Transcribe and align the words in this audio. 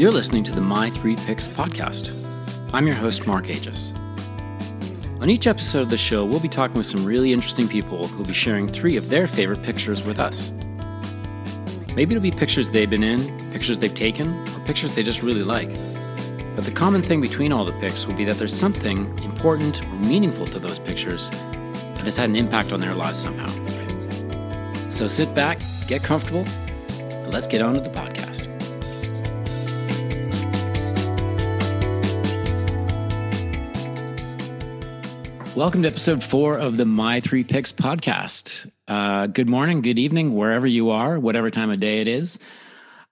You're 0.00 0.10
listening 0.10 0.44
to 0.44 0.52
the 0.52 0.62
My 0.62 0.88
Three 0.88 1.14
Picks 1.14 1.46
podcast. 1.46 2.10
I'm 2.72 2.86
your 2.86 2.96
host, 2.96 3.26
Mark 3.26 3.50
Aegis. 3.50 3.92
On 5.20 5.28
each 5.28 5.46
episode 5.46 5.82
of 5.82 5.90
the 5.90 5.98
show, 5.98 6.24
we'll 6.24 6.40
be 6.40 6.48
talking 6.48 6.78
with 6.78 6.86
some 6.86 7.04
really 7.04 7.34
interesting 7.34 7.68
people 7.68 8.06
who'll 8.06 8.24
be 8.24 8.32
sharing 8.32 8.66
three 8.66 8.96
of 8.96 9.10
their 9.10 9.26
favorite 9.26 9.62
pictures 9.62 10.02
with 10.06 10.18
us. 10.18 10.52
Maybe 11.94 12.14
it'll 12.14 12.22
be 12.22 12.30
pictures 12.30 12.70
they've 12.70 12.88
been 12.88 13.02
in, 13.02 13.50
pictures 13.50 13.78
they've 13.78 13.94
taken, 13.94 14.28
or 14.56 14.60
pictures 14.60 14.94
they 14.94 15.02
just 15.02 15.22
really 15.22 15.42
like. 15.42 15.68
But 16.56 16.64
the 16.64 16.72
common 16.74 17.02
thing 17.02 17.20
between 17.20 17.52
all 17.52 17.66
the 17.66 17.78
picks 17.78 18.06
will 18.06 18.14
be 18.14 18.24
that 18.24 18.38
there's 18.38 18.58
something 18.58 19.06
important 19.18 19.84
or 19.84 19.96
meaningful 19.96 20.46
to 20.46 20.58
those 20.58 20.78
pictures 20.78 21.28
that 21.28 22.04
has 22.04 22.16
had 22.16 22.30
an 22.30 22.36
impact 22.36 22.72
on 22.72 22.80
their 22.80 22.94
lives 22.94 23.18
somehow. 23.18 23.50
So 24.88 25.06
sit 25.06 25.34
back, 25.34 25.60
get 25.86 26.02
comfortable, 26.02 26.46
and 26.88 27.30
let's 27.34 27.46
get 27.46 27.60
on 27.60 27.74
to 27.74 27.80
the 27.82 27.90
podcast. 27.90 28.19
Welcome 35.60 35.82
to 35.82 35.88
episode 35.88 36.24
four 36.24 36.56
of 36.58 36.78
the 36.78 36.86
My 36.86 37.20
Three 37.20 37.44
Picks 37.44 37.70
podcast. 37.70 38.66
Uh, 38.88 39.26
good 39.26 39.46
morning, 39.46 39.82
good 39.82 39.98
evening, 39.98 40.34
wherever 40.34 40.66
you 40.66 40.88
are, 40.88 41.20
whatever 41.20 41.50
time 41.50 41.68
of 41.70 41.78
day 41.78 42.00
it 42.00 42.08
is. 42.08 42.38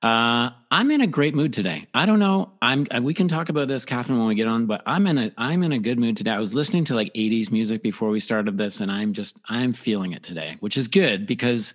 Uh, 0.02 0.48
I'm 0.70 0.90
in 0.90 1.02
a 1.02 1.06
great 1.06 1.34
mood 1.34 1.52
today. 1.52 1.84
I 1.92 2.06
don't 2.06 2.18
know. 2.18 2.52
I'm. 2.62 2.86
uh, 2.90 3.02
We 3.02 3.12
can 3.12 3.28
talk 3.28 3.50
about 3.50 3.68
this, 3.68 3.84
Catherine, 3.84 4.18
when 4.18 4.28
we 4.28 4.34
get 4.34 4.48
on. 4.48 4.64
But 4.64 4.80
I'm 4.86 5.06
in 5.06 5.18
a. 5.18 5.30
I'm 5.36 5.62
in 5.62 5.72
a 5.72 5.78
good 5.78 5.98
mood 5.98 6.16
today. 6.16 6.30
I 6.30 6.38
was 6.38 6.54
listening 6.54 6.86
to 6.86 6.94
like 6.94 7.12
'80s 7.12 7.52
music 7.52 7.82
before 7.82 8.08
we 8.08 8.18
started 8.18 8.56
this, 8.56 8.80
and 8.80 8.90
I'm 8.90 9.12
just. 9.12 9.36
I'm 9.50 9.74
feeling 9.74 10.12
it 10.12 10.22
today, 10.22 10.56
which 10.60 10.78
is 10.78 10.88
good 10.88 11.26
because 11.26 11.74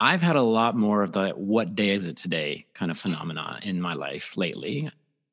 I've 0.00 0.22
had 0.22 0.34
a 0.34 0.42
lot 0.42 0.76
more 0.76 1.02
of 1.04 1.12
the 1.12 1.28
"what 1.36 1.76
day 1.76 1.90
is 1.90 2.08
it 2.08 2.16
today" 2.16 2.66
kind 2.74 2.90
of 2.90 2.98
phenomena 2.98 3.60
in 3.62 3.80
my 3.80 3.94
life 3.94 4.36
lately 4.36 4.90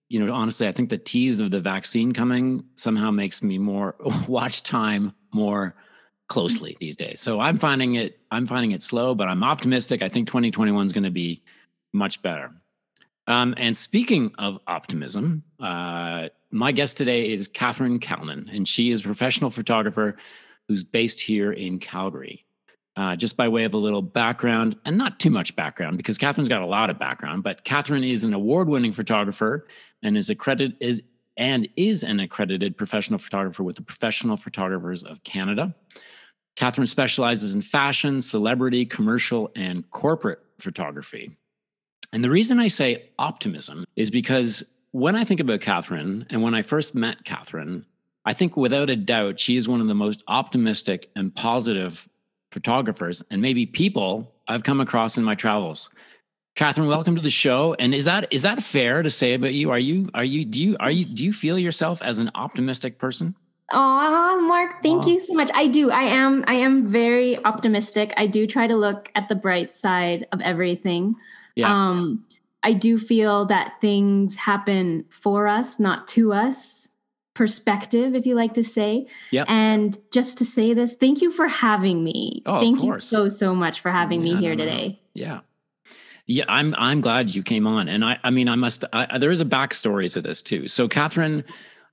you 0.10 0.24
know, 0.24 0.34
honestly, 0.34 0.68
I 0.68 0.72
think 0.72 0.90
the 0.90 0.98
tease 0.98 1.40
of 1.40 1.52
the 1.52 1.60
vaccine 1.60 2.14
coming 2.14 2.64
somehow 2.76 3.12
makes 3.12 3.44
me 3.44 3.58
more 3.58 3.96
watch 4.28 4.64
time 4.64 5.14
more 5.34 5.76
closely 6.28 6.78
these 6.80 6.96
days. 6.96 7.20
So 7.20 7.40
I'm 7.40 7.58
finding 7.58 7.96
it, 7.96 8.20
I'm 8.32 8.46
finding 8.46 8.72
it 8.72 8.82
slow, 8.82 9.16
but 9.16 9.28
I'm 9.28 9.44
optimistic. 9.44 10.02
I 10.02 10.10
think 10.10 10.28
2021 10.28 10.86
is 10.86 10.94
going 10.94 11.04
to 11.04 11.10
be 11.10 11.44
much 11.94 12.22
better. 12.22 12.52
Um, 13.28 13.54
and 13.58 13.76
speaking 13.76 14.34
of 14.38 14.60
optimism, 14.68 15.44
uh, 15.60 16.30
my 16.52 16.72
guest 16.72 16.96
today 16.98 17.30
is 17.32 17.48
Catherine 17.48 18.00
Calnan, 18.00 18.50
and 18.54 18.68
she 18.68 18.92
is 18.92 19.02
a 19.02 19.04
professional 19.04 19.50
photographer 19.50 20.18
who's 20.68 20.84
based 20.84 21.20
here 21.20 21.52
in 21.52 21.80
Calgary. 21.80 22.46
Uh, 22.98 23.16
just 23.16 23.38
by 23.38 23.48
way 23.48 23.64
of 23.64 23.76
a 23.76 23.78
little 23.78 24.02
background, 24.02 24.76
and 24.84 24.98
not 24.98 25.20
too 25.20 25.30
much 25.30 25.56
background, 25.56 25.98
because 25.98 26.18
Catherine's 26.18 26.50
got 26.50 26.64
a 26.64 26.66
lot 26.66 26.90
of 26.90 26.98
background. 26.98 27.44
But 27.44 27.64
Catherine 27.64 28.04
is 28.04 28.24
an 28.24 28.34
award-winning 28.34 28.92
photographer 28.92 29.68
and 30.02 30.18
is 30.18 30.32
accredited 30.32 30.76
is 30.80 31.04
and 31.38 31.70
is 31.76 32.04
an 32.04 32.20
accredited 32.20 32.76
professional 32.76 33.20
photographer 33.20 33.62
with 33.62 33.76
the 33.76 33.84
Professional 33.84 34.36
Photographers 34.36 35.04
of 35.04 35.24
Canada. 35.24 35.76
Catherine 36.56 36.88
specializes 36.88 37.54
in 37.54 37.62
fashion, 37.62 38.20
celebrity, 38.20 38.84
commercial, 38.84 39.52
and 39.56 39.88
corporate 39.92 40.40
photography. 40.58 41.38
And 42.12 42.24
the 42.24 42.32
reason 42.32 42.60
I 42.60 42.68
say 42.68 43.12
optimism 43.20 43.86
is 43.96 44.10
because 44.10 44.64
when 44.90 45.16
I 45.16 45.24
think 45.24 45.40
about 45.40 45.62
Catherine 45.62 46.26
and 46.32 46.42
when 46.42 46.56
I 46.56 46.64
first 46.64 46.96
met 46.96 47.26
Catherine, 47.26 47.86
I 48.26 48.34
think 48.34 48.58
without 48.58 48.90
a 48.90 48.96
doubt 48.96 49.40
she 49.40 49.56
is 49.56 49.68
one 49.68 49.82
of 49.82 49.88
the 49.88 49.94
most 49.94 50.24
optimistic 50.28 51.12
and 51.16 51.36
positive 51.36 52.10
photographers 52.52 53.24
and 53.30 53.42
maybe 53.42 53.66
people 53.66 54.32
I've 54.48 54.64
come 54.64 54.80
across 54.80 55.18
in 55.18 55.24
my 55.24 55.36
travels. 55.36 55.90
Catherine, 56.56 56.88
welcome 56.88 57.16
to 57.16 57.22
the 57.22 57.30
show. 57.30 57.76
And 57.78 57.94
is 57.94 58.06
that 58.06 58.28
is 58.32 58.42
that 58.42 58.64
fair 58.64 59.04
to 59.04 59.12
say 59.12 59.36
about 59.36 59.54
you? 59.54 59.70
Are 59.70 59.78
you 59.78 60.10
are 60.16 60.24
you 60.24 60.44
do 60.44 60.62
you 60.62 60.78
are 60.80 60.90
you 60.90 61.06
do 61.06 61.24
you 61.24 61.32
feel 61.32 61.60
yourself 61.60 62.02
as 62.02 62.18
an 62.18 62.32
optimistic 62.34 62.98
person? 62.98 63.36
Oh, 63.72 64.42
Mark, 64.48 64.82
thank 64.82 65.04
Aw. 65.04 65.08
you 65.08 65.20
so 65.20 65.34
much. 65.34 65.52
I 65.54 65.68
do. 65.68 65.92
I 65.92 66.04
am 66.04 66.44
I 66.48 66.56
am 66.56 66.88
very 66.88 67.38
optimistic. 67.46 68.14
I 68.18 68.26
do 68.26 68.48
try 68.48 68.66
to 68.66 68.76
look 68.76 69.12
at 69.14 69.30
the 69.30 69.36
bright 69.36 69.78
side 69.78 70.26
of 70.32 70.42
everything. 70.42 71.16
Yeah. 71.56 71.72
Um 71.72 72.26
I 72.64 72.74
do 72.74 72.98
feel 72.98 73.46
that 73.46 73.74
things 73.80 74.36
happen 74.36 75.06
for 75.10 75.48
us, 75.48 75.80
not 75.80 76.08
to 76.10 76.34
us. 76.34 76.92
Perspective, 77.38 78.16
if 78.16 78.26
you 78.26 78.34
like 78.34 78.56
to 78.56 78.64
say. 78.64 79.06
Yep. 79.30 79.46
And 79.48 79.96
just 80.12 80.40
to 80.40 80.46
say 80.46 80.74
this, 80.74 80.96
thank 80.96 81.22
you 81.22 81.30
for 81.30 81.48
having 81.48 82.04
me. 82.04 82.42
Oh, 82.48 82.60
thank 82.60 82.82
you 82.84 83.00
so 83.00 83.28
so 83.28 83.54
much 83.54 83.80
for 83.80 83.92
having 83.92 84.26
Yeah, 84.26 84.34
me 84.34 84.42
here 84.42 84.56
today. 84.56 85.00
Yeah. 85.14 85.42
Yeah, 86.26 86.46
I'm 86.48 86.74
I'm 86.80 87.00
glad 87.00 87.36
you 87.36 87.44
came 87.44 87.68
on. 87.68 87.88
And 87.90 88.04
I 88.04 88.18
I 88.24 88.32
mean 88.32 88.50
I 88.50 88.56
must 88.56 88.86
I, 88.92 89.20
there 89.20 89.30
is 89.30 89.40
a 89.40 89.46
backstory 89.46 90.10
to 90.12 90.22
this 90.22 90.42
too. 90.42 90.68
So 90.68 90.88
Catherine 90.88 91.44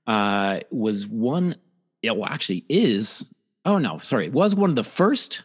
uh 0.07 0.61
was 0.71 1.05
one 1.05 1.55
yeah, 2.01 2.11
well 2.13 2.27
actually 2.27 2.65
is 2.67 3.31
oh 3.65 3.77
no, 3.77 3.99
sorry, 3.99 4.29
was 4.29 4.55
one 4.55 4.71
of 4.71 4.75
the 4.75 4.83
first 4.83 5.43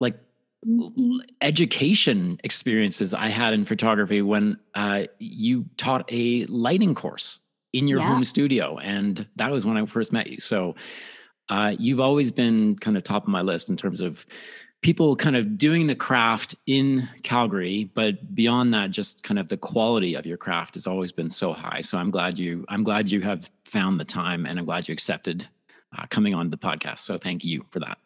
like 0.00 0.18
Mhm. 0.66 1.20
education 1.40 2.38
experiences 2.44 3.14
I 3.14 3.28
had 3.28 3.52
in 3.52 3.64
photography 3.64 4.20
when 4.22 4.58
uh, 4.74 5.04
you 5.18 5.66
taught 5.76 6.04
a 6.08 6.44
lighting 6.46 6.94
course 6.94 7.40
in 7.72 7.88
your 7.88 8.00
Yeah. 8.00 8.08
home 8.08 8.24
studio. 8.24 8.78
And 8.78 9.26
that 9.36 9.50
was 9.50 9.64
when 9.64 9.76
I 9.76 9.86
first 9.86 10.12
met 10.12 10.26
you. 10.28 10.38
So 10.40 10.74
uh, 11.48 11.74
you've 11.78 12.00
always 12.00 12.30
been 12.32 12.76
kind 12.76 12.96
of 12.96 13.02
top 13.02 13.22
of 13.24 13.28
my 13.28 13.42
list 13.42 13.68
in 13.70 13.76
terms 13.76 14.00
of 14.00 14.24
people 14.82 15.14
kind 15.14 15.36
of 15.36 15.56
doing 15.58 15.86
the 15.86 15.94
craft 15.94 16.54
in 16.66 17.08
Calgary, 17.22 17.90
but 17.94 18.34
beyond 18.34 18.74
that, 18.74 18.90
just 18.90 19.22
kind 19.22 19.38
of 19.38 19.48
the 19.48 19.56
quality 19.56 20.14
of 20.14 20.26
your 20.26 20.36
craft 20.36 20.74
has 20.74 20.86
always 20.86 21.12
been 21.12 21.30
so 21.30 21.52
high. 21.52 21.80
So 21.80 21.98
I'm 21.98 22.10
glad 22.10 22.38
you, 22.38 22.64
I'm 22.68 22.82
glad 22.82 23.08
you 23.10 23.20
have 23.20 23.50
found 23.64 24.00
the 24.00 24.04
time 24.04 24.44
and 24.44 24.58
I'm 24.58 24.64
glad 24.64 24.88
you 24.88 24.92
accepted 24.92 25.46
uh, 25.96 26.06
coming 26.08 26.34
on 26.34 26.50
the 26.50 26.56
podcast. 26.56 26.98
So 26.98 27.16
thank 27.18 27.44
you 27.44 27.64
for 27.70 27.78
that. 27.80 27.98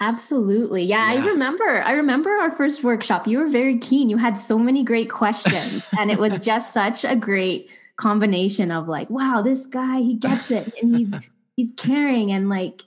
Absolutely. 0.00 0.82
Yeah, 0.82 1.12
Yeah. 1.12 1.22
I 1.22 1.26
remember. 1.26 1.82
I 1.84 1.92
remember 1.92 2.30
our 2.30 2.50
first 2.50 2.82
workshop. 2.82 3.26
You 3.26 3.38
were 3.38 3.46
very 3.48 3.78
keen. 3.78 4.08
You 4.10 4.16
had 4.16 4.36
so 4.36 4.58
many 4.58 4.82
great 4.82 5.10
questions. 5.10 5.84
and 5.98 6.10
it 6.10 6.18
was 6.18 6.40
just 6.40 6.72
such 6.72 7.04
a 7.04 7.14
great 7.14 7.68
combination 7.96 8.70
of 8.70 8.88
like, 8.88 9.10
wow, 9.10 9.42
this 9.42 9.66
guy, 9.66 9.98
he 9.98 10.14
gets 10.14 10.50
it. 10.50 10.74
And 10.80 10.96
he's 10.96 11.14
he's 11.56 11.72
caring 11.76 12.32
and 12.32 12.48
like 12.48 12.82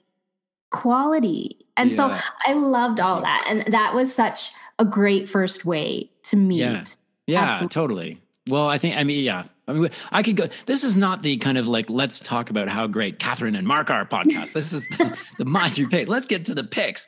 quality. 0.72 1.66
And 1.75 1.94
so 1.94 2.13
I 2.45 2.53
loved 2.53 3.00
all 3.00 3.22
that. 3.22 3.46
And 3.47 3.72
that 3.72 3.94
was 3.94 4.13
such 4.13 4.51
a 4.79 4.85
great 4.85 5.29
first 5.29 5.63
way 5.63 6.09
to 6.23 6.35
meet. 6.35 6.59
Yeah. 6.59 6.84
Yeah, 7.28 7.44
Absolutely. 7.44 7.67
totally. 7.67 8.22
Well, 8.50 8.67
I 8.67 8.78
think 8.78 8.96
I 8.96 9.03
mean, 9.03 9.23
yeah. 9.23 9.46
I 9.67 9.73
mean, 9.73 9.90
I 10.12 10.23
could 10.23 10.38
go. 10.38 10.47
This 10.66 10.85
is 10.85 10.96
not 10.96 11.23
the 11.23 11.35
kind 11.38 11.57
of 11.57 11.67
like 11.67 11.90
let's 11.90 12.22
talk 12.22 12.50
about 12.50 12.69
how 12.69 12.88
great 12.88 13.19
Catherine 13.19 13.53
and 13.53 13.67
Mark 13.67 13.90
are 13.90 14.06
podcast. 14.06 14.53
This 14.53 14.72
is 14.72 14.88
the, 14.90 15.17
the 15.38 15.44
my 15.44 15.67
three 15.67 15.88
pick. 15.88 16.07
Let's 16.07 16.25
get 16.25 16.46
to 16.46 16.56
the 16.56 16.63
picks. 16.63 17.06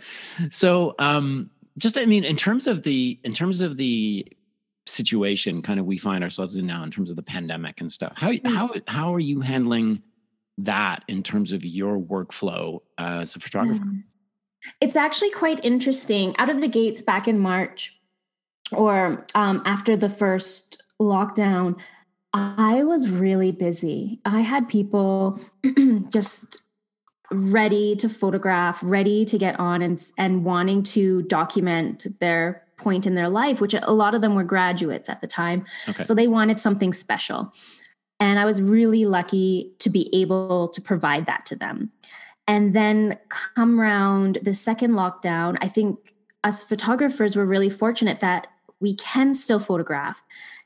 So, 0.49 0.93
um, 0.99 1.49
just 1.77 1.97
I 1.97 2.05
mean, 2.05 2.25
in 2.25 2.35
terms 2.35 2.67
of 2.67 2.83
the 2.83 3.17
in 3.23 3.31
terms 3.33 3.61
of 3.61 3.77
the 3.77 4.27
situation, 4.89 5.61
kind 5.61 5.79
of 5.79 5.85
we 5.85 5.97
find 5.97 6.23
ourselves 6.23 6.55
in 6.55 6.66
now 6.66 6.83
in 6.83 6.91
terms 6.91 7.09
of 7.09 7.16
the 7.16 7.23
pandemic 7.23 7.81
and 7.81 7.91
stuff. 7.91 8.13
How 8.16 8.33
how 8.45 8.72
how 8.88 9.13
are 9.13 9.19
you 9.19 9.41
handling 9.41 10.03
that 10.59 11.03
in 11.07 11.23
terms 11.23 11.51
of 11.51 11.66
your 11.66 11.97
workflow 11.97 12.79
as 12.97 13.35
a 13.35 13.39
photographer? 13.39 13.83
Mm. 13.83 14.03
It's 14.81 14.95
actually 14.95 15.31
quite 15.31 15.63
interesting. 15.63 16.35
Out 16.38 16.50
of 16.50 16.61
the 16.61 16.67
gates 16.67 17.01
back 17.01 17.27
in 17.27 17.39
March 17.39 17.97
or 18.72 19.25
um, 19.35 19.61
after 19.66 19.95
the 19.95 20.09
first 20.09 20.83
lockdown, 21.01 21.79
I 22.33 22.83
was 22.83 23.09
really 23.09 23.51
busy. 23.51 24.19
I 24.25 24.41
had 24.41 24.67
people 24.67 25.39
just 26.09 26.61
ready 27.31 27.95
to 27.97 28.09
photograph, 28.09 28.79
ready 28.81 29.25
to 29.25 29.38
get 29.38 29.59
on 29.59 29.81
and, 29.81 30.03
and 30.18 30.44
wanting 30.44 30.83
to 30.83 31.24
document 31.24 32.07
their 32.19 32.63
point 32.77 33.06
in 33.06 33.15
their 33.15 33.30
life, 33.30 33.62
which 33.62 33.74
a 33.74 33.94
lot 33.94 34.15
of 34.15 34.21
them 34.21 34.36
were 34.36 34.44
graduates 34.44 35.09
at 35.09 35.21
the 35.21 35.27
time. 35.27 35.65
Okay. 35.88 36.03
So 36.03 36.13
they 36.13 36.27
wanted 36.27 36.59
something 36.59 36.94
special. 36.94 37.53
And 38.19 38.39
I 38.39 38.45
was 38.45 38.62
really 38.62 39.06
lucky 39.06 39.74
to 39.80 39.89
be 39.89 40.09
able 40.13 40.69
to 40.69 40.81
provide 40.81 41.25
that 41.27 41.45
to 41.48 41.56
them. 41.56 41.92
And 42.48 42.74
then 42.74 43.18
come 43.30 43.80
round 43.80 44.39
the 44.42 44.53
second 44.53 44.94
lockdown, 44.94 45.57
I 45.62 45.68
think 45.68 46.15
us 46.44 46.63
photographers 46.63 47.36
were 47.36 47.45
really 47.45 47.69
fortunate 47.69 48.21
that 48.21 48.48
we 48.80 48.95
can 48.95 49.36
still 49.36 49.59
photograph. 49.59 50.24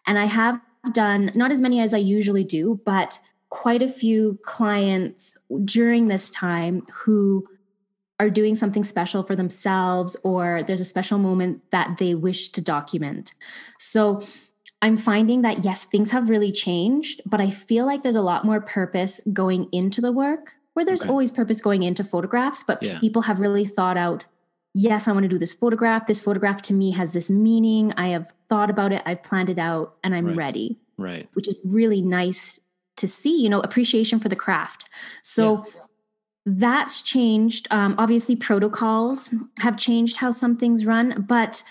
And 0.07 0.17
I 0.17 0.25
have 0.25 0.61
done 0.91 1.31
not 1.35 1.51
as 1.51 1.61
many 1.61 1.79
as 1.79 1.93
I 1.93 1.97
usually 1.97 2.43
do, 2.43 2.79
but 2.85 3.19
quite 3.53 3.83
a 3.83 3.87
few 3.87 4.39
clients 4.41 5.37
during 5.63 6.07
this 6.07 6.31
time 6.31 6.81
who 6.91 7.47
are 8.19 8.31
doing 8.31 8.55
something 8.55 8.83
special 8.83 9.21
for 9.21 9.35
themselves 9.35 10.17
or 10.23 10.63
there's 10.63 10.81
a 10.81 10.85
special 10.85 11.19
moment 11.19 11.61
that 11.69 11.99
they 11.99 12.15
wish 12.15 12.49
to 12.49 12.61
document. 12.61 13.33
So 13.77 14.21
I'm 14.81 14.97
finding 14.97 15.43
that 15.43 15.63
yes, 15.63 15.83
things 15.83 16.09
have 16.09 16.31
really 16.31 16.51
changed, 16.51 17.21
but 17.27 17.39
I 17.39 17.51
feel 17.51 17.85
like 17.85 18.01
there's 18.01 18.15
a 18.15 18.23
lot 18.23 18.43
more 18.43 18.59
purpose 18.59 19.21
going 19.31 19.69
into 19.71 20.01
the 20.01 20.11
work 20.11 20.53
where 20.73 20.83
there's 20.83 21.03
Okay. 21.03 21.09
always 21.11 21.29
purpose 21.29 21.61
going 21.61 21.83
into 21.83 22.03
photographs, 22.03 22.63
but 22.63 22.81
Yeah. 22.81 22.97
people 22.99 23.21
have 23.23 23.39
really 23.39 23.65
thought 23.65 23.97
out 23.97 24.23
yes, 24.75 25.07
I 25.07 25.11
want 25.11 25.21
to 25.25 25.29
do 25.29 25.37
this 25.37 25.53
photograph. 25.53 26.07
This 26.07 26.19
photograph 26.21 26.63
to 26.63 26.73
me 26.73 26.89
has 26.93 27.13
this 27.13 27.29
meaning. 27.29 27.93
I 27.95 28.07
have 28.07 28.33
thought 28.49 28.71
about 28.71 28.91
it, 28.91 29.03
I've 29.05 29.21
planned 29.21 29.51
it 29.51 29.59
out, 29.59 29.93
and 30.03 30.15
I'm 30.15 30.25
Right. 30.25 30.37
ready. 30.37 30.79
Right. 30.97 31.27
which 31.33 31.47
is 31.47 31.55
really 31.71 32.01
nice 32.01 32.59
to 32.97 33.07
see, 33.07 33.41
you 33.41 33.49
know, 33.49 33.59
appreciation 33.61 34.19
for 34.19 34.29
the 34.29 34.35
craft. 34.35 34.89
So 35.21 35.65
that's 36.45 37.01
changed. 37.01 37.67
Um, 37.71 37.95
obviously, 37.97 38.35
protocols 38.35 39.33
have 39.59 39.77
changed 39.77 40.17
how 40.17 40.31
some 40.31 40.57
things 40.57 40.85
run, 40.85 41.25
but 41.27 41.63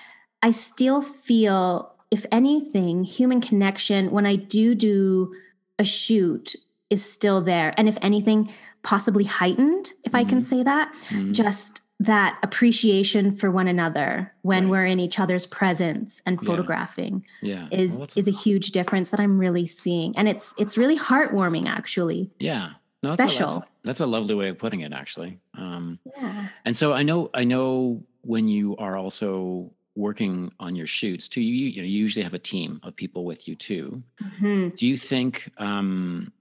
I 0.43 0.51
still 0.51 1.03
feel, 1.03 1.95
if 2.11 2.25
anything, 2.33 3.05
human 3.05 3.41
connection 3.41 4.11
when 4.11 4.27
I 4.27 4.37
do 4.37 4.75
do 4.75 5.35
a 5.79 5.85
shoot 5.85 6.57
is 6.91 7.05
still 7.05 7.41
there. 7.41 7.75
And 7.77 7.89
if 7.89 7.99
anything, 8.03 8.51
possibly 8.83 9.25
heightened, 9.25 9.93
if 10.05 10.15
I 10.15 10.25
can 10.25 10.39
Mhm. 10.39 10.45
say 10.45 10.63
that, 10.63 10.93
Mhm. 11.11 11.33
just 11.33 11.82
that 12.05 12.39
appreciation 12.43 13.33
for 13.33 13.51
one 13.51 13.69
another 13.69 14.33
when 14.43 14.65
Right. 14.65 14.71
we're 14.71 14.87
in 14.87 15.01
each 15.01 15.19
other's 15.19 15.47
presence 15.47 16.21
and 16.27 16.39
photographing 16.45 17.25
yeah. 17.41 17.69
is 17.71 17.97
Well, 17.99 18.09
is 18.17 18.27
a 18.29 18.33
huge 18.33 18.73
difference 18.73 19.11
that 19.11 19.21
I'm 19.21 19.39
really 19.39 19.67
seeing, 19.67 20.17
and 20.17 20.29
it's 20.29 20.55
it's 20.59 20.77
really 20.79 20.99
heartwarming 20.99 21.67
actually. 21.69 22.31
yeah. 22.39 22.73
No, 23.05 23.17
that's 23.17 23.33
A, 23.33 23.35
special. 23.37 23.51
that's, 23.59 23.71
that's 23.83 24.01
a 24.01 24.07
lovely 24.07 24.37
way 24.37 24.49
of 24.49 24.59
putting 24.59 24.83
it, 24.83 24.93
actually. 24.93 25.39
Um, 25.55 25.99
Yeah. 26.17 26.47
and 26.65 26.77
so 26.77 26.93
I 26.93 27.03
know, 27.03 27.31
I 27.35 27.43
know 27.43 28.01
when 28.21 28.47
you 28.47 28.77
are 28.77 28.97
also 28.97 29.73
working 29.97 30.53
on 30.61 30.77
your 30.77 30.87
shoots 30.87 31.27
too, 31.29 31.41
you, 31.41 31.67
you, 31.67 31.83
know, 31.83 31.89
you 31.89 31.99
usually 31.99 32.23
have 32.23 32.33
a 32.33 32.39
team 32.39 32.79
of 32.85 32.95
people 32.95 33.25
with 33.25 33.49
you 33.49 33.57
too. 33.57 34.01
Mhm. 34.23 34.77
Do 34.77 34.87
you 34.87 34.97
think? 34.97 35.51
Um, 35.59 36.33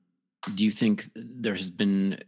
do 0.55 0.63
you 0.65 0.71
think 0.71 1.05
there 1.15 1.55
has 1.55 1.69
been, 1.71 2.19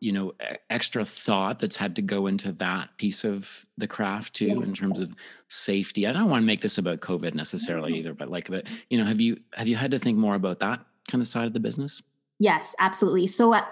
you 0.00 0.12
know, 0.12 0.32
extra 0.70 1.04
thought 1.04 1.58
that's 1.58 1.76
had 1.76 1.96
to 1.96 2.02
go 2.02 2.26
into 2.26 2.52
that 2.52 2.96
piece 2.98 3.24
of 3.24 3.66
the 3.76 3.86
craft 3.88 4.34
too, 4.34 4.46
Yeah. 4.46 4.62
in 4.62 4.74
terms 4.74 5.00
of 5.00 5.12
safety? 5.48 6.06
I 6.06 6.12
don't 6.12 6.30
want 6.30 6.42
to 6.42 6.46
make 6.46 6.60
this 6.60 6.78
about 6.78 7.00
COVID 7.00 7.34
necessarily 7.34 7.92
No. 7.92 7.98
either, 7.98 8.14
but 8.14 8.30
like, 8.30 8.48
but 8.48 8.66
you 8.90 8.98
know, 8.98 9.04
have 9.04 9.20
you 9.20 9.40
have 9.54 9.68
you 9.68 9.76
had 9.76 9.90
to 9.90 9.98
think 9.98 10.16
more 10.18 10.34
about 10.36 10.60
that 10.60 10.84
kind 11.08 11.20
of 11.22 11.28
side 11.28 11.46
of 11.46 11.52
the 11.52 11.60
business? 11.60 12.02
Yes, 12.38 12.76
absolutely. 12.78 13.26
So 13.26 13.52
at 13.54 13.68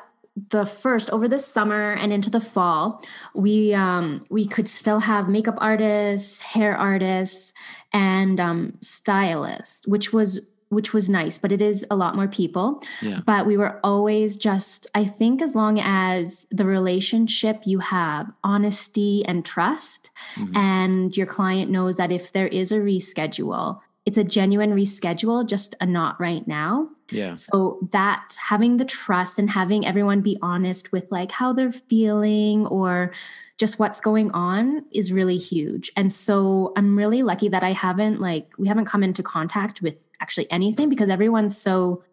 the 0.51 0.67
first 0.67 1.09
over 1.11 1.29
the 1.29 1.39
summer 1.39 1.93
and 1.93 2.13
into 2.13 2.29
the 2.29 2.41
fall, 2.41 3.03
we 3.35 3.73
um 3.73 4.25
we 4.29 4.47
could 4.47 4.69
still 4.69 4.99
have 5.01 5.29
makeup 5.29 5.57
artists, 5.59 6.41
hair 6.41 6.77
artists, 6.77 7.53
and 7.93 8.39
um 8.41 8.75
stylists, 8.81 9.87
which 9.87 10.13
was 10.13 10.51
which 10.69 10.93
was 10.93 11.09
nice, 11.09 11.39
but 11.39 11.53
it 11.53 11.63
is 11.63 11.85
a 11.91 11.97
lot 11.97 12.17
more 12.17 12.27
people. 12.29 12.83
Yeah, 13.01 13.21
But 13.25 13.47
we 13.47 13.57
were 13.57 13.79
always 13.85 14.37
just, 14.37 14.87
I 14.95 15.05
think, 15.05 15.41
as 15.41 15.55
long 15.55 15.79
as 15.81 16.47
the 16.51 16.65
relationship 16.67 17.63
you 17.65 17.79
have, 17.79 18.27
honesty 18.43 19.25
and 19.27 19.45
trust, 19.45 20.11
Mhm. 20.37 20.57
and 20.57 21.17
your 21.17 21.27
client 21.27 21.71
knows 21.71 21.97
that 21.97 22.11
if 22.11 22.33
there 22.33 22.49
is 22.49 22.73
a 22.73 22.79
reschedule, 22.81 23.79
it's 24.05 24.19
a 24.19 24.25
genuine 24.25 24.73
reschedule, 24.73 25.47
just 25.47 25.75
a 25.81 25.87
not 25.87 26.19
right 26.21 26.47
now. 26.49 26.89
yeah, 27.13 27.35
So 27.35 27.79
that 27.93 28.37
having 28.49 28.79
the 28.79 28.85
trust 28.85 29.39
and 29.39 29.49
having 29.51 29.87
everyone 29.87 30.21
be 30.23 30.37
honest 30.43 30.91
with 30.91 31.07
like 31.11 31.31
how 31.31 31.53
they're 31.53 31.71
feeling 31.71 32.67
or 32.67 33.13
just 33.59 33.79
what's 33.79 34.01
going 34.01 34.31
on 34.33 34.85
is 34.93 35.11
really 35.13 35.39
huge. 35.39 35.91
And 35.97 36.13
so 36.13 36.73
I'm 36.77 36.97
really 36.97 37.23
lucky 37.23 37.49
that 37.49 37.63
I 37.63 37.73
haven't 37.73 38.21
like 38.21 38.53
we 38.59 38.69
haven't 38.69 38.85
come 38.85 39.03
into 39.03 39.23
contact 39.23 39.81
with 39.81 40.07
actually 40.21 40.51
anything 40.51 40.89
because 40.89 41.09
everyone's 41.09 41.57
so 41.57 42.05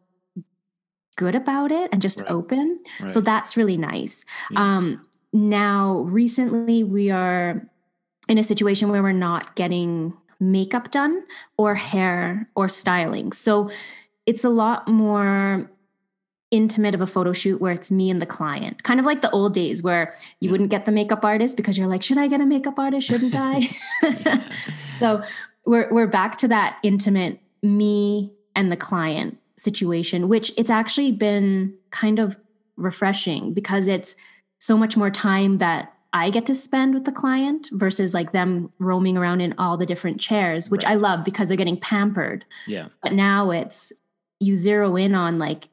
good 1.15 1.35
about 1.35 1.71
it 1.71 1.89
and 1.91 2.01
just 2.01 2.19
Right. 2.19 2.29
open. 2.31 2.79
So 3.07 3.21
that's 3.21 3.55
really 3.57 3.77
nice. 3.77 4.25
Yeah. 4.51 4.59
Um 4.77 5.05
now 5.33 6.05
recently 6.07 6.83
we 6.83 7.11
are 7.11 7.67
in 8.29 8.37
a 8.37 8.43
situation 8.43 8.89
where 8.89 9.03
we're 9.03 9.11
not 9.11 9.55
getting 9.55 10.13
makeup 10.39 10.91
done 10.91 11.23
or 11.57 11.75
hair 11.75 12.49
or 12.55 12.69
styling. 12.69 13.31
So 13.31 13.69
it's 14.25 14.43
a 14.43 14.49
lot 14.49 14.87
more 14.87 15.69
intimate 16.53 16.93
of 16.95 17.01
a 17.01 17.07
photo 17.07 17.33
shoot 17.33 17.59
where 17.59 17.71
it's 17.73 17.91
me 17.91 18.09
and 18.09 18.21
the 18.21 18.25
client. 18.25 18.83
Kind 18.83 18.99
of 18.99 19.05
like 19.05 19.21
the 19.21 19.31
old 19.31 19.53
days 19.53 19.81
where 19.81 20.13
you 20.39 20.51
wouldn't 20.51 20.69
get 20.69 20.85
the 20.85 20.91
makeup 20.91 21.25
artist 21.25 21.57
because 21.57 21.77
you're 21.77 21.87
like, 21.87 22.03
should 22.03 22.17
I 22.19 22.27
get 22.27 22.39
a 22.41 22.45
makeup 22.45 22.77
artist? 22.79 23.07
Shouldn't 23.07 23.35
I? 23.35 23.61
so 24.99 25.21
we're 25.65 25.87
we're 25.91 26.07
back 26.07 26.37
to 26.37 26.47
that 26.49 26.77
intimate 26.83 27.39
me 27.61 28.31
and 28.55 28.71
the 28.71 28.77
client 28.77 29.37
situation, 29.57 30.29
which 30.29 30.51
it's 30.57 30.69
actually 30.69 31.11
been 31.11 31.73
kind 31.91 32.19
of 32.19 32.37
refreshing 32.77 33.53
because 33.53 33.87
it's 33.87 34.15
so 34.59 34.77
much 34.77 34.95
more 34.95 35.09
time 35.09 35.57
that 35.57 35.93
I 36.13 36.29
get 36.29 36.45
to 36.45 36.55
spend 36.55 36.93
with 36.93 37.05
the 37.05 37.11
client 37.11 37.69
versus 37.71 38.13
like 38.13 38.31
them 38.33 38.71
roaming 38.77 39.17
around 39.17 39.41
in 39.41 39.55
all 39.57 39.77
the 39.77 39.85
different 39.85 40.19
chairs, 40.19 40.69
which 40.69 40.83
Right. 40.83 40.91
I 40.91 40.95
love 40.95 41.25
because 41.25 41.47
they're 41.47 41.57
getting 41.57 41.79
pampered. 41.79 42.45
yeah, 42.67 42.89
But 43.01 43.13
now 43.13 43.49
it's 43.51 43.91
you 44.39 44.55
zero 44.55 44.95
in 44.95 45.15
on 45.15 45.39
like 45.39 45.69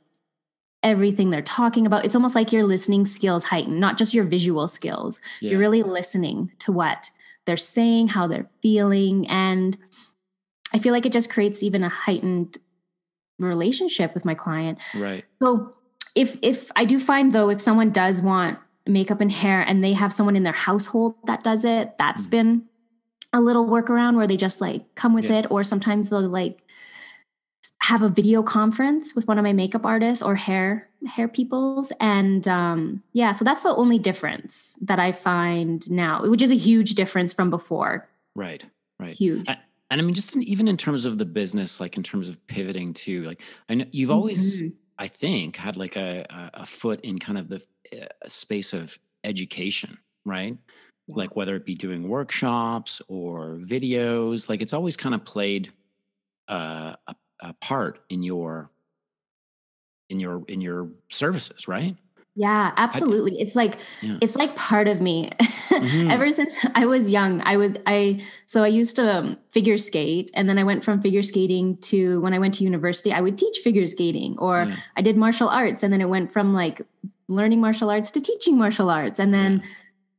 everything 0.82 1.30
they're 1.30 1.42
talking 1.42 1.86
about. 1.86 2.04
It's 2.04 2.14
almost 2.14 2.34
like 2.34 2.52
your 2.52 2.64
listening 2.64 3.04
skills 3.06 3.44
heighten, 3.44 3.78
not 3.80 3.98
just 3.98 4.14
your 4.14 4.24
visual 4.24 4.66
skills. 4.66 5.20
yeah, 5.40 5.50
You're 5.50 5.60
really 5.60 5.82
listening 5.82 6.52
to 6.60 6.72
what 6.72 7.10
they're 7.46 7.56
saying, 7.56 8.08
how 8.08 8.26
they're 8.26 8.48
feeling. 8.62 9.28
And 9.28 9.76
I 10.72 10.78
feel 10.78 10.92
like 10.92 11.04
it 11.06 11.12
just 11.12 11.30
creates 11.30 11.62
even 11.62 11.82
a 11.82 11.88
heightened 11.88 12.58
relationship 13.38 14.14
with 14.14 14.24
my 14.24 14.34
client. 14.34 14.78
right. 14.94 15.24
So 15.42 15.72
if 16.14 16.36
if 16.42 16.70
I 16.76 16.84
do 16.84 16.98
find 16.98 17.32
though, 17.32 17.48
if 17.50 17.60
someone 17.60 17.90
does 17.90 18.20
want 18.22 18.58
makeup 18.86 19.20
and 19.20 19.30
hair 19.30 19.62
and 19.62 19.82
they 19.84 19.92
have 19.92 20.12
someone 20.12 20.36
in 20.36 20.42
their 20.42 20.52
household 20.52 21.14
that 21.26 21.44
does 21.44 21.64
it, 21.64 21.96
that's 21.98 22.26
Mhm. 22.26 22.30
been 22.30 22.62
a 23.32 23.40
little 23.40 23.66
workaround 23.66 24.16
where 24.16 24.26
they 24.26 24.36
just 24.36 24.60
like 24.60 24.94
come 24.94 25.14
with 25.14 25.24
Yeah. 25.26 25.38
it, 25.40 25.46
or 25.50 25.62
sometimes 25.64 26.10
they'll 26.10 26.28
like 26.28 26.59
have 27.90 28.02
a 28.02 28.08
video 28.20 28.42
conference 28.42 29.14
with 29.16 29.26
one 29.30 29.38
of 29.38 29.44
my 29.44 29.52
makeup 29.62 29.84
artists 29.94 30.22
or 30.22 30.34
hair 30.46 30.88
hair 31.14 31.28
peoples 31.28 31.92
and 32.00 32.46
um 32.46 33.02
yeah 33.20 33.32
so 33.32 33.42
that's 33.44 33.62
the 33.62 33.74
only 33.82 33.98
difference 33.98 34.78
that 34.90 34.98
i 34.98 35.10
find 35.12 35.90
now 35.90 36.14
which 36.32 36.42
is 36.46 36.50
a 36.52 36.60
huge 36.68 36.90
difference 36.94 37.32
from 37.32 37.48
before 37.50 37.94
Right, 38.36 38.62
right. 39.02 39.14
huge 39.14 39.48
I- 39.48 39.58
And 39.92 40.00
I 40.00 40.04
mean, 40.04 40.14
just 40.14 40.36
in, 40.36 40.42
even 40.44 40.68
in 40.68 40.76
terms 40.76 41.04
of 41.04 41.18
the 41.18 41.24
business, 41.40 41.80
like 41.82 41.96
in 41.96 42.04
terms 42.10 42.30
of 42.30 42.36
pivoting 42.46 42.94
to, 43.04 43.12
like, 43.30 43.40
I 43.68 43.74
know 43.74 43.86
you've 43.90 44.12
always, 44.18 44.62
Mhm. 44.62 44.72
I 45.04 45.08
think, 45.08 45.56
had 45.66 45.76
like 45.84 45.96
a, 45.96 46.10
a, 46.30 46.62
a 46.62 46.66
foot 46.78 47.00
in 47.02 47.18
kind 47.18 47.36
of 47.40 47.48
the 47.52 47.58
uh, 47.92 48.06
space 48.28 48.70
of 48.72 48.84
education, 49.24 49.98
right? 50.24 50.54
Yeah. 51.08 51.14
Like 51.20 51.34
whether 51.34 51.56
it 51.58 51.64
be 51.66 51.74
doing 51.86 52.08
workshops 52.08 53.02
or 53.08 53.58
videos, 53.74 54.48
like 54.48 54.62
it's 54.64 54.72
always 54.78 54.96
kind 54.96 55.14
of 55.16 55.22
played 55.24 55.64
uh, 56.48 56.94
a, 57.10 57.14
a 57.42 57.52
part 57.54 58.00
in 58.08 58.22
your 58.22 58.70
in 60.08 60.20
your 60.20 60.42
in 60.48 60.60
your 60.60 60.88
services, 61.10 61.68
right? 61.68 61.96
Yeah, 62.36 62.72
absolutely. 62.76 63.40
It's 63.40 63.54
like 63.56 63.78
Yeah. 64.02 64.18
it's 64.20 64.36
like 64.36 64.54
part 64.56 64.88
of 64.88 65.00
me. 65.00 65.30
Mhm. 65.70 66.10
Ever 66.10 66.30
since 66.32 66.54
I 66.74 66.84
was 66.84 67.10
young, 67.10 67.40
I 67.46 67.56
was 67.56 67.72
I 67.86 68.20
so 68.46 68.64
I 68.64 68.66
used 68.66 68.96
to 68.96 69.18
um, 69.18 69.36
figure 69.50 69.78
skate 69.78 70.30
and 70.34 70.48
then 70.48 70.58
I 70.58 70.64
went 70.64 70.84
from 70.84 71.00
figure 71.00 71.22
skating 71.22 71.76
to 71.90 72.20
when 72.20 72.34
I 72.34 72.38
went 72.38 72.54
to 72.54 72.64
university, 72.64 73.12
I 73.12 73.20
would 73.20 73.38
teach 73.38 73.58
figure 73.58 73.86
skating 73.86 74.36
or 74.38 74.64
Yeah. 74.64 74.76
I 74.96 75.02
did 75.02 75.16
martial 75.16 75.48
arts 75.48 75.82
and 75.82 75.92
then 75.92 76.00
it 76.00 76.08
went 76.08 76.32
from 76.32 76.52
like 76.52 76.82
learning 77.28 77.60
martial 77.60 77.88
arts 77.88 78.10
to 78.12 78.20
teaching 78.20 78.58
martial 78.58 78.90
arts 78.90 79.20
and 79.20 79.32
then 79.32 79.62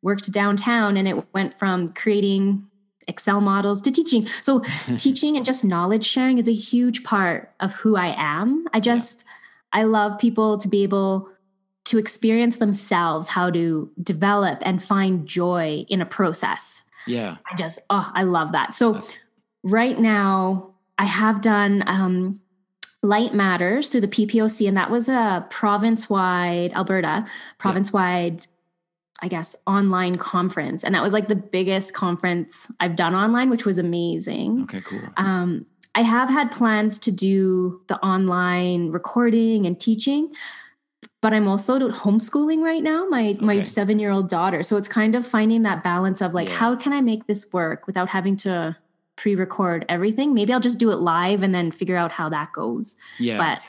worked 0.02 0.32
downtown 0.32 0.96
and 0.98 1.08
it 1.08 1.32
went 1.34 1.60
from 1.60 1.90
creating 1.90 2.66
Excel 3.12 3.42
models 3.42 3.82
to 3.82 3.92
teaching. 3.92 4.26
So 4.42 4.64
teaching 4.98 5.36
and 5.38 5.46
just 5.46 5.64
knowledge 5.66 6.06
sharing 6.06 6.38
is 6.38 6.48
a 6.48 6.54
huge 6.54 7.04
part 7.04 7.52
of 7.60 7.74
who 7.74 7.96
I 7.96 8.16
am. 8.18 8.66
I 8.74 8.80
just 8.80 9.26
I 9.74 9.84
love 9.84 10.18
people 10.18 10.58
to 10.58 10.68
be 10.68 10.84
able 10.84 11.30
to 11.86 11.98
experience 11.98 12.58
themselves 12.58 13.28
how 13.28 13.50
to 13.52 13.90
develop 14.02 14.60
and 14.62 14.82
find 14.82 15.28
joy 15.28 15.86
in 15.90 16.02
a 16.02 16.06
process. 16.06 16.84
yeah, 17.06 17.36
I 17.52 17.56
just 17.56 17.80
oh, 17.90 18.10
I 18.14 18.24
love 18.24 18.52
that. 18.54 18.74
So 18.74 18.94
That's- 18.94 19.14
right 19.64 20.00
now 20.00 20.72
I 20.98 21.06
have 21.06 21.42
done 21.42 21.84
um 21.88 22.40
Light 23.04 23.34
Matters 23.34 23.90
through 23.90 24.02
the 24.02 24.08
PPOC 24.08 24.68
and 24.68 24.78
that 24.78 24.92
was 24.92 25.10
a 25.10 25.46
province-wide 25.50 26.72
Alberta 26.74 27.26
province-wide 27.58 28.46
I 29.22 29.28
guess 29.28 29.56
online 29.68 30.18
conference 30.18 30.84
and 30.84 30.96
that 30.96 31.04
was 31.04 31.14
like 31.14 31.28
the 31.28 31.36
biggest 31.36 31.94
conference 31.94 32.68
I've 32.80 32.96
done 32.96 33.14
online 33.16 33.50
which 33.50 33.66
was 33.66 33.78
amazing. 33.78 34.64
okay, 34.64 34.82
cool. 34.82 35.02
Um, 35.18 35.66
I 35.94 36.02
have 36.02 36.30
had 36.30 36.52
plans 36.52 36.98
to 37.00 37.12
do 37.12 37.82
the 37.88 37.98
online 38.00 38.92
recording 38.92 39.66
and 39.66 39.78
teaching, 39.80 40.32
but 41.22 41.34
I'm 41.34 41.48
also 41.48 41.78
homeschooling 41.90 42.62
right 42.62 42.82
now. 42.82 43.06
My 43.10 43.38
my 43.42 43.64
seven 43.64 44.00
year 44.00 44.10
old 44.12 44.30
daughter, 44.30 44.64
so 44.64 44.78
it's 44.78 44.88
kind 44.88 45.16
of 45.16 45.28
finding 45.28 45.64
that 45.64 45.84
balance 45.84 46.22
of 46.22 46.34
like, 46.34 46.48
Yeah. 46.48 46.56
how 46.56 46.76
can 46.76 46.94
I 46.94 47.02
make 47.02 47.28
this 47.28 47.52
work 47.52 47.88
without 47.88 48.10
having 48.10 48.38
to 48.38 48.78
pre-record 49.18 49.86
everything? 49.90 50.34
Maybe 50.34 50.54
I'll 50.54 50.60
just 50.62 50.80
do 50.80 50.90
it 50.92 50.96
live 50.96 51.44
and 51.44 51.54
then 51.54 51.72
figure 51.72 51.98
out 51.98 52.12
how 52.14 52.30
that 52.30 52.54
goes. 52.54 52.96
Yeah, 53.20 53.38
But 53.38 53.60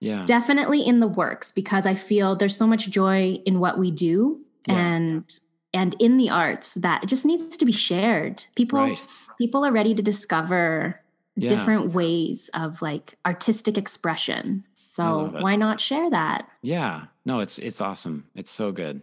yeah, 0.00 0.24
definitely 0.26 0.82
in 0.86 1.00
the 1.00 1.08
works 1.08 1.50
because 1.50 1.86
I 1.86 1.94
feel 1.94 2.36
there's 2.36 2.56
so 2.56 2.66
much 2.66 2.90
joy 2.90 3.40
in 3.46 3.58
what 3.58 3.78
we 3.78 3.90
do 3.90 4.40
Yeah. 4.66 4.76
and 4.78 5.40
and 5.72 5.94
in 6.00 6.16
the 6.16 6.30
arts 6.30 6.74
that 6.74 7.02
it 7.04 7.06
just 7.08 7.24
needs 7.24 7.56
to 7.56 7.64
be 7.64 7.72
shared. 7.72 8.44
People 8.56 8.80
right. 8.80 8.98
people 9.38 9.64
are 9.64 9.72
ready 9.72 9.94
to 9.94 10.02
discover 10.02 11.00
Yeah. 11.36 11.48
different 11.48 11.92
ways 11.94 12.50
of 12.54 12.82
like 12.82 13.14
artistic 13.24 13.78
expression. 13.78 14.64
So 14.74 15.28
why 15.40 15.56
not 15.56 15.80
share 15.80 16.10
that? 16.10 16.48
Yeah. 16.62 17.04
No, 17.24 17.40
it's 17.40 17.58
it's 17.58 17.80
awesome. 17.80 18.26
It's 18.34 18.50
so 18.50 18.72
good. 18.72 19.02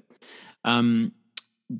Um 0.65 1.13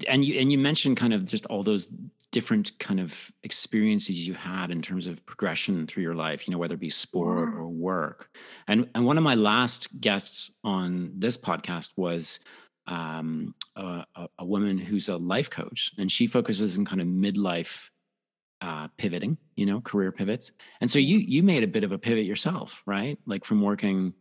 and 0.07 0.24
you 0.25 0.39
and 0.39 0.51
you 0.51 0.57
mentioned 0.57 0.98
kind 0.98 1.13
of 1.13 1.25
just 1.25 1.46
all 1.48 1.63
those 1.63 1.89
different 2.31 2.77
kind 2.77 3.00
of 3.00 3.31
experiences 3.43 4.27
you 4.27 4.34
had 4.34 4.69
in 4.69 4.81
terms 4.81 5.07
of 5.07 5.25
progression 5.25 5.88
through 5.88 6.03
your 6.03 6.13
life, 6.15 6.46
you 6.48 6.51
know, 6.51 6.57
whether 6.57 6.75
it 6.75 6.79
be 6.79 6.89
sport 6.89 7.39
Yeah. 7.39 7.55
or 7.60 7.67
work. 7.67 8.29
And 8.67 8.89
and 8.96 9.05
one 9.05 9.17
of 9.17 9.24
my 9.24 9.36
last 9.36 10.00
guests 10.01 10.51
on 10.63 11.12
this 11.17 11.38
podcast 11.38 11.91
was 11.96 12.39
um, 12.88 13.53
a, 13.75 14.06
a, 14.39 14.46
woman 14.46 14.77
who's 14.77 15.10
a 15.10 15.17
life 15.17 15.50
coach, 15.50 15.91
and 15.98 16.12
she 16.12 16.25
focuses 16.25 16.77
in 16.77 16.86
kind 16.86 17.01
of 17.01 17.08
midlife 17.08 17.89
uh, 18.62 18.88
pivoting, 18.98 19.38
you 19.56 19.65
know, 19.65 19.82
career 19.82 20.12
pivots. 20.12 20.51
And 20.82 20.89
so 20.89 20.98
you 20.98 21.17
you 21.17 21.44
made 21.44 21.63
a 21.63 21.67
bit 21.67 21.84
of 21.84 21.91
a 21.91 21.98
pivot 21.98 22.25
yourself, 22.25 22.82
right? 22.86 23.20
Like 23.25 23.44
from 23.44 23.62
working 23.62 24.13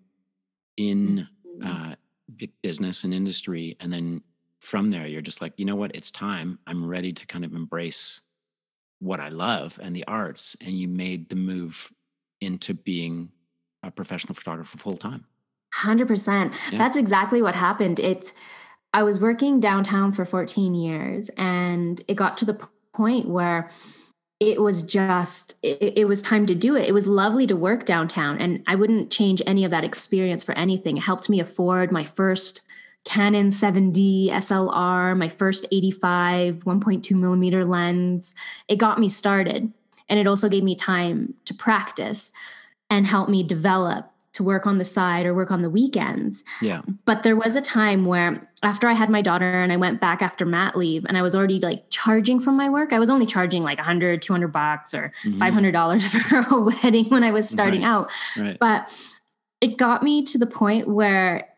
in 0.76 1.28
uh, 1.64 1.94
big 2.36 2.52
business 2.62 3.04
and 3.04 3.14
industry, 3.14 3.76
and 3.80 3.92
then 3.92 4.22
from 4.60 4.90
there, 4.90 5.06
you're 5.06 5.22
just 5.22 5.40
like, 5.40 5.52
you 5.56 5.64
know 5.64 5.76
what? 5.76 5.94
It's 5.94 6.10
time. 6.10 6.58
I'm 6.66 6.84
ready 6.84 7.12
to 7.12 7.26
kind 7.26 7.44
of 7.44 7.54
embrace 7.54 8.22
what 8.98 9.20
I 9.20 9.28
love 9.28 9.78
and 9.82 9.94
the 9.94 10.04
arts. 10.06 10.56
And 10.60 10.78
you 10.78 10.88
made 10.88 11.28
the 11.28 11.36
move 11.36 11.92
into 12.40 12.74
being 12.74 13.30
a 13.82 13.90
professional 13.90 14.34
photographer 14.34 14.78
full 14.78 14.96
time. 14.96 15.26
100%. 15.82 16.54
Yeah. 16.72 16.78
That's 16.78 16.96
exactly 16.96 17.42
what 17.42 17.54
happened. 17.54 18.00
It's 18.00 18.32
I 18.92 19.02
was 19.02 19.20
working 19.20 19.60
downtown 19.60 20.12
for 20.12 20.24
14 20.24 20.74
years 20.74 21.28
and 21.36 22.00
it 22.08 22.14
got 22.14 22.38
to 22.38 22.44
the 22.44 22.58
point 22.94 23.28
where 23.28 23.68
it 24.40 24.60
was 24.60 24.82
just 24.82 25.58
it, 25.62 25.98
it 25.98 26.08
was 26.08 26.22
time 26.22 26.46
to 26.46 26.54
do 26.54 26.76
it. 26.76 26.88
It 26.88 26.92
was 26.92 27.06
lovely 27.06 27.46
to 27.46 27.56
work 27.56 27.84
downtown 27.84 28.38
and 28.38 28.62
I 28.66 28.74
wouldn't 28.74 29.10
change 29.10 29.42
any 29.46 29.64
of 29.64 29.70
that 29.70 29.84
experience 29.84 30.42
for 30.42 30.52
anything. 30.52 30.96
It 30.96 31.02
helped 31.02 31.28
me 31.28 31.40
afford 31.40 31.92
my 31.92 32.04
first 32.04 32.62
Canon 33.04 33.50
7D 33.50 34.30
SLR, 34.30 35.16
my 35.16 35.28
first 35.28 35.66
85 35.70 36.56
1.2 36.64 37.10
millimeter 37.12 37.64
lens. 37.64 38.34
It 38.66 38.76
got 38.76 38.98
me 38.98 39.08
started 39.08 39.72
and 40.08 40.18
it 40.18 40.26
also 40.26 40.48
gave 40.48 40.64
me 40.64 40.74
time 40.74 41.34
to 41.44 41.54
practice 41.54 42.32
and 42.88 43.06
help 43.06 43.28
me 43.28 43.42
develop 43.42 44.10
to 44.36 44.42
work 44.44 44.66
on 44.66 44.78
the 44.78 44.84
side 44.84 45.26
or 45.26 45.34
work 45.34 45.50
on 45.50 45.62
the 45.62 45.70
weekends. 45.70 46.42
Yeah. 46.62 46.82
But 47.04 47.22
there 47.22 47.36
was 47.36 47.56
a 47.56 47.60
time 47.60 48.04
where 48.04 48.46
after 48.62 48.86
I 48.86 48.92
had 48.92 49.10
my 49.10 49.22
daughter 49.22 49.50
and 49.50 49.72
I 49.72 49.76
went 49.76 50.00
back 50.00 50.22
after 50.22 50.44
mat 50.44 50.76
leave 50.76 51.04
and 51.06 51.16
I 51.16 51.22
was 51.22 51.34
already 51.34 51.58
like 51.58 51.90
charging 51.90 52.38
from 52.38 52.56
my 52.56 52.68
work, 52.68 52.92
I 52.92 52.98
was 52.98 53.08
only 53.10 53.26
charging 53.26 53.62
like 53.62 53.78
100, 53.78 54.20
200 54.22 54.48
bucks 54.48 54.92
or 54.94 55.12
Mhm. 55.24 55.38
$500 55.38 56.02
for 56.46 56.54
a 56.54 56.60
wedding 56.60 57.06
when 57.06 57.24
I 57.24 57.30
was 57.30 57.48
starting 57.48 57.80
Right. 57.82 57.88
out. 57.88 58.10
Right. 58.38 58.58
But 58.60 58.94
it 59.60 59.78
got 59.78 60.02
me 60.02 60.22
to 60.24 60.38
the 60.38 60.46
point 60.46 60.86
where, 60.88 61.48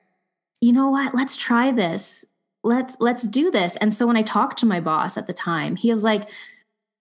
you 0.61 0.73
know 0.73 0.89
what, 0.91 1.15
let's 1.15 1.37
try 1.37 1.73
this. 1.73 2.25
Let's 2.63 2.97
let's 3.01 3.27
do 3.27 3.51
this. 3.51 3.77
And 3.77 3.93
so 3.93 4.07
when 4.07 4.17
I 4.17 4.23
talked 4.23 4.59
to 4.61 4.67
my 4.67 4.81
boss 4.81 5.17
at 5.17 5.27
the 5.27 5.33
time, 5.33 5.77
he 5.77 5.91
was 5.91 6.05
like, 6.05 6.29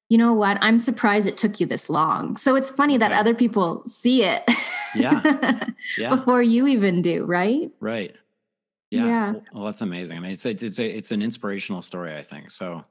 you 0.09 0.17
know 0.17 0.33
what? 0.33 0.57
I'm 0.61 0.79
surprised 0.79 1.27
it 1.27 1.37
took 1.37 1.59
you 1.59 1.65
this 1.65 1.89
long. 1.89 2.37
So 2.37 2.55
it's 2.55 2.69
funny 2.69 2.97
that 2.97 3.11
other 3.11 3.33
people 3.33 3.83
see 3.85 4.23
it 4.23 4.43
Yeah. 4.95 5.65
Yeah. 5.97 6.15
before 6.15 6.41
you 6.41 6.67
even 6.67 7.01
do, 7.01 7.25
right? 7.25 7.71
Right. 7.79 8.15
Yeah. 8.89 9.05
Yeah. 9.05 9.31
Well, 9.33 9.43
well, 9.53 9.65
that's 9.65 9.81
amazing. 9.81 10.17
I 10.17 10.21
mean, 10.21 10.31
it's 10.31 10.45
a, 10.45 10.49
it's 10.51 10.79
a, 10.79 10.85
it's 10.97 11.11
an 11.11 11.21
inspirational 11.21 11.81
story, 11.81 12.15
I 12.15 12.23
think. 12.23 12.51
So, 12.51 12.85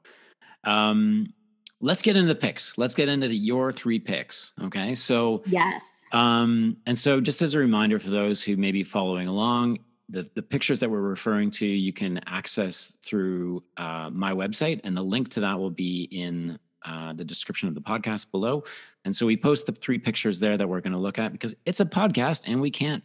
um, 0.63 1.33
let's 1.81 2.01
get 2.01 2.15
into 2.15 2.27
the 2.27 2.39
picks. 2.39 2.77
Let's 2.77 2.95
get 2.95 3.07
into 3.09 3.27
the, 3.27 3.35
your 3.35 3.71
three 3.71 3.99
picks. 3.99 4.53
Okay. 4.63 4.93
So, 4.95 5.43
Yes. 5.47 6.05
um, 6.11 6.77
and 6.85 6.97
so 6.97 7.19
just 7.21 7.41
as 7.41 7.53
a 7.55 7.59
reminder 7.59 7.99
for 7.99 8.09
those 8.09 8.43
who 8.43 8.57
may 8.57 8.71
be 8.71 8.83
following 8.83 9.27
along, 9.27 9.79
the, 10.09 10.29
the 10.35 10.41
pictures 10.41 10.79
that 10.79 10.89
we're 10.89 11.01
referring 11.01 11.51
to, 11.51 11.65
you 11.65 11.91
can 11.93 12.19
access 12.27 12.93
through 13.03 13.63
uh, 13.75 14.09
my 14.11 14.31
website, 14.31 14.79
and 14.83 14.95
the 14.95 15.01
link 15.03 15.29
to 15.29 15.41
that 15.41 15.59
will 15.59 15.69
be 15.71 16.03
in 16.11 16.57
uh, 16.87 17.13
the 17.13 17.25
description 17.25 17.67
of 17.67 17.75
the 17.75 17.81
podcast 17.81 18.31
below. 18.31 18.63
And 19.05 19.15
so 19.15 19.25
we 19.25 19.35
post 19.37 19.65
the 19.65 19.71
three 19.73 19.97
pictures 19.97 20.39
there 20.39 20.57
that 20.57 20.67
we're 20.67 20.81
going 20.81 20.93
to 20.93 20.99
look 20.99 21.19
at 21.19 21.31
because 21.31 21.53
it's 21.65 21.79
a 21.79 21.85
podcast 21.85 22.43
and 22.45 22.61
we 22.61 22.71
can't 22.71 23.03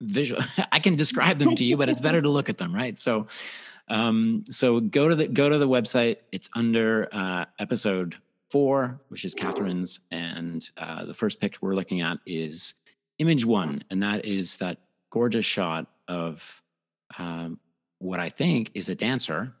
visual. 0.00 0.42
I 0.72 0.78
can 0.80 0.96
describe 0.96 1.38
them 1.38 1.54
to 1.56 1.64
you, 1.64 1.76
but 1.76 1.88
it's 1.88 2.00
better 2.00 2.22
to 2.22 2.28
look 2.28 2.48
at 2.48 2.58
them, 2.58 2.74
right? 2.74 2.98
So, 2.98 3.26
um, 3.88 4.44
so 4.50 4.80
go 4.80 5.08
to 5.08 5.14
the 5.14 5.28
go 5.28 5.48
to 5.48 5.58
the 5.58 5.68
website. 5.68 6.16
It's 6.32 6.48
under 6.54 7.08
uh, 7.12 7.44
episode 7.58 8.16
four, 8.50 9.00
which 9.08 9.24
is 9.24 9.34
Catherine's, 9.34 10.00
and 10.10 10.68
uh, 10.76 11.04
the 11.04 11.14
first 11.14 11.40
pic 11.40 11.56
we're 11.60 11.74
looking 11.74 12.00
at 12.00 12.18
is 12.26 12.74
image 13.18 13.44
one, 13.44 13.84
and 13.90 14.02
that 14.02 14.24
is 14.24 14.56
that 14.58 14.78
gorgeous 15.10 15.44
shot 15.44 15.86
of 16.08 16.62
um, 17.18 17.58
what 17.98 18.20
I 18.20 18.28
think 18.30 18.70
is 18.74 18.88
a 18.88 18.94
dancer 18.94 19.54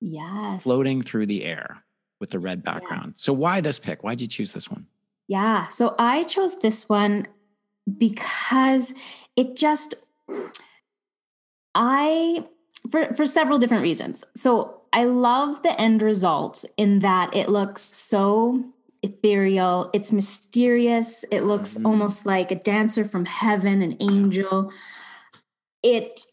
Yes. 0.00 0.62
floating 0.62 1.00
through 1.02 1.26
the 1.26 1.44
air 1.44 1.82
with 2.20 2.30
the 2.30 2.38
red 2.38 2.62
background. 2.62 3.12
Yes. 3.14 3.22
So 3.22 3.32
why 3.32 3.60
this 3.60 3.78
pick? 3.78 4.02
Why 4.02 4.14
did 4.14 4.22
you 4.22 4.28
choose 4.28 4.52
this 4.52 4.70
one? 4.70 4.86
Yeah. 5.28 5.68
So 5.68 5.94
I 5.98 6.24
chose 6.24 6.58
this 6.60 6.88
one 6.88 7.26
because 7.98 8.94
it 9.36 9.56
just 9.56 9.94
I 11.74 12.44
for 12.90 13.12
for 13.14 13.26
several 13.26 13.58
different 13.58 13.82
reasons. 13.82 14.24
So 14.34 14.80
I 14.92 15.04
love 15.04 15.62
the 15.62 15.78
end 15.80 16.02
result 16.02 16.64
in 16.76 17.00
that 17.00 17.34
it 17.34 17.48
looks 17.48 17.82
so 17.82 18.64
ethereal, 19.02 19.90
it's 19.92 20.10
mysterious, 20.12 21.24
it 21.30 21.42
looks 21.42 21.76
Mhm. 21.76 21.84
almost 21.86 22.24
like 22.26 22.50
a 22.50 22.54
dancer 22.56 23.04
from 23.04 23.26
heaven, 23.26 23.82
an 23.82 23.96
angel. 24.00 24.72
It 25.82 26.24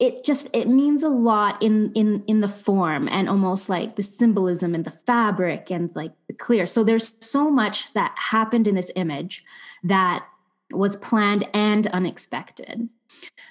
it 0.00 0.24
just 0.24 0.54
it 0.54 0.68
means 0.68 1.02
a 1.02 1.08
lot 1.08 1.62
in 1.62 1.92
in 1.92 2.24
in 2.26 2.40
the 2.40 2.48
form 2.48 3.08
and 3.08 3.28
almost 3.28 3.68
like 3.68 3.96
the 3.96 4.02
symbolism 4.02 4.74
and 4.74 4.84
the 4.84 4.90
fabric 4.90 5.70
and 5.70 5.90
like 5.94 6.12
the 6.26 6.34
clear. 6.34 6.66
So 6.66 6.82
there's 6.82 7.14
so 7.20 7.50
much 7.50 7.92
that 7.94 8.14
happened 8.16 8.66
in 8.66 8.74
this 8.74 8.90
image 8.96 9.44
that 9.84 10.26
was 10.72 10.96
planned 10.96 11.48
and 11.54 11.86
unexpected. 11.88 12.88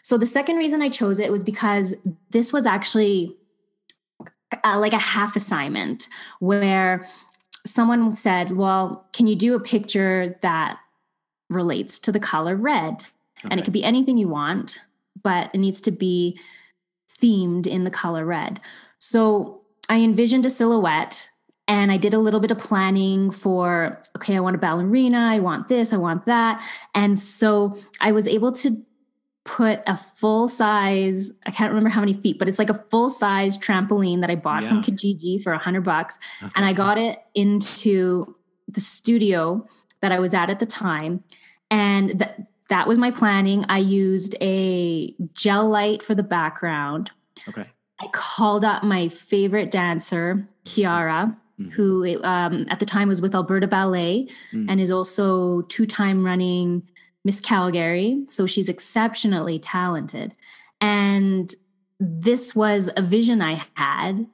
So 0.01 0.17
the 0.17 0.25
second 0.25 0.57
reason 0.57 0.81
i 0.81 0.89
chose 0.89 1.19
it 1.19 1.31
was 1.31 1.43
because 1.43 1.95
this 2.31 2.51
was 2.51 2.65
actually 2.65 3.37
uh, 4.63 4.77
like 4.77 4.93
a 4.93 4.99
half 4.99 5.35
assignment 5.35 6.07
where 6.39 7.07
someone 7.65 8.13
said 8.13 8.51
well 8.51 9.07
can 9.13 9.25
you 9.25 9.35
do 9.35 9.55
a 9.55 9.59
picture 9.59 10.37
that 10.41 10.79
relates 11.53 11.99
to 11.99 12.11
the 12.11 12.19
color 12.19 12.55
red? 12.55 13.05
And 13.49 13.59
it 13.59 13.63
could 13.63 13.73
be 13.73 13.83
anything 13.83 14.17
you 14.17 14.29
want, 14.29 14.79
but 15.23 15.49
it 15.53 15.57
needs 15.57 15.81
to 15.81 15.91
be 15.91 16.39
themed 17.21 17.65
in 17.67 17.83
the 17.83 17.91
color 17.91 18.25
red. 18.25 18.59
So 18.99 19.61
I 19.89 20.01
envisioned 20.01 20.45
a 20.45 20.49
silhouette 20.49 21.29
and 21.67 21.91
I 21.91 21.97
did 21.97 22.13
a 22.13 22.19
little 22.19 22.39
bit 22.39 22.51
of 22.51 22.59
planning 22.59 23.31
for 23.31 24.01
okay, 24.17 24.35
I 24.35 24.39
want 24.39 24.55
a 24.55 24.59
ballerina, 24.59 25.19
I 25.19 25.39
want 25.39 25.67
this, 25.69 25.93
I 25.93 25.97
want 25.97 26.25
that. 26.25 26.61
And 26.93 27.17
so 27.17 27.77
I 28.01 28.11
was 28.11 28.27
able 28.27 28.51
to 28.53 28.83
put 29.45 29.81
a 29.87 29.97
full 29.97 30.47
size, 30.47 31.33
I 31.45 31.51
can't 31.51 31.69
remember 31.69 31.89
how 31.89 31.99
many 31.99 32.13
feet, 32.13 32.39
but 32.39 32.47
it's 32.47 32.59
like 32.59 32.69
a 32.69 32.85
full 32.89 33.09
size 33.09 33.57
trampoline 33.57 34.21
that 34.21 34.29
I 34.29 34.35
bought 34.35 34.63
from 34.69 34.81
Kijiji 34.81 35.41
for 35.43 35.51
a 35.51 35.57
hundred 35.57 35.83
bucks 35.83 36.17
and 36.55 36.65
I 36.65 36.71
got 36.73 36.97
it 36.97 37.19
into 37.35 38.35
the 38.69 38.79
studio 38.79 39.67
that 39.99 40.11
I 40.13 40.19
was 40.19 40.33
at 40.33 40.49
at 40.49 40.59
the 40.59 40.65
time. 40.65 41.23
And 41.69 42.19
th- 42.19 42.31
that 42.73 42.87
was 42.87 42.97
my 42.97 43.11
planning. 43.11 43.63
I 43.69 43.77
used 43.77 44.35
a 44.41 45.13
gel 45.33 45.69
light 45.69 46.01
for 46.01 46.15
the 46.15 46.23
background. 46.23 47.11
okay. 47.47 47.67
I 48.01 48.07
called 48.11 48.65
up 48.65 48.83
my 48.83 49.07
favorite 49.09 49.69
dancer, 49.69 50.47
Kiara, 50.65 51.37
Mhm. 51.59 51.71
who 51.73 52.23
um, 52.23 52.65
at 52.69 52.79
the 52.79 52.85
time 52.87 53.07
was 53.07 53.21
with 53.21 53.35
Alberta 53.35 53.67
Ballet 53.67 54.27
Mm. 54.51 54.65
and 54.69 54.81
is 54.81 54.89
also 54.89 55.61
two 55.73 55.85
time 55.85 56.25
running 56.25 56.81
Miss 57.23 57.39
Calgary. 57.39 58.25
So 58.27 58.47
she's 58.47 58.69
exceptionally 58.69 59.59
talented. 59.59 60.33
And 60.81 61.53
this 61.99 62.55
was 62.55 62.89
a 62.97 63.03
vision 63.03 63.39
I 63.41 63.61
had. 63.75 64.25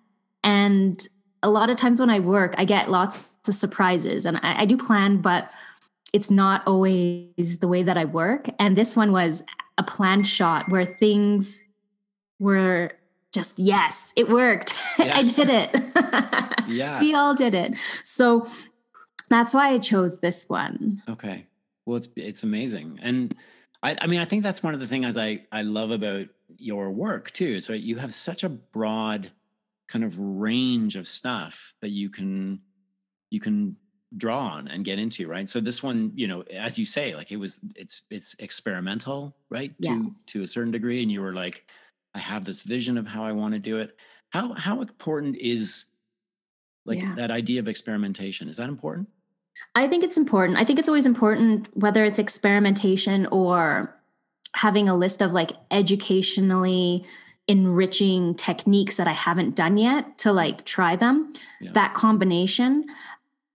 And 0.45 1.05
a 1.43 1.49
lot 1.49 1.69
of 1.69 1.75
times 1.75 1.99
when 1.99 2.09
I 2.09 2.19
work, 2.21 2.55
I 2.57 2.63
get 2.63 2.89
lots 2.89 3.27
of 3.47 3.53
surprises 3.53 4.25
and 4.25 4.37
I, 4.37 4.61
I 4.61 4.65
do 4.65 4.77
plan, 4.77 5.17
but 5.21 5.51
it's 6.13 6.31
not 6.31 6.63
always 6.65 7.59
the 7.59 7.67
way 7.67 7.83
that 7.83 7.97
I 7.97 8.05
work. 8.05 8.49
And 8.59 8.75
this 8.75 8.95
one 8.95 9.11
was 9.11 9.43
a 9.77 9.83
planned 9.83 10.27
shot 10.27 10.69
where 10.69 10.85
things 10.85 11.61
were 12.39 12.91
just, 13.31 13.59
yes, 13.59 14.13
it 14.15 14.29
worked. 14.29 14.73
Yeah. 14.99 15.17
I 15.17 15.23
did 15.23 15.49
it. 15.49 15.75
Yeah. 16.67 16.99
we 16.99 17.15
all 17.15 17.33
did 17.33 17.55
it. 17.55 17.75
So 18.03 18.45
that's 19.29 19.53
why 19.53 19.69
I 19.69 19.79
chose 19.79 20.19
this 20.19 20.49
one. 20.49 21.01
Okay. 21.09 21.47
Well, 21.85 21.97
it's 21.97 22.09
it's 22.15 22.43
amazing, 22.43 22.99
and 23.01 23.33
I 23.81 23.97
I 23.99 24.05
mean 24.05 24.19
I 24.19 24.25
think 24.25 24.43
that's 24.43 24.61
one 24.61 24.75
of 24.75 24.79
the 24.79 24.85
things 24.85 25.17
I 25.17 25.45
I 25.51 25.63
love 25.63 25.89
about 25.89 26.27
your 26.57 26.91
work 26.91 27.31
too. 27.31 27.61
So 27.61 27.73
you 27.73 27.95
have 27.95 28.13
such 28.13 28.43
a 28.43 28.49
broad 28.49 29.31
kind 29.87 30.03
of 30.05 30.19
range 30.19 30.95
of 30.95 31.07
stuff 31.07 31.73
that 31.81 31.89
you 31.89 32.11
can 32.11 32.59
you 33.31 33.39
can 33.39 33.75
draw 34.17 34.39
on 34.39 34.67
and 34.67 34.83
get 34.83 34.99
into, 34.99 35.27
right? 35.27 35.47
So 35.47 35.59
this 35.59 35.83
one, 35.83 36.11
you 36.15 36.27
know, 36.27 36.41
as 36.51 36.79
you 36.79 36.85
say, 36.85 37.15
like 37.15 37.31
it 37.31 37.37
was 37.37 37.59
it's 37.75 38.03
it's 38.09 38.35
experimental, 38.39 39.35
right? 39.49 39.73
Yes. 39.79 40.23
To 40.23 40.39
to 40.39 40.43
a 40.43 40.47
certain 40.47 40.71
degree 40.71 41.01
and 41.01 41.11
you 41.11 41.21
were 41.21 41.33
like 41.33 41.65
I 42.15 42.19
have 42.19 42.43
this 42.43 42.61
vision 42.61 42.97
of 42.97 43.05
how 43.05 43.23
I 43.23 43.31
want 43.31 43.53
to 43.53 43.59
do 43.59 43.77
it. 43.77 43.95
How 44.31 44.53
how 44.53 44.81
important 44.81 45.37
is 45.37 45.85
like 46.85 47.01
Yeah. 47.01 47.15
that 47.15 47.31
idea 47.31 47.59
of 47.59 47.67
experimentation? 47.67 48.49
Is 48.49 48.57
that 48.57 48.69
important? 48.69 49.07
I 49.75 49.87
think 49.87 50.03
it's 50.03 50.17
important. 50.17 50.57
I 50.57 50.63
think 50.63 50.79
it's 50.79 50.87
always 50.89 51.05
important, 51.05 51.67
whether 51.77 52.03
it's 52.03 52.17
experimentation 52.17 53.27
or 53.27 53.95
having 54.55 54.89
a 54.89 54.95
list 54.95 55.21
of 55.21 55.33
like 55.33 55.51
educationally 55.69 57.05
enriching 57.47 58.35
techniques 58.35 58.97
that 58.97 59.07
I 59.07 59.11
haven't 59.13 59.55
done 59.55 59.77
yet 59.77 60.19
to 60.19 60.31
like 60.31 60.65
try 60.65 60.95
them. 60.95 61.33
Yeah. 61.59 61.71
That 61.73 61.93
combination 61.95 62.85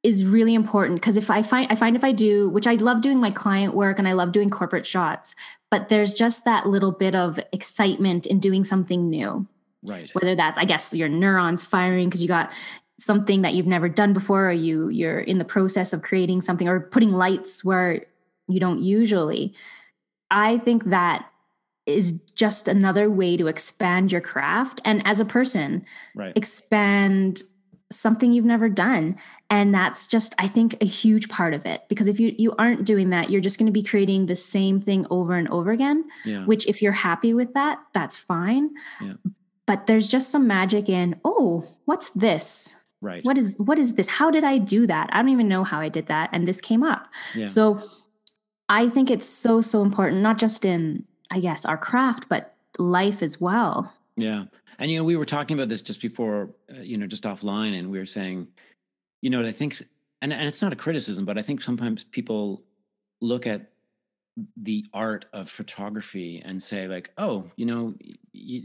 is 0.05 0.25
really 0.25 0.55
important 0.55 1.01
because 1.01 1.17
if 1.17 1.31
I 1.31 1.43
find 1.43 1.73
I 1.73 1.75
find 1.75 1.97
if 1.97 2.05
I 2.05 2.13
do, 2.13 2.51
which 2.51 2.67
I 2.67 2.75
love 2.75 3.01
doing 3.01 3.19
my 3.19 3.31
client 3.33 3.75
work 3.75 3.99
and 3.99 4.07
I 4.07 4.13
love 4.13 4.31
doing 4.31 4.51
corporate 4.51 4.87
shots, 4.87 5.35
but 5.71 5.89
there's 5.89 6.15
just 6.15 6.45
that 6.45 6.67
little 6.67 6.93
bit 6.93 7.17
of 7.17 7.41
excitement 7.53 8.27
in 8.27 8.39
doing 8.39 8.63
something 8.63 9.11
new 9.11 9.49
Right. 9.83 10.09
whether 10.15 10.35
that's 10.37 10.57
i 10.57 10.65
guess 10.65 10.95
your 10.95 11.09
neurons 11.11 11.63
firing 11.65 12.09
because 12.09 12.23
you 12.23 12.29
got 12.29 12.51
something 12.99 13.43
that 13.43 13.55
you've 13.55 13.67
never 13.67 13.89
done 13.89 14.13
before 14.15 14.49
or 14.49 14.53
you 14.53 14.89
you're 14.89 15.21
in 15.21 15.39
the 15.39 15.45
process 15.45 15.93
of 15.93 16.01
creating 16.01 16.41
something 16.41 16.69
or 16.69 16.81
putting 16.81 17.11
lights 17.13 17.65
where 17.65 18.07
you 18.49 18.61
don't 18.61 18.81
usually 18.81 19.53
i 20.31 20.57
think 20.59 20.85
that 20.85 21.27
is 21.87 22.13
just 22.35 22.67
another 22.67 23.11
way 23.11 23.37
to 23.37 23.47
expand 23.47 24.11
your 24.11 24.23
craft 24.23 24.81
and 24.85 25.03
as 25.07 25.21
a 25.21 25.25
person 25.25 25.85
Right. 26.15 26.33
expand 26.37 27.43
something 27.95 28.33
you've 28.33 28.45
never 28.45 28.69
done 28.69 29.17
and 29.51 29.75
that's 29.75 30.07
just 30.07 30.35
i 30.39 30.47
think 30.49 30.77
a 30.81 30.85
huge 30.87 31.29
part 31.29 31.55
of 31.55 31.65
it 31.67 31.83
because 31.89 32.09
if 32.09 32.19
you 32.21 32.35
you 32.39 32.53
aren't 32.59 32.85
doing 32.85 33.11
that 33.11 33.31
you're 33.31 33.41
just 33.41 33.59
going 33.59 33.67
to 33.67 33.73
be 33.73 33.83
creating 33.83 34.27
the 34.27 34.37
same 34.37 34.81
thing 34.81 35.07
over 35.11 35.35
and 35.35 35.49
over 35.49 35.71
again 35.71 36.05
Yeah. 36.25 36.45
which 36.45 36.67
if 36.67 36.83
you're 36.83 36.93
happy 36.93 37.33
with 37.35 37.55
that 37.55 37.79
that's 37.93 38.17
fine 38.17 38.71
Yeah. 39.01 39.15
but 39.67 39.87
there's 39.87 40.09
just 40.09 40.31
some 40.31 40.47
magic 40.47 40.89
in 40.89 41.21
oh 41.25 41.67
what's 41.85 42.11
this 42.11 42.77
Right. 43.01 43.23
what 43.25 43.37
is 43.37 43.55
what 43.59 43.79
is 43.79 43.95
this 43.95 44.09
how 44.09 44.31
did 44.31 44.45
i 44.45 44.57
do 44.59 44.87
that 44.87 45.11
i 45.13 45.19
don't 45.21 45.29
even 45.29 45.49
know 45.49 45.63
how 45.63 45.79
i 45.81 45.89
did 45.91 46.07
that 46.07 46.31
and 46.33 46.49
this 46.49 46.61
came 46.61 46.83
up 46.83 47.09
Yeah. 47.35 47.45
so 47.45 47.83
i 48.69 48.89
think 48.89 49.11
it's 49.11 49.29
so 49.29 49.61
so 49.61 49.83
important 49.83 50.23
not 50.23 50.39
just 50.39 50.65
in 50.65 51.05
i 51.31 51.39
guess 51.41 51.65
our 51.67 51.77
craft 51.77 52.29
but 52.31 52.55
life 52.79 53.23
as 53.23 53.41
well 53.41 53.93
Yeah. 54.17 54.45
And, 54.79 54.91
you 54.91 54.99
know, 54.99 55.05
we 55.05 55.17
were 55.17 55.25
talking 55.25 55.57
about 55.57 55.69
this 55.69 55.83
just 55.83 56.01
before, 56.01 56.51
uh, 56.73 56.81
you 56.81 56.97
know, 56.99 57.07
just 57.07 57.25
offline, 57.25 57.79
and 57.79 57.91
we 57.91 57.99
were 57.99 58.07
saying, 58.07 58.49
you 59.23 59.31
know, 59.31 59.45
I 59.45 59.53
think, 59.53 59.83
and, 60.23 60.33
and 60.33 60.47
it's 60.47 60.63
not 60.63 60.73
a 60.73 60.77
criticism, 60.77 61.25
but 61.25 61.39
I 61.39 61.43
think 61.43 61.63
sometimes 61.63 62.05
people 62.05 62.63
look 63.21 63.47
at 63.47 63.71
the 64.57 64.85
art 64.93 65.27
of 65.33 65.49
photography 65.49 66.43
and 66.45 66.61
say, 66.61 66.89
like, 66.89 67.11
oh, 67.19 67.49
you 67.57 67.67
know, 67.67 67.95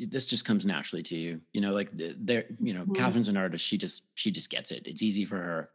this 0.08 0.25
just 0.25 0.46
comes 0.46 0.65
naturally 0.65 1.03
to 1.03 1.15
you. 1.15 1.39
You 1.53 1.62
know, 1.62 1.74
like 1.74 1.96
th- 1.96 2.15
there, 2.20 2.46
you 2.60 2.74
know, 2.74 2.86
Mhm. 2.86 2.96
Catherine's 2.96 3.29
an 3.29 3.38
artist. 3.38 3.65
She 3.65 3.77
just, 3.77 4.06
she 4.15 4.32
just 4.32 4.50
gets 4.50 4.72
it. 4.72 4.88
It's 4.88 5.03
easy 5.03 5.25
for 5.25 5.38
her. 5.38 5.70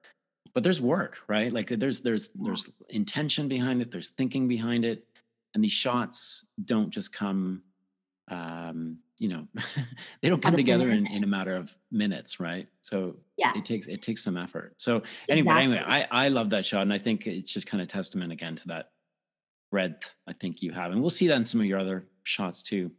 But 0.52 0.64
there's 0.64 0.80
work, 0.80 1.18
right? 1.28 1.52
Like 1.52 1.68
there's, 1.68 2.00
there's, 2.00 2.30
Yeah. 2.34 2.46
there's 2.46 2.68
intention 2.88 3.46
behind 3.48 3.82
it. 3.82 3.90
There's 3.92 4.08
thinking 4.10 4.48
behind 4.48 4.84
it. 4.84 5.06
And 5.54 5.62
these 5.62 5.72
shots 5.72 6.46
don't 6.64 6.90
just 6.90 7.12
come 7.12 7.62
um 8.28 8.98
you 9.18 9.28
know 9.28 9.46
they 10.20 10.28
don't 10.28 10.42
come 10.42 10.56
together 10.56 10.90
in, 10.90 11.06
in 11.06 11.22
a 11.24 11.26
matter 11.26 11.54
of 11.54 11.76
minutes 11.90 12.40
right? 12.40 12.68
So 12.82 13.16
Yeah. 13.36 13.52
it 13.56 13.64
takes 13.64 13.86
it 13.86 14.02
takes 14.02 14.22
some 14.22 14.36
effort. 14.36 14.74
So 14.76 15.02
anyway 15.28 15.54
anyway 15.54 15.82
i 15.86 16.06
i 16.10 16.28
love 16.28 16.50
that 16.50 16.64
shot 16.66 16.82
and 16.82 16.92
i 16.92 16.98
think 16.98 17.26
it's 17.26 17.52
just 17.52 17.66
kind 17.66 17.80
of 17.82 17.88
testament 17.88 18.32
again 18.32 18.56
to 18.56 18.68
that 18.68 18.90
breadth 19.70 20.14
i 20.26 20.32
think 20.32 20.62
you 20.62 20.72
have. 20.72 20.92
And 20.92 21.00
we'll 21.00 21.10
see 21.10 21.26
that 21.28 21.36
in 21.36 21.44
some 21.44 21.60
of 21.60 21.66
your 21.66 21.78
other 21.78 22.06
shots 22.24 22.62
too. 22.62 22.90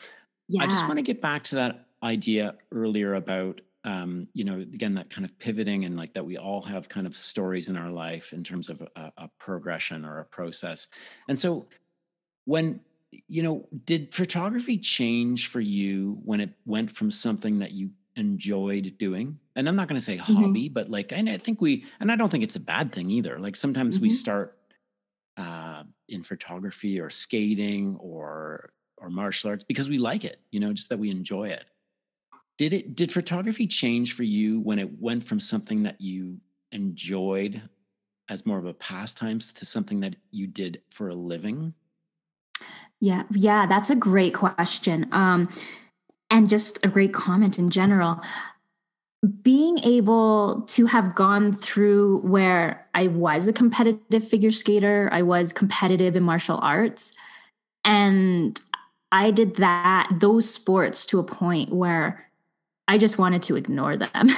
Yeah 0.49 0.63
i 0.63 0.67
just 0.67 0.83
want 0.87 0.97
to 0.97 1.03
get 1.03 1.21
back 1.21 1.43
to 1.45 1.55
that 1.55 1.85
idea 2.03 2.55
earlier 2.71 3.15
about 3.15 3.61
um 3.83 4.27
you 4.33 4.43
know 4.43 4.59
again 4.59 4.93
that 4.95 5.09
kind 5.09 5.25
of 5.25 5.37
pivoting 5.39 5.85
and 5.85 5.95
like 5.97 6.13
that 6.13 6.25
we 6.25 6.37
all 6.37 6.61
have 6.61 6.89
kind 6.89 7.07
of 7.07 7.15
stories 7.15 7.69
in 7.69 7.77
our 7.77 7.91
life 7.91 8.33
in 8.33 8.43
terms 8.43 8.69
of 8.69 8.81
a, 8.95 9.11
a 9.17 9.29
progression 9.39 10.03
or 10.05 10.19
a 10.19 10.25
process. 10.25 10.87
And 11.29 11.39
so 11.39 11.67
when 12.45 12.79
you 13.11 13.43
know 13.43 13.67
did 13.85 14.13
photography 14.13 14.77
change 14.77 15.47
for 15.47 15.61
you 15.61 16.19
when 16.23 16.39
it 16.39 16.51
went 16.65 16.91
from 16.91 17.09
something 17.11 17.59
that 17.59 17.71
you 17.71 17.89
enjoyed 18.15 18.95
doing 18.97 19.37
and 19.55 19.67
i'm 19.67 19.75
not 19.75 19.87
going 19.87 19.99
to 19.99 20.03
say 20.05 20.17
Mhm. 20.17 20.23
hobby 20.35 20.69
but 20.69 20.89
like 20.89 21.11
and 21.11 21.29
i 21.29 21.37
think 21.37 21.61
we 21.61 21.85
and 21.99 22.11
i 22.11 22.15
don't 22.15 22.29
think 22.29 22.43
it's 22.43 22.55
a 22.55 22.59
bad 22.61 22.91
thing 22.91 23.09
either 23.09 23.39
like 23.39 23.55
sometimes 23.55 23.99
we 23.99 24.09
Mhm. 24.09 24.13
start 24.13 24.57
uh 25.37 25.83
in 26.09 26.23
photography 26.23 26.99
or 26.99 27.09
skating 27.09 27.95
or 27.97 28.71
or 28.97 29.09
martial 29.09 29.49
arts 29.49 29.63
because 29.65 29.89
we 29.89 29.97
like 29.97 30.23
it 30.23 30.39
you 30.51 30.59
know 30.59 30.71
just 30.73 30.89
that 30.89 30.99
we 30.99 31.09
enjoy 31.09 31.47
it 31.49 31.65
did 32.57 32.73
it 32.73 32.95
did 32.95 33.11
photography 33.11 33.67
change 33.67 34.13
for 34.13 34.23
you 34.23 34.61
when 34.61 34.79
it 34.79 34.99
went 34.99 35.23
from 35.23 35.39
something 35.39 35.83
that 35.83 35.99
you 35.99 36.39
enjoyed 36.71 37.61
as 38.29 38.45
more 38.45 38.57
of 38.57 38.65
a 38.65 38.73
pastime 38.73 39.39
to 39.39 39.65
something 39.65 39.99
that 39.99 40.15
you 40.31 40.47
did 40.47 40.81
for 40.89 41.09
a 41.09 41.13
living 41.15 41.73
Yeah, 42.99 43.23
yeah, 43.31 43.65
that's 43.65 43.89
a 43.89 43.95
great 43.95 44.33
question. 44.33 45.07
Um, 45.11 45.49
and 46.31 46.49
just 46.49 46.83
a 46.83 46.89
great 46.89 47.13
comment 47.13 47.59
in 47.59 47.69
general. 47.69 48.21
Being 49.41 49.79
able 49.79 50.61
to 50.67 50.85
have 50.87 51.15
gone 51.15 51.51
through 51.53 52.19
where 52.19 52.87
I 52.93 53.07
was 53.07 53.47
a 53.47 53.53
competitive 53.53 54.27
figure 54.27 54.51
skater, 54.51 55.09
I 55.11 55.21
was 55.23 55.53
competitive 55.53 56.15
in 56.15 56.23
martial 56.23 56.59
arts, 56.61 57.13
and 57.83 58.59
I 59.11 59.31
did 59.31 59.55
that, 59.55 60.09
those 60.19 60.49
sports 60.49 61.05
to 61.07 61.19
a 61.19 61.23
point 61.23 61.71
where 61.71 62.25
I 62.87 62.97
just 62.97 63.17
wanted 63.17 63.43
to 63.43 63.55
ignore 63.55 63.97
them. 63.97 64.11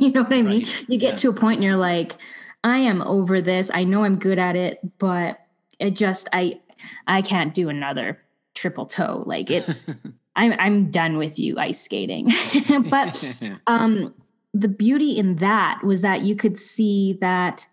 you 0.00 0.10
know 0.12 0.22
what 0.22 0.32
I 0.32 0.42
mean? 0.42 0.62
Right, 0.62 0.84
You 0.88 0.98
get 0.98 1.12
yeah. 1.12 1.16
to 1.16 1.28
a 1.30 1.32
point 1.32 1.56
and 1.56 1.64
you're 1.64 1.76
like, 1.76 2.16
I 2.62 2.78
am 2.78 3.02
over 3.02 3.40
this. 3.40 3.70
I 3.72 3.84
know 3.84 4.04
I'm 4.04 4.18
good 4.18 4.38
at 4.38 4.56
it, 4.56 4.78
but 4.98 5.40
it 5.78 5.92
just 5.92 6.28
I 6.32 6.60
I 7.06 7.22
can't 7.22 7.54
do 7.54 7.68
another 7.68 8.18
triple 8.54 8.86
toe. 8.86 9.22
Like 9.26 9.50
it's 9.50 9.86
I'm 10.36 10.52
I'm 10.58 10.90
done 10.90 11.16
with 11.16 11.38
you 11.38 11.58
ice 11.58 11.82
skating. 11.82 12.30
but 12.88 13.36
um 13.66 14.14
the 14.52 14.68
beauty 14.68 15.18
in 15.18 15.36
that 15.36 15.80
was 15.82 16.00
that 16.02 16.22
you 16.22 16.36
could 16.36 16.58
see 16.58 17.18
that 17.20 17.66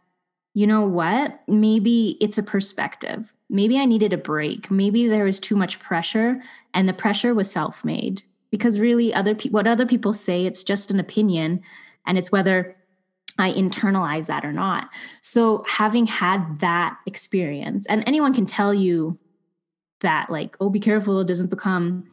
you 0.54 0.68
know 0.68 0.82
what? 0.82 1.40
Maybe 1.48 2.18
it's 2.20 2.38
a 2.38 2.44
perspective. 2.44 3.34
Maybe 3.50 3.80
I 3.80 3.86
needed 3.86 4.12
a 4.12 4.18
break. 4.18 4.70
Maybe 4.70 5.08
there 5.08 5.24
was 5.24 5.40
too 5.40 5.56
much 5.56 5.80
pressure 5.80 6.42
and 6.74 6.90
the 6.90 6.94
pressure 6.94 7.34
was 7.34 7.50
self-made 7.50 8.24
because 8.50 8.80
really 8.80 9.14
other 9.14 9.34
people 9.34 9.58
what 9.58 9.68
other 9.68 9.86
people 9.86 10.14
say 10.14 10.46
it's 10.46 10.64
just 10.64 10.92
an 10.92 11.00
opinion 11.00 11.62
and 12.06 12.18
it's 12.18 12.32
whether 12.32 12.76
I 13.40 13.52
internalize 13.54 14.26
that 14.28 14.46
or 14.46 14.52
not. 14.54 14.90
So 15.22 15.64
having 15.68 16.06
had 16.06 16.60
that 16.60 16.98
experience 17.06 17.86
and 17.88 18.04
anyone 18.06 18.34
can 18.34 18.46
tell 18.46 18.74
you 18.74 19.18
that 20.02 20.30
like 20.30 20.58
oh 20.60 20.70
be 20.70 20.80
careful 20.80 21.20
it 21.20 21.28
doesn't 21.28 21.50
become 21.50 22.04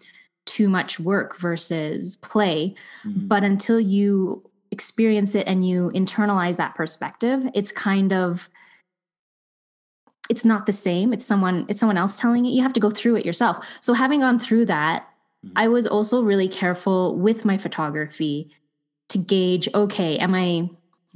too 0.46 0.68
much 0.68 1.00
work 1.00 1.36
versus 1.38 2.16
play 2.16 2.74
Mhm. 3.04 3.28
but 3.28 3.44
until 3.44 3.80
you 3.80 4.42
experience 4.70 5.34
it 5.34 5.46
and 5.46 5.66
you 5.66 5.90
internalize 5.94 6.56
that 6.56 6.74
perspective 6.74 7.48
it's 7.54 7.72
kind 7.72 8.12
of 8.12 8.50
it's 10.28 10.44
not 10.44 10.66
the 10.66 10.72
same 10.72 11.12
it's 11.14 11.24
someone 11.24 11.64
it's 11.68 11.80
someone 11.80 11.96
else 11.96 12.16
telling 12.18 12.44
it 12.44 12.50
you 12.50 12.62
have 12.62 12.74
to 12.74 12.80
go 12.80 12.90
through 12.90 13.16
it 13.16 13.24
yourself 13.24 13.66
so 13.80 13.94
having 13.94 14.20
gone 14.20 14.38
through 14.38 14.66
that 14.66 15.08
Mhm. 15.46 15.52
i 15.56 15.66
was 15.68 15.86
also 15.86 16.22
really 16.22 16.48
careful 16.48 17.16
with 17.16 17.44
my 17.46 17.56
photography 17.56 18.50
to 19.08 19.16
gauge 19.18 19.66
okay 19.74 20.18
am 20.18 20.34
i 20.34 20.68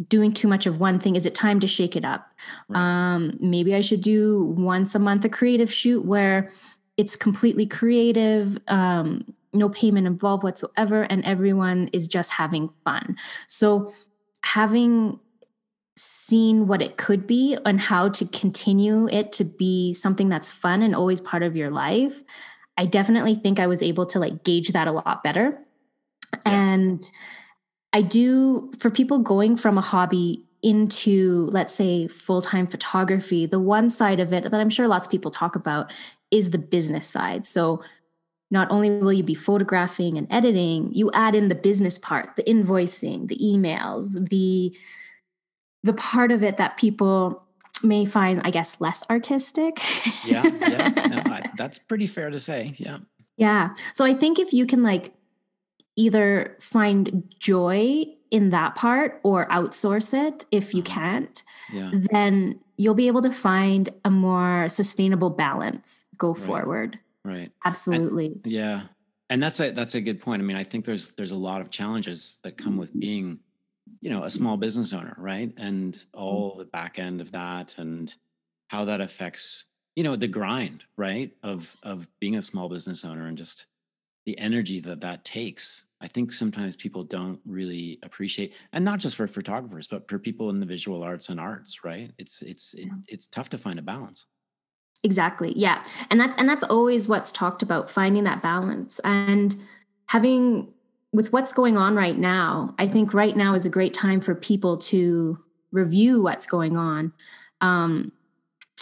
doing 0.09 0.33
too 0.33 0.49
much 0.49 0.67
of 0.67 0.81
one 0.81 0.99
thing 0.99 1.17
is 1.17 1.27
it 1.27 1.35
time 1.35 1.61
to 1.61 1.67
shake 1.67 1.97
it 1.97 2.05
up? 2.05 2.27
Right. 2.69 2.81
um 2.81 3.39
maybe 3.41 3.75
i 3.75 3.81
should 3.81 4.01
do 4.01 4.55
once 4.57 4.95
a 4.95 4.99
month 4.99 5.25
a 5.25 5.29
creative 5.29 5.73
shoot 5.73 6.05
where 6.05 6.51
it's 6.97 7.17
completely 7.17 7.67
creative 7.67 8.59
um 8.69 9.25
no 9.53 9.69
payment 9.69 10.07
involved 10.07 10.43
whatsoever 10.43 11.03
and 11.03 11.25
everyone 11.25 11.89
is 11.93 12.09
just 12.09 12.33
having 12.33 12.71
fun. 12.85 13.17
So 13.47 13.93
having 14.43 15.21
seen 15.97 16.67
what 16.67 16.81
it 16.81 16.97
could 16.97 17.27
be 17.27 17.57
and 17.67 17.79
how 17.81 18.09
to 18.09 18.25
continue 18.27 19.09
it 19.09 19.33
to 19.33 19.45
be 19.45 19.93
something 19.93 20.29
that's 20.29 20.51
fun 20.51 20.83
and 20.83 20.97
always 20.97 21.21
part 21.21 21.43
of 21.43 21.55
your 21.55 21.71
life 21.71 22.23
i 22.79 22.87
definitely 22.87 23.35
think 23.35 23.61
i 23.61 23.67
was 23.67 23.83
able 23.83 24.07
to 24.07 24.19
like 24.19 24.43
gauge 24.43 24.73
that 24.73 24.89
a 24.89 24.93
lot 24.93 25.23
better. 25.23 25.59
And 26.47 27.07
i 27.93 28.03
do 28.03 28.71
for 28.79 28.91
people 28.91 29.19
going 29.19 29.57
from 29.57 29.79
a 29.79 29.83
hobby 29.83 30.45
into 30.63 31.49
let's 31.51 31.75
say 31.75 32.07
full-time 32.07 32.67
photography 32.67 33.47
the 33.47 33.59
one 33.59 33.91
side 33.91 34.21
of 34.21 34.33
it 34.33 34.45
that 34.45 34.61
i'm 34.61 34.71
sure 34.71 34.87
lots 34.87 35.07
of 35.07 35.11
people 35.11 35.31
talk 35.31 35.57
about 35.57 35.93
is 36.31 36.51
the 36.51 36.59
business 36.59 37.07
side 37.07 37.45
so 37.45 37.83
not 38.51 38.71
only 38.71 38.91
will 38.91 39.13
you 39.13 39.23
be 39.23 39.35
photographing 39.35 40.17
and 40.17 40.27
editing 40.31 40.93
you 40.93 41.11
add 41.13 41.35
in 41.35 41.49
the 41.49 41.55
business 41.55 41.99
part 41.99 42.37
the 42.37 42.43
invoicing 42.45 43.27
the 43.29 43.37
emails 43.39 44.29
the 44.29 44.77
the 45.83 45.95
part 45.95 46.31
of 46.31 46.43
it 46.43 46.59
that 46.59 46.77
people 46.77 47.43
may 47.85 48.05
find, 48.05 48.41
I 48.45 48.51
guess, 48.51 48.81
less 48.81 49.03
artistic. 49.11 49.79
yeah, 50.25 50.45
yeah, 50.45 50.89
no, 51.09 51.23
I, 51.27 51.51
that's 51.57 51.79
pretty 51.79 52.07
fair 52.07 52.31
to 52.31 52.39
say. 52.39 52.75
Yeah, 52.77 52.99
yeah. 53.37 53.75
So 53.93 54.05
I 54.05 54.15
think 54.15 54.39
if 54.39 54.53
you 54.53 54.67
can 54.67 54.83
like 54.83 55.13
either 55.97 56.57
find 56.61 57.33
joy 57.39 58.05
in 58.31 58.49
that 58.51 58.75
part 58.75 59.21
or 59.23 59.47
outsource 59.49 60.15
it 60.15 60.47
if 60.51 60.75
you 60.75 60.83
mm-hmm. 60.83 61.01
can't, 61.01 61.43
yeah. 61.73 61.91
then 62.11 62.59
you'll 62.77 62.95
be 62.95 63.07
able 63.07 63.23
to 63.23 63.31
find 63.31 63.91
a 64.05 64.11
more 64.11 64.69
sustainable 64.69 65.31
balance 65.31 66.07
go 66.17 66.33
right. 66.33 66.43
forward. 66.43 66.99
Right. 67.25 67.53
Absolutely. 67.65 68.27
And, 68.43 68.47
yeah. 68.47 68.83
And 69.31 69.43
that's 69.43 69.61
a 69.61 69.71
that's 69.71 69.95
a 69.95 70.01
good 70.01 70.21
point. 70.21 70.43
I 70.43 70.45
mean, 70.45 70.57
I 70.57 70.65
think 70.65 70.85
there's 70.85 71.13
there's 71.13 71.31
a 71.31 71.37
lot 71.37 71.61
of 71.61 71.71
challenges 71.71 72.39
that 72.43 72.59
come 72.59 72.77
with 72.77 72.99
being, 72.99 73.39
you 74.01 74.11
know, 74.11 74.25
a 74.25 74.31
small 74.31 74.57
business 74.57 74.93
owner, 74.93 75.15
right? 75.17 75.53
And 75.57 76.03
all 76.13 76.57
the 76.57 76.65
back 76.65 76.99
end 76.99 77.21
of 77.21 77.33
that 77.33 77.79
and 77.79 78.15
how 78.69 78.85
that 78.87 79.01
affects, 79.01 79.65
you 79.95 80.05
know, 80.05 80.17
the 80.17 80.27
grind, 80.27 80.85
right? 80.97 81.33
Of 81.43 81.75
of 81.83 82.09
being 82.21 82.37
a 82.37 82.43
small 82.43 82.69
business 82.69 83.05
owner 83.05 83.27
and 83.27 83.39
just 83.39 83.67
the 84.25 84.39
energy 84.39 84.81
that 84.81 85.01
that 85.01 85.25
takes 85.25 85.87
i 86.01 86.09
think 86.09 86.33
sometimes 86.33 86.77
people 86.77 87.03
don't 87.05 87.41
really 87.45 87.99
appreciate 88.03 88.55
and 88.73 88.85
not 88.85 88.99
just 88.99 89.17
for 89.17 89.27
photographers 89.27 89.87
but 89.87 90.09
for 90.09 90.19
people 90.19 90.51
in 90.51 90.61
the 90.61 90.67
visual 90.67 91.03
arts 91.03 91.29
and 91.29 91.41
arts 91.41 91.85
right? 91.85 92.13
It's 92.19 92.43
it's 92.43 92.75
it, 92.75 92.89
it's 93.09 93.27
tough 93.27 93.49
to 93.51 93.59
find 93.59 93.79
a 93.79 93.83
balance. 93.83 94.27
Exactly 95.05 95.53
yeah 95.57 95.83
and 96.11 96.21
that's 96.21 96.35
and 96.39 96.49
that's 96.49 96.63
always 96.65 97.09
what's 97.09 97.33
talked 97.33 97.63
about 97.63 97.91
finding 97.91 98.25
that 98.25 98.41
balance 98.41 99.01
and 99.03 99.57
having 100.07 100.73
with 101.13 101.33
what's 101.33 101.53
going 101.53 101.77
on 101.77 101.97
right 101.97 102.17
now 102.17 102.73
i 102.79 102.87
think 102.87 103.13
right 103.13 103.37
now 103.37 103.55
is 103.55 103.67
a 103.67 103.71
great 103.71 103.95
time 103.95 104.21
for 104.21 104.35
people 104.37 104.79
to 104.79 105.43
review 105.73 106.23
what's 106.23 106.47
going 106.47 106.77
on 106.77 107.13
um, 107.61 108.13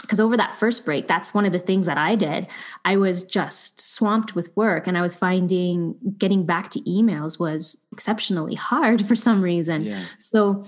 because 0.02 0.20
over 0.20 0.36
that 0.36 0.56
first 0.56 0.84
break 0.84 1.06
that's 1.06 1.34
one 1.34 1.44
of 1.44 1.52
the 1.52 1.58
things 1.58 1.86
that 1.86 1.98
i 1.98 2.14
did 2.14 2.46
i 2.84 2.96
was 2.96 3.24
just 3.24 3.80
swamped 3.80 4.34
with 4.34 4.54
work 4.56 4.86
and 4.86 4.96
i 4.96 5.00
was 5.00 5.16
finding 5.16 5.94
getting 6.18 6.44
back 6.44 6.70
to 6.70 6.80
emails 6.80 7.38
was 7.38 7.84
exceptionally 7.92 8.54
hard 8.54 9.06
for 9.08 9.16
some 9.16 9.42
reason 9.42 9.84
yeah. 9.84 10.04
so 10.18 10.64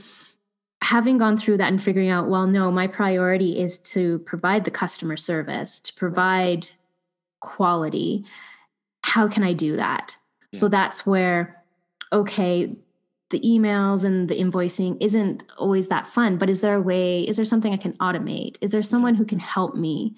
having 0.82 1.16
gone 1.16 1.38
through 1.38 1.56
that 1.56 1.68
and 1.68 1.82
figuring 1.82 2.10
out 2.10 2.28
well 2.28 2.46
no 2.46 2.70
my 2.70 2.86
priority 2.86 3.58
is 3.58 3.78
to 3.78 4.18
provide 4.20 4.64
the 4.64 4.70
customer 4.70 5.16
service 5.16 5.80
to 5.80 5.94
provide 5.94 6.68
quality 7.40 8.24
how 9.02 9.28
can 9.28 9.42
i 9.42 9.52
do 9.52 9.76
that 9.76 10.16
yeah. 10.52 10.58
so 10.58 10.68
that's 10.68 11.06
where 11.06 11.62
okay 12.12 12.76
the 13.32 13.40
emails 13.40 14.04
and 14.04 14.28
the 14.28 14.38
invoicing 14.38 14.96
isn't 15.00 15.42
always 15.58 15.88
that 15.88 16.06
fun 16.06 16.38
but 16.38 16.48
is 16.48 16.60
there 16.60 16.76
a 16.76 16.80
way 16.80 17.22
is 17.22 17.36
there 17.36 17.44
something 17.44 17.72
i 17.72 17.76
can 17.76 17.94
automate? 17.94 18.56
Is 18.60 18.70
there 18.70 18.82
someone 18.82 19.16
who 19.16 19.24
can 19.24 19.40
help 19.40 19.74
me? 19.74 20.14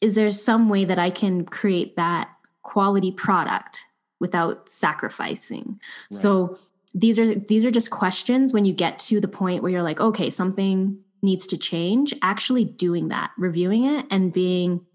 Is 0.00 0.14
there 0.14 0.30
some 0.32 0.68
way 0.68 0.84
that 0.84 0.98
i 0.98 1.10
can 1.10 1.44
create 1.44 1.96
that 1.96 2.30
quality 2.62 3.12
product 3.12 3.84
without 4.18 4.68
sacrificing? 4.68 5.78
Right. 6.10 6.18
so 6.18 6.58
these 6.94 7.18
are 7.18 7.34
these 7.34 7.66
are 7.66 7.70
just 7.70 7.90
questions 7.90 8.54
when 8.54 8.64
you 8.64 8.72
get 8.72 8.98
to 9.00 9.20
the 9.20 9.28
point 9.28 9.62
where 9.62 9.70
you're 9.70 9.82
like 9.82 10.00
okay 10.00 10.30
something 10.30 10.98
needs 11.22 11.46
to 11.48 11.58
change 11.58 12.14
actually 12.22 12.64
doing 12.64 13.08
that 13.08 13.32
reviewing 13.36 13.84
it 13.84 14.06
and 14.10 14.32
being 14.32 14.86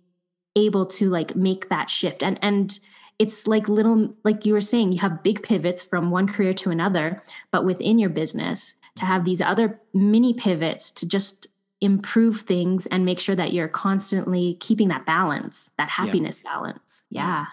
able 0.56 0.86
to 0.86 1.10
like 1.10 1.36
make 1.36 1.70
that 1.70 1.90
shift. 1.90 2.24
And 2.24 2.40
and 2.42 2.78
it's 3.22 3.46
like 3.46 3.70
little 3.70 4.16
like 4.24 4.48
you 4.48 4.54
were 4.54 4.62
saying 4.62 4.92
you 4.92 4.98
have 4.98 5.22
big 5.22 5.44
pivots 5.44 5.84
from 5.84 6.10
one 6.10 6.28
career 6.28 6.54
to 6.54 6.72
another 6.72 7.22
but 7.52 7.64
within 7.64 8.00
your 8.00 8.10
business 8.10 8.78
to 8.96 9.06
have 9.06 9.26
these 9.26 9.42
other 9.42 9.80
mini 9.94 10.34
pivots 10.34 10.90
to 10.90 11.08
just 11.08 11.48
improve 11.82 12.42
things 12.42 12.88
and 12.88 13.06
make 13.06 13.20
sure 13.20 13.36
that 13.36 13.54
you're 13.54 13.68
constantly 13.68 14.56
keeping 14.56 14.88
that 14.88 15.06
balance 15.06 15.70
that 15.78 15.90
happiness 15.90 16.42
yeah. 16.44 16.52
balance 16.52 17.04
yeah 17.12 17.46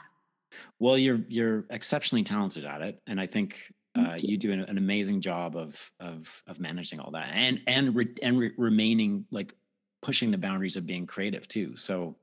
well 0.78 0.96
you're 0.96 1.20
you're 1.28 1.66
exceptionally 1.68 2.24
talented 2.24 2.64
at 2.64 2.80
it 2.80 3.02
and 3.06 3.20
i 3.20 3.26
think 3.26 3.70
uh, 3.94 4.16
you. 4.18 4.32
you. 4.32 4.38
do 4.38 4.52
an, 4.52 4.60
an, 4.60 4.78
amazing 4.78 5.20
job 5.20 5.54
of 5.54 5.92
of 6.00 6.42
of 6.46 6.60
managing 6.60 6.98
all 6.98 7.10
that 7.10 7.28
and 7.34 7.60
and 7.66 7.94
re, 7.94 8.08
and 8.22 8.38
re, 8.38 8.52
remaining 8.56 9.26
like 9.30 9.54
pushing 10.00 10.30
the 10.30 10.38
boundaries 10.38 10.76
of 10.76 10.86
being 10.86 11.06
creative 11.06 11.46
too 11.46 11.76
so 11.76 12.16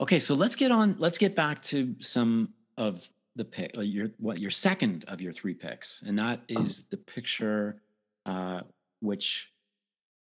Okay, 0.00 0.18
so 0.18 0.34
let's 0.34 0.56
get 0.56 0.70
on. 0.70 0.96
Let's 0.98 1.18
get 1.18 1.34
back 1.34 1.62
to 1.64 1.94
some 2.00 2.50
of 2.76 3.10
the 3.34 3.44
pick. 3.44 3.76
Uh, 3.78 3.80
your 3.80 4.10
what 4.18 4.38
your 4.38 4.50
second 4.50 5.04
of 5.08 5.20
your 5.20 5.32
three 5.32 5.54
picks, 5.54 6.02
and 6.06 6.18
that 6.18 6.40
is 6.48 6.82
oh. 6.82 6.86
the 6.90 6.96
picture, 6.98 7.80
uh, 8.26 8.60
which 9.00 9.52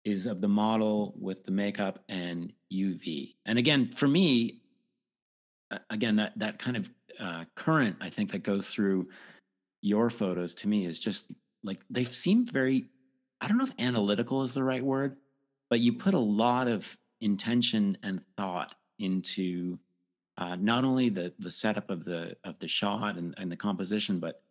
is 0.04 0.26
of 0.26 0.40
the 0.40 0.48
model 0.48 1.14
with 1.18 1.44
the 1.44 1.50
makeup 1.50 2.04
and 2.08 2.52
UV. 2.72 3.34
And 3.46 3.58
again, 3.58 3.86
for 3.86 4.06
me, 4.06 4.60
again 5.90 6.16
that 6.16 6.38
that 6.38 6.58
kind 6.58 6.76
of 6.76 6.90
uh, 7.18 7.44
current 7.54 7.96
I 8.00 8.10
think 8.10 8.32
that 8.32 8.42
goes 8.42 8.70
through 8.70 9.08
your 9.80 10.10
photos 10.10 10.54
to 10.56 10.68
me 10.68 10.84
is 10.84 11.00
just 11.00 11.32
like 11.64 11.80
they 11.88 12.04
seem 12.04 12.46
very. 12.46 12.86
I 13.40 13.48
don't 13.48 13.58
know 13.58 13.64
if 13.64 13.72
analytical 13.78 14.42
is 14.42 14.54
the 14.54 14.64
right 14.64 14.84
word, 14.84 15.16
but 15.70 15.80
you 15.80 15.94
put 15.94 16.14
a 16.14 16.18
lot 16.18 16.68
of 16.68 16.96
intention 17.20 17.98
and 18.02 18.20
thought 18.36 18.74
into 18.98 19.78
uh, 20.38 20.56
not 20.56 20.84
only 20.84 21.08
the 21.08 21.32
the 21.38 21.50
setup 21.50 21.90
of 21.90 22.04
the 22.04 22.36
of 22.44 22.58
the 22.58 22.68
shot 22.68 23.16
and, 23.16 23.34
and 23.38 23.50
the 23.50 23.56
composition, 23.56 24.18
but 24.18 24.42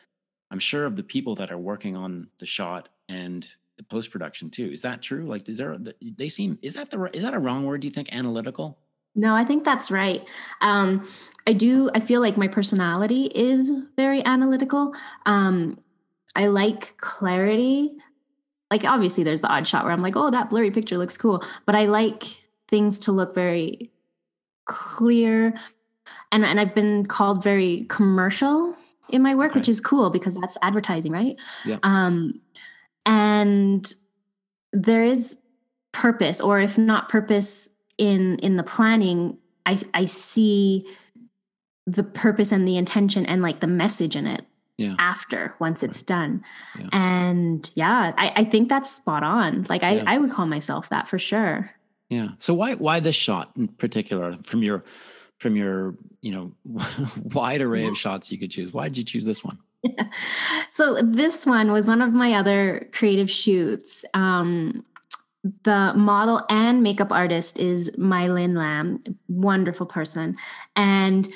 I'm 0.52 0.60
sure 0.60 0.86
of 0.86 0.96
the 0.96 1.04
people 1.04 1.36
that 1.36 1.52
are 1.52 1.58
working 1.58 1.96
on 1.96 2.28
the 2.40 2.46
shot 2.46 2.90
and 3.10 3.48
the 3.78 3.84
post 3.84 4.12
production 4.12 4.50
too. 4.50 4.72
Is 4.72 4.82
that 4.82 5.02
true? 5.02 5.26
Like, 5.26 5.48
is 5.50 5.58
there? 5.58 5.78
They 6.02 6.30
seem. 6.30 6.58
Is 6.62 6.74
that 6.74 6.92
the? 6.92 7.10
Is 7.14 7.24
that 7.24 7.34
a 7.34 7.40
wrong 7.40 7.66
word? 7.66 7.82
Do 7.82 7.88
you 7.88 7.94
think 7.94 8.10
analytical? 8.12 8.78
No, 9.16 9.34
I 9.36 9.46
think 9.46 9.64
that's 9.64 9.90
right. 9.92 10.28
Um, 10.62 11.08
I 11.48 11.54
do. 11.54 11.90
I 11.94 12.00
feel 12.00 12.22
like 12.22 12.38
my 12.38 12.48
personality 12.48 13.26
is 13.34 13.72
very 13.96 14.24
analytical. 14.26 14.94
Um, 15.26 15.80
I 16.36 16.48
like 16.48 16.98
clarity. 16.98 17.96
Like, 18.72 18.84
obviously, 18.84 19.24
there's 19.24 19.42
the 19.42 19.48
odd 19.48 19.68
shot 19.68 19.84
where 19.84 19.94
I'm 19.94 20.02
like, 20.02 20.16
"Oh, 20.16 20.32
that 20.32 20.50
blurry 20.50 20.72
picture 20.72 20.98
looks 20.98 21.18
cool," 21.18 21.44
but 21.66 21.76
I 21.76 21.86
like 21.86 22.24
things 22.68 23.00
to 23.00 23.12
look 23.12 23.34
very 23.36 23.92
clear 24.66 25.54
and 26.32 26.46
and 26.46 26.60
I've 26.60 26.76
been 26.76 27.06
called 27.06 27.44
very 27.44 27.86
commercial 27.90 28.76
in 29.10 29.22
my 29.22 29.36
work, 29.36 29.54
which 29.54 29.70
is 29.70 29.80
cool 29.80 30.10
because 30.10 30.36
that's 30.36 30.58
advertising, 30.62 31.12
right? 31.12 31.38
Yeah. 31.64 31.78
Um, 31.84 32.42
and 33.06 33.92
there 34.74 35.04
is 35.04 35.38
purpose, 35.92 36.42
or 36.42 36.60
if 36.60 36.78
not 36.78 37.10
purpose 37.10 37.70
in 37.98 38.40
in 38.40 38.58
the 38.58 38.64
planning, 38.64 39.38
I 39.66 39.82
I 39.94 40.06
see 40.06 40.88
the 41.88 42.04
purpose 42.04 42.52
and 42.52 42.68
the 42.68 42.78
intention 42.78 43.26
and 43.26 43.42
like 43.42 43.60
the 43.60 43.68
message 43.68 44.16
in 44.16 44.26
it 44.26 44.46
yeah. 44.78 44.96
after 44.98 45.54
once 45.60 45.84
it's 45.84 46.02
done. 46.02 46.44
Yeah. 46.78 46.90
And 46.92 47.70
yeah, 47.76 48.12
I, 48.18 48.34
I 48.38 48.44
think 48.44 48.70
that's 48.70 48.90
spot 48.90 49.24
on. 49.24 49.66
Like 49.70 49.84
I, 49.84 49.98
yeah. 49.98 50.04
I 50.08 50.18
would 50.18 50.32
call 50.32 50.48
myself 50.48 50.90
that 50.90 51.08
for 51.08 51.20
sure. 51.20 51.72
Yeah. 52.10 52.30
So 52.38 52.54
why 52.54 52.76
why 52.76 53.00
this 53.00 53.16
shot 53.16 53.52
in 53.58 53.68
particular 53.68 54.38
from 54.44 54.64
your 54.64 54.84
from 55.38 55.56
your 55.56 55.96
you 56.22 56.32
know 56.32 56.52
wide 57.24 57.62
array 57.62 57.86
of 57.86 57.98
shots 57.98 58.32
you 58.32 58.38
could 58.38 58.52
choose? 58.52 58.74
Why 58.74 58.88
did 58.88 58.98
you 58.98 59.04
choose 59.04 59.26
this 59.26 59.44
one? 59.44 59.58
so 60.70 61.02
this 61.02 61.46
one 61.46 61.72
was 61.72 61.88
one 61.88 62.02
of 62.02 62.14
my 62.14 62.34
other 62.34 62.90
creative 62.92 63.30
shoots. 63.30 64.06
Um, 64.14 64.86
the 65.64 65.94
model 65.96 66.44
and 66.50 66.82
makeup 66.82 67.12
artist 67.12 67.60
is 67.60 67.92
Mylin 67.92 68.56
Lam, 68.56 69.00
wonderful 69.28 69.86
person, 69.86 70.36
and 70.76 71.30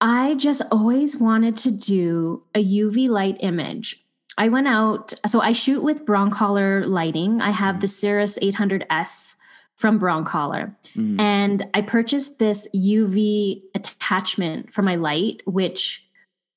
I 0.00 0.34
just 0.34 0.62
always 0.70 1.16
wanted 1.16 1.56
to 1.58 1.70
do 1.70 2.44
a 2.54 2.64
UV 2.64 3.08
light 3.08 3.38
image. 3.40 4.04
I 4.36 4.48
went 4.48 4.68
out, 4.68 5.14
so 5.26 5.40
I 5.40 5.52
shoot 5.52 5.82
with 5.82 6.04
Broncolor 6.04 6.84
lighting. 6.86 7.40
I 7.40 7.50
have 7.50 7.76
mm-hmm. 7.76 7.80
the 7.80 7.86
Siros 7.86 8.38
800S 8.38 9.36
from 9.76 9.98
Broncolor. 9.98 10.74
Mm. 10.96 11.20
And 11.20 11.66
I 11.74 11.82
purchased 11.82 12.38
this 12.38 12.68
UV 12.74 13.62
attachment 13.74 14.72
for 14.72 14.82
my 14.82 14.94
light, 14.96 15.42
which 15.46 16.04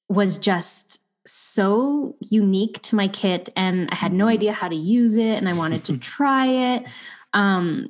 was 0.09 0.37
just 0.37 1.01
so 1.25 2.15
unique 2.21 2.81
to 2.83 2.95
my 2.95 3.07
kit. 3.07 3.49
And 3.55 3.89
I 3.91 3.95
had 3.95 4.13
no 4.13 4.25
mm-hmm. 4.25 4.33
idea 4.33 4.53
how 4.53 4.69
to 4.69 4.75
use 4.75 5.15
it 5.15 5.37
and 5.37 5.49
I 5.49 5.53
wanted 5.53 5.83
to 5.85 5.97
try 5.97 6.47
it. 6.47 6.85
Um, 7.33 7.89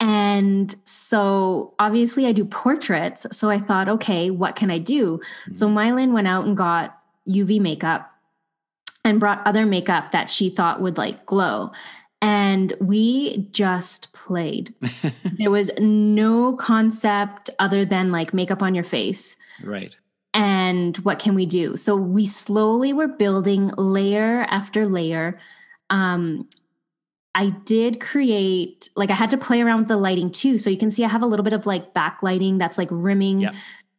and 0.00 0.74
so 0.84 1.74
obviously 1.78 2.26
I 2.26 2.32
do 2.32 2.44
portraits. 2.44 3.26
So 3.32 3.50
I 3.50 3.58
thought, 3.58 3.88
okay, 3.88 4.30
what 4.30 4.56
can 4.56 4.70
I 4.70 4.78
do? 4.78 5.20
Mm. 5.48 5.56
So 5.56 5.68
Mylan 5.68 6.12
went 6.12 6.28
out 6.28 6.44
and 6.44 6.56
got 6.56 6.98
UV 7.28 7.60
makeup 7.60 8.10
and 9.04 9.20
brought 9.20 9.46
other 9.46 9.66
makeup 9.66 10.12
that 10.12 10.30
she 10.30 10.50
thought 10.50 10.80
would 10.80 10.96
like 10.96 11.26
glow 11.26 11.72
and 12.24 12.72
we 12.80 13.46
just 13.50 14.14
played. 14.14 14.72
there 15.36 15.50
was 15.50 15.70
no 15.78 16.54
concept 16.56 17.50
other 17.58 17.84
than 17.84 18.10
like 18.10 18.32
makeup 18.32 18.62
on 18.62 18.74
your 18.74 18.82
face. 18.82 19.36
Right. 19.62 19.94
And 20.32 20.96
what 20.98 21.18
can 21.18 21.34
we 21.34 21.44
do? 21.44 21.76
So 21.76 21.94
we 21.94 22.24
slowly 22.24 22.94
were 22.94 23.08
building 23.08 23.70
layer 23.76 24.46
after 24.48 24.86
layer. 24.86 25.38
Um, 25.90 26.48
I 27.34 27.50
did 27.50 28.00
create, 28.00 28.88
like, 28.96 29.10
I 29.10 29.14
had 29.14 29.28
to 29.30 29.36
play 29.38 29.60
around 29.60 29.80
with 29.80 29.88
the 29.88 29.98
lighting 29.98 30.30
too. 30.30 30.56
So 30.56 30.70
you 30.70 30.78
can 30.78 30.90
see 30.90 31.04
I 31.04 31.08
have 31.08 31.22
a 31.22 31.26
little 31.26 31.44
bit 31.44 31.52
of 31.52 31.66
like 31.66 31.92
backlighting 31.92 32.58
that's 32.58 32.78
like 32.78 32.88
rimming 32.90 33.40
Yep. 33.40 33.54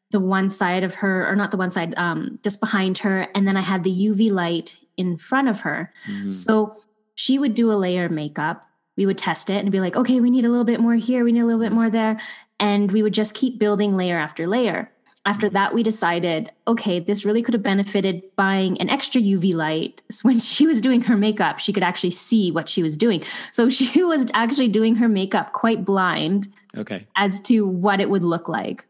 the 0.10 0.20
one 0.20 0.50
side 0.50 0.84
of 0.84 0.96
her, 0.96 1.30
or 1.30 1.36
not 1.36 1.52
the 1.52 1.58
one 1.58 1.70
side, 1.70 1.94
um, 1.96 2.40
just 2.44 2.60
behind 2.60 2.98
her. 3.00 3.28
And 3.36 3.48
then 3.48 3.56
I 3.56 3.62
had 3.62 3.84
the 3.84 3.92
UV 3.92 4.32
light 4.32 4.80
in 4.98 5.16
front 5.18 5.48
of 5.48 5.62
her. 5.62 5.94
Mhm. 6.10 6.34
So 6.34 6.76
she 7.15 7.39
would 7.39 7.54
do 7.54 7.71
a 7.71 7.73
layer 7.73 8.06
of 8.06 8.12
makeup. 8.12 8.65
We 8.97 9.06
would 9.06 9.17
test 9.17 9.49
it 9.49 9.58
and 9.58 9.71
be 9.71 9.80
like, 9.80 9.95
okay, 9.95 10.19
we 10.21 10.30
need 10.30 10.45
a 10.45 10.49
little 10.49 10.65
bit 10.65 10.80
more 10.80 10.95
here, 10.95 11.23
we 11.23 11.32
need 11.32 11.41
a 11.41 11.45
little 11.45 11.62
bit 11.62 11.71
more 11.71 11.89
there. 11.89 12.19
And 12.60 12.91
we 12.91 13.01
would 13.04 13.13
just 13.13 13.34
keep 13.34 13.60
building 13.60 13.97
layer 13.97 14.17
after 14.17 14.45
layer. 14.45 14.91
After 15.25 15.49
that, 15.49 15.73
we 15.73 15.82
decided, 15.82 16.51
okay, 16.67 16.99
this 16.99 17.25
really 17.25 17.41
could 17.41 17.56
have 17.56 17.63
benefited 17.63 18.21
buying 18.36 18.80
an 18.80 18.89
extra 18.91 19.19
UV 19.19 19.56
light. 19.56 20.04
So 20.12 20.21
when 20.30 20.39
she 20.39 20.67
was 20.67 20.80
doing 20.80 21.01
her 21.01 21.17
makeup, 21.17 21.60
she 21.60 21.73
could 21.73 21.84
actually 21.84 22.12
see 22.12 22.51
what 22.51 22.69
she 22.69 22.84
was 22.84 22.95
doing. 22.95 23.23
So 23.51 23.69
she 23.80 24.04
was 24.04 24.28
actually 24.34 24.67
doing 24.67 24.95
her 24.95 25.08
makeup 25.08 25.51
quite 25.54 25.84
blind 25.84 26.47
Okay. 26.78 27.06
as 27.15 27.39
to 27.41 27.67
what 27.67 27.99
it 28.01 28.10
would 28.10 28.23
look 28.23 28.47
like. 28.47 28.86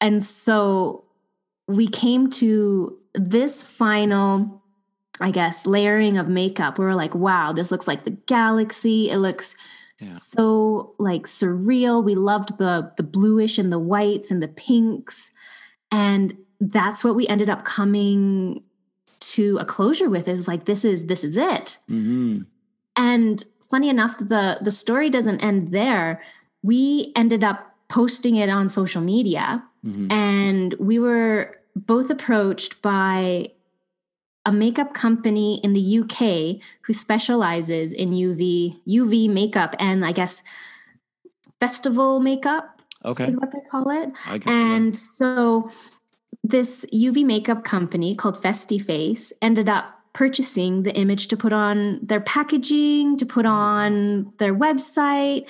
And 0.00 0.24
so 0.24 1.04
we 1.68 1.86
came 1.88 2.30
to 2.30 2.96
this 3.14 3.62
final, 3.62 4.62
I 5.20 5.30
guess, 5.30 5.66
layering 5.66 6.18
of 6.18 6.28
makeup. 6.28 6.78
We 6.78 6.84
were 6.84 6.94
like, 6.94 7.14
wow, 7.14 7.52
this 7.52 7.70
looks 7.70 7.88
like 7.88 8.04
the 8.04 8.10
galaxy. 8.26 9.10
It 9.10 9.18
looks 9.18 9.54
Yeah. 9.98 10.08
so 10.08 10.94
like 10.98 11.22
surreal. 11.24 12.04
We 12.04 12.14
loved 12.14 12.58
the 12.58 12.92
the 12.96 13.02
bluish 13.02 13.56
and 13.58 13.72
the 13.72 13.78
whites 13.78 14.30
and 14.30 14.42
the 14.42 14.48
pinks. 14.48 15.30
And 15.90 16.36
that's 16.60 17.02
what 17.04 17.16
we 17.16 17.26
ended 17.28 17.48
up 17.48 17.64
coming 17.64 18.62
to 19.20 19.56
a 19.58 19.64
closure 19.64 20.10
with 20.10 20.28
is 20.28 20.46
like 20.46 20.66
this 20.66 20.84
is 20.84 21.06
this 21.06 21.24
is 21.24 21.36
it. 21.38 21.78
hmm 21.88 22.40
And 22.94 23.42
funny 23.70 23.88
enough, 23.88 24.18
the 24.18 24.58
the 24.60 24.70
story 24.70 25.08
doesn't 25.10 25.40
end 25.40 25.68
there. 25.72 26.22
We 26.62 27.12
ended 27.16 27.42
up 27.44 27.72
posting 27.88 28.36
it 28.36 28.48
on 28.50 28.68
social 28.68 29.00
media, 29.00 29.62
hmm 29.82 30.10
and 30.10 30.74
we 30.78 30.98
were 30.98 31.56
both 31.74 32.10
approached 32.10 32.82
by 32.82 33.50
a 34.46 34.52
makeup 34.52 34.94
company 34.94 35.60
in 35.62 35.74
the 35.74 35.98
UK 35.98 36.62
who 36.82 36.92
specializes 36.92 37.92
in 37.92 38.10
UV 38.12 38.80
UV 38.88 39.28
makeup 39.28 39.74
and 39.78 40.06
I 40.06 40.12
guess 40.12 40.42
festival 41.60 42.20
makeup 42.20 42.80
Okay. 43.04 43.26
is 43.26 43.36
what 43.36 43.52
they 43.52 43.60
call 43.70 43.90
it. 43.90 44.10
And 44.46 44.96
so 44.96 45.70
this 46.42 46.84
UV 46.92 47.24
makeup 47.24 47.62
company 47.64 48.16
called 48.16 48.42
Festi 48.42 48.82
Face 48.82 49.32
ended 49.42 49.68
up 49.68 49.92
purchasing 50.12 50.82
the 50.82 50.94
image 50.94 51.28
to 51.28 51.36
put 51.36 51.52
on 51.52 52.00
their 52.02 52.20
packaging, 52.20 53.16
to 53.18 53.26
put 53.26 53.46
on 53.46 54.32
their 54.38 54.54
website. 54.54 55.46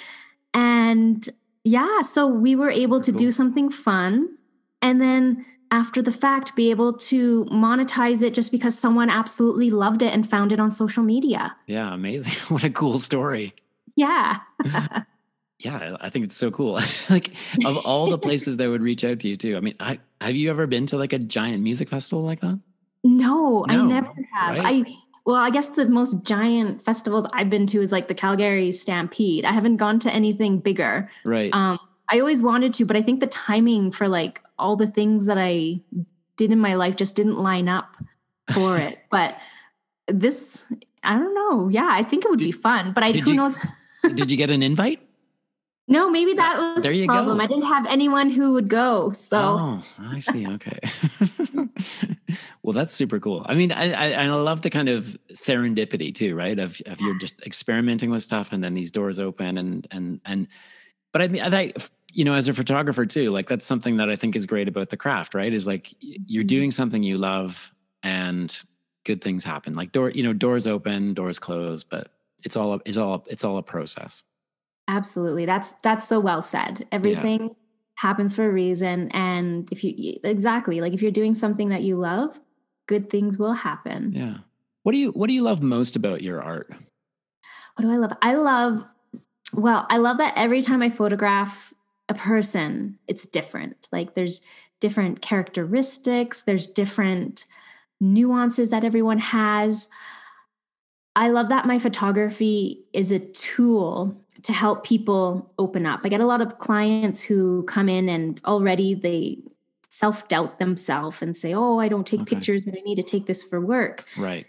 And 0.52 1.28
yeah, 1.64 2.02
so 2.02 2.26
we 2.26 2.56
were 2.56 2.70
able 2.70 3.00
to 3.00 3.12
do 3.12 3.30
something 3.30 3.70
fun. 3.70 4.36
And 4.82 5.00
then 5.00 5.46
after 5.76 6.00
the 6.00 6.10
fact, 6.10 6.56
be 6.56 6.70
able 6.70 6.94
to 6.94 7.44
monetize 7.46 8.22
it 8.22 8.32
just 8.32 8.50
because 8.50 8.78
someone 8.78 9.10
absolutely 9.10 9.70
loved 9.70 10.00
it 10.00 10.10
and 10.12 10.28
found 10.28 10.50
it 10.50 10.58
on 10.58 10.70
social 10.70 11.02
media. 11.02 11.54
Yeah, 11.66 11.92
amazing. 11.92 12.32
what 12.48 12.64
a 12.64 12.70
cool 12.70 12.98
story. 12.98 13.54
Yeah. 13.94 14.38
Yeah, 15.60 15.96
I 16.02 16.10
think 16.10 16.26
it's 16.26 16.36
so 16.36 16.50
cool. 16.50 16.78
like 17.10 17.30
of 17.64 17.78
all 17.86 18.10
the 18.10 18.18
places 18.18 18.58
that 18.58 18.68
would 18.68 18.82
reach 18.82 19.04
out 19.04 19.20
to 19.20 19.28
you 19.28 19.36
too. 19.36 19.56
I 19.56 19.60
mean, 19.60 19.74
I, 19.80 19.98
have 20.20 20.36
you 20.36 20.50
ever 20.50 20.66
been 20.66 20.84
to 20.88 20.98
like 20.98 21.14
a 21.14 21.18
giant 21.18 21.62
music 21.62 21.88
festival 21.88 22.22
like 22.22 22.40
that? 22.40 22.60
No, 23.02 23.64
I 23.66 23.76
never 23.82 24.12
have. 24.34 24.58
right? 24.58 24.84
I 24.86 24.96
well, 25.24 25.36
I 25.36 25.48
guess 25.48 25.68
the 25.68 25.88
most 25.88 26.24
giant 26.24 26.82
festivals 26.82 27.26
I've 27.32 27.48
been 27.48 27.66
to 27.68 27.80
is 27.80 27.90
like 27.90 28.06
the 28.06 28.14
Calgary 28.14 28.70
Stampede. 28.70 29.46
I 29.46 29.52
haven't 29.52 29.78
gone 29.78 29.98
to 30.00 30.12
anything 30.12 30.58
bigger. 30.58 31.08
Right. 31.24 31.52
Um, 31.54 31.78
I 32.10 32.20
always 32.20 32.42
wanted 32.42 32.72
to, 32.74 32.84
but 32.84 32.96
I 32.96 33.02
think 33.02 33.20
the 33.20 33.26
timing 33.26 33.90
for 33.90 34.08
like 34.08 34.40
all 34.58 34.76
the 34.76 34.86
things 34.86 35.26
that 35.26 35.38
I 35.38 35.80
did 36.36 36.52
in 36.52 36.58
my 36.58 36.74
life 36.74 36.96
just 36.96 37.16
didn't 37.16 37.38
line 37.38 37.68
up 37.68 37.96
for 38.52 38.76
it. 38.86 38.98
But 39.10 39.36
this, 40.08 40.62
I 41.02 41.16
don't 41.16 41.34
know. 41.34 41.68
Yeah, 41.68 41.88
I 41.90 42.02
think 42.02 42.24
it 42.24 42.30
would 42.30 42.38
be 42.38 42.52
fun. 42.52 42.92
But 42.92 43.02
I 43.04 43.12
who 43.12 43.30
you- 43.32 43.36
knows? 43.36 43.58
Did 44.14 44.30
you 44.30 44.36
get 44.36 44.50
an 44.50 44.62
invite? 44.62 45.00
No, 45.88 46.10
maybe 46.10 46.32
that 46.34 46.58
was 46.58 46.82
There 46.82 46.92
the 46.92 46.98
you 46.98 47.06
problem. 47.06 47.38
go. 47.38 47.44
I 47.44 47.46
didn't 47.46 47.66
have 47.66 47.86
anyone 47.86 48.28
who 48.30 48.52
would 48.54 48.68
go. 48.68 49.10
So 49.10 49.38
Oh, 49.38 49.82
I 50.00 50.18
see. 50.20 50.46
Okay. 50.48 50.78
well, 52.62 52.72
that's 52.72 52.92
super 52.92 53.20
cool. 53.20 53.44
I 53.48 53.54
mean, 53.54 53.70
I, 53.72 53.92
I 53.92 54.24
I 54.24 54.28
love 54.30 54.62
the 54.62 54.70
kind 54.70 54.88
of 54.88 55.16
serendipity 55.32 56.12
too, 56.14 56.34
right? 56.34 56.58
Of 56.58 56.80
of 56.86 57.00
you're 57.00 57.18
just 57.18 57.40
experimenting 57.42 58.10
with 58.10 58.22
stuff, 58.22 58.52
and 58.52 58.62
then 58.64 58.74
these 58.74 58.90
doors 58.90 59.18
open, 59.20 59.58
and 59.58 59.86
and 59.90 60.20
and. 60.24 60.48
But 61.12 61.22
I 61.22 61.28
mean, 61.28 61.42
I 61.42 61.50
think 61.50 61.76
you 62.12 62.24
know, 62.24 62.34
as 62.34 62.48
a 62.48 62.54
photographer 62.54 63.04
too, 63.04 63.30
like 63.30 63.46
that's 63.46 63.66
something 63.66 63.98
that 63.98 64.08
I 64.08 64.16
think 64.16 64.36
is 64.36 64.46
great 64.46 64.68
about 64.68 64.88
the 64.88 64.96
craft, 64.96 65.34
right? 65.34 65.52
Is 65.52 65.66
like 65.66 65.94
you're 66.00 66.44
Mhm. 66.44 66.48
doing 66.48 66.70
something 66.70 67.02
you 67.02 67.18
love, 67.18 67.72
and 68.02 68.56
good 69.04 69.22
things 69.22 69.44
happen. 69.44 69.74
Like 69.74 69.92
door, 69.92 70.10
you 70.10 70.22
know, 70.22 70.32
doors 70.32 70.66
open, 70.66 71.14
doors 71.14 71.38
close, 71.38 71.84
but 71.84 72.10
it's 72.44 72.56
all 72.56 72.80
it's 72.86 72.96
all 72.96 73.24
it's 73.28 73.44
all 73.44 73.58
a 73.58 73.62
process. 73.62 74.22
Absolutely. 74.88 75.46
That's 75.46 75.72
that's 75.82 76.06
so 76.08 76.20
well 76.20 76.42
said. 76.42 76.86
Everything 76.92 77.54
happens 77.96 78.34
for 78.34 78.46
a 78.46 78.52
reason 78.52 79.10
and 79.12 79.68
if 79.72 79.82
you 79.82 80.18
exactly, 80.22 80.80
like 80.80 80.92
if 80.92 81.02
you're 81.02 81.10
doing 81.10 81.34
something 81.34 81.68
that 81.68 81.82
you 81.82 81.96
love, 81.96 82.38
good 82.86 83.10
things 83.10 83.38
will 83.38 83.54
happen. 83.54 84.12
Yeah. 84.14 84.38
What 84.84 84.92
do 84.92 84.98
you 84.98 85.10
What 85.10 85.26
do 85.28 85.34
you 85.34 85.42
love 85.42 85.60
most 85.62 85.96
about 85.96 86.22
your 86.22 86.42
art? 86.42 86.70
What 87.74 87.82
do 87.82 87.90
I 87.90 87.96
love? 87.96 88.12
I 88.22 88.34
love 88.34 88.84
well, 89.52 89.86
I 89.90 89.98
love 89.98 90.18
that 90.18 90.34
every 90.36 90.62
time 90.62 90.82
I 90.82 90.90
photograph 90.90 91.72
a 92.08 92.14
person, 92.14 92.98
it's 93.08 93.26
different. 93.26 93.88
Like 93.92 94.14
there's 94.14 94.42
different 94.80 95.22
characteristics, 95.22 96.42
there's 96.42 96.66
different 96.66 97.44
nuances 98.00 98.70
that 98.70 98.84
everyone 98.84 99.18
has. 99.18 99.88
I 101.14 101.28
love 101.30 101.48
that 101.48 101.64
my 101.64 101.78
photography 101.78 102.84
is 102.92 103.10
a 103.10 103.18
tool 103.18 104.14
to 104.42 104.52
help 104.52 104.84
people 104.84 105.50
open 105.58 105.86
up. 105.86 106.00
I 106.04 106.10
get 106.10 106.20
a 106.20 106.26
lot 106.26 106.42
of 106.42 106.58
clients 106.58 107.22
who 107.22 107.62
come 107.64 107.88
in 107.88 108.08
and 108.08 108.40
already 108.44 108.94
they 108.94 109.38
self 109.88 110.28
doubt 110.28 110.58
themselves 110.58 111.22
and 111.22 111.34
say, 111.34 111.54
Oh, 111.54 111.78
I 111.78 111.88
don't 111.88 112.06
take 112.06 112.20
Okay. 112.20 112.36
pictures, 112.36 112.62
but 112.62 112.74
I 112.74 112.82
need 112.82 112.96
to 112.96 113.02
take 113.02 113.26
this 113.26 113.42
for 113.42 113.60
work. 113.60 114.04
Right. 114.18 114.46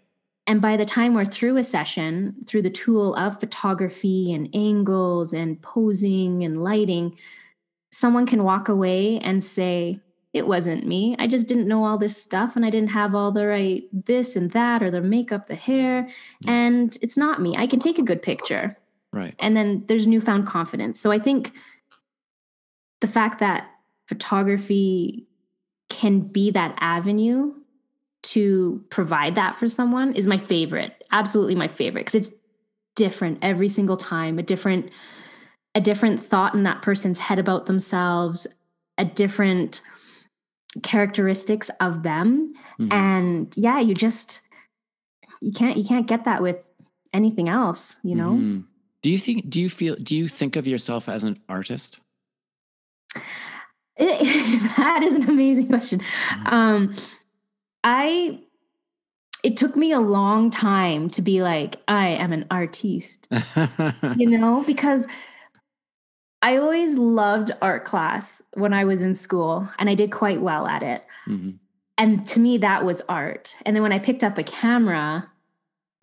And 0.47 0.62
by 0.62 0.77
the 0.77 0.86
time 0.86 1.13
we're 1.13 1.25
through 1.25 1.57
a 1.57 1.63
session, 1.63 2.36
through 2.47 2.62
the 2.62 2.69
tool 2.69 3.13
of 3.15 3.39
photography 3.39 4.31
and 4.31 4.49
angles 4.53 5.33
and 5.33 5.62
posing 5.62 6.43
and 6.43 6.63
lighting, 6.63 7.17
someone 7.91 8.25
can 8.25 8.43
walk 8.43 8.69
away 8.69 9.19
and 9.19 9.43
say, 9.43 9.99
It 10.33 10.47
wasn't 10.47 10.88
me. 10.88 11.17
I 11.19 11.27
just 11.27 11.47
didn't 11.47 11.67
know 11.67 11.83
all 11.83 11.97
this 11.97 12.21
stuff 12.21 12.55
and 12.55 12.65
I 12.65 12.69
didn't 12.69 12.91
have 12.91 13.13
all 13.13 13.33
the 13.33 13.45
right 13.45 13.83
this 13.91 14.38
and 14.38 14.51
that 14.51 14.81
or 14.81 14.89
the 14.89 15.01
makeup, 15.01 15.47
the 15.47 15.55
hair. 15.55 16.07
And 16.47 16.97
it's 17.01 17.17
not 17.17 17.41
me. 17.41 17.55
I 17.57 17.67
can 17.67 17.79
take 17.79 17.99
a 17.99 18.03
good 18.03 18.21
picture. 18.21 18.77
Right. 19.12 19.36
And 19.39 19.55
then 19.57 19.83
there's 19.88 20.07
newfound 20.07 20.47
confidence. 20.47 21.01
So 21.01 21.12
I 21.12 21.19
think 21.19 21.51
the 23.01 23.07
fact 23.07 23.39
that 23.39 23.69
photography 24.07 25.27
can 25.89 26.21
be 26.21 26.51
that 26.51 26.75
avenue 26.79 27.53
to 28.23 28.84
provide 28.89 29.36
that 29.36 29.56
for 29.56 29.67
someone 29.67 30.13
is 30.15 30.27
my 30.27 30.38
favorite. 30.38 31.03
Absolutely 31.12 31.56
my 31.56 31.67
favorite 31.67 32.01
because 32.06 32.15
it's 32.15 32.32
different 32.95 33.39
every 33.41 33.69
single 33.69 33.97
time, 33.97 34.39
a 34.39 34.43
different 34.43 34.89
a 35.75 35.82
different 35.82 36.19
thought 36.21 36.56
in 36.56 36.63
that 36.63 36.82
person's 36.82 37.19
head 37.19 37.38
about 37.38 37.67
themselves, 37.67 38.47
a 38.97 39.06
different 39.06 39.82
characteristics 40.84 41.69
of 41.80 42.03
them. 42.03 42.49
Mhm. 42.80 42.93
And 42.93 43.53
yeah, 43.56 43.80
you 43.80 43.93
just 43.93 44.41
you 45.41 45.51
can't 45.51 45.77
you 45.77 45.84
can't 45.84 46.08
get 46.08 46.23
that 46.25 46.41
with 46.41 46.69
anything 47.13 47.47
else, 47.49 47.99
you 48.03 48.15
know? 48.15 48.32
Mhm. 48.34 48.63
Do 49.03 49.12
you 49.12 49.19
think? 49.19 49.49
Do 49.49 49.62
you 49.62 49.69
feel? 49.69 49.95
Do 49.95 50.17
you 50.17 50.27
think 50.27 50.56
of 50.56 50.67
yourself 50.67 51.08
as 51.08 51.23
an 51.23 51.38
artist? 51.47 51.99
It- 53.95 54.73
that 54.77 55.03
is 55.03 55.15
an 55.15 55.30
amazing 55.30 55.67
question. 55.67 56.01
Um, 56.45 56.93
I 57.83 58.39
it 59.43 59.55
took 59.55 59.75
me 59.75 59.91
a 59.91 59.99
long 59.99 60.49
time 60.49 61.09
to 61.11 61.21
be 61.21 61.41
like 61.41 61.77
I 61.87 62.09
am 62.09 62.33
an 62.33 62.45
artiste, 62.49 63.27
you 64.15 64.29
know, 64.29 64.63
because 64.65 65.07
I 66.41 66.57
always 66.57 66.97
loved 66.97 67.51
art 67.61 67.85
class 67.85 68.41
when 68.53 68.73
I 68.73 68.83
was 68.85 69.03
in 69.03 69.15
school, 69.15 69.67
and 69.79 69.89
I 69.89 69.95
did 69.95 70.11
quite 70.11 70.41
well 70.41 70.67
at 70.67 70.83
it. 70.83 71.03
Mhm. 71.27 71.59
And 71.97 72.25
to 72.27 72.39
me, 72.39 72.57
that 72.59 72.85
was 72.85 73.01
art. 73.09 73.55
And 73.65 73.75
then 73.75 73.81
when 73.81 73.91
I 73.91 73.97
picked 73.99 74.23
up 74.23 74.37
a 74.37 74.43
camera, 74.43 75.31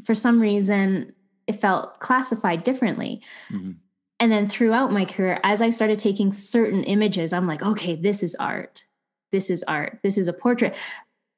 for 0.02 0.14
some 0.14 0.40
reason, 0.40 1.12
it 1.46 1.60
felt 1.60 2.00
classified 2.00 2.64
differently. 2.64 3.22
Mhm. 3.50 3.76
And 4.18 4.32
then 4.32 4.48
throughout 4.48 4.92
my 4.92 5.04
career, 5.04 5.40
as 5.44 5.62
I 5.62 5.70
started 5.70 5.98
taking 5.98 6.32
certain 6.32 6.82
images, 6.84 7.32
I'm 7.32 7.46
like, 7.46 7.62
okay, 7.62 7.94
this 7.94 8.22
is 8.22 8.34
art. 8.36 8.84
This 9.30 9.50
is 9.50 9.62
art. 9.64 10.00
This 10.02 10.16
is 10.18 10.26
a 10.28 10.32
portrait. 10.32 10.74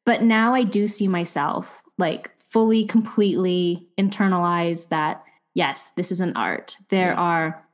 But 0.06 0.22
now 0.22 0.54
I 0.54 0.62
do 0.62 0.86
see 0.86 1.08
myself 1.08 1.82
like 1.98 2.30
fully, 2.42 2.86
completely 2.86 3.86
internalize 3.98 4.88
that 4.88 5.22
yes, 5.54 5.90
this 5.96 6.10
is 6.12 6.20
an 6.20 6.34
art. 6.36 6.76
There 6.90 7.12
Yeah. 7.12 7.14
are 7.20 7.66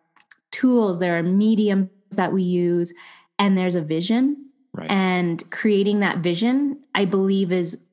tools, 0.50 0.98
there 0.98 1.18
are 1.18 1.22
mediums 1.22 1.90
that 2.12 2.32
we 2.32 2.42
use, 2.42 2.92
and 3.38 3.56
there's 3.56 3.74
a 3.74 3.80
vision. 3.82 4.46
Right. 4.72 4.90
And 4.90 5.48
creating 5.50 6.00
that 6.00 6.18
vision, 6.18 6.78
I 6.94 7.04
believe, 7.04 7.52
is 7.52 7.88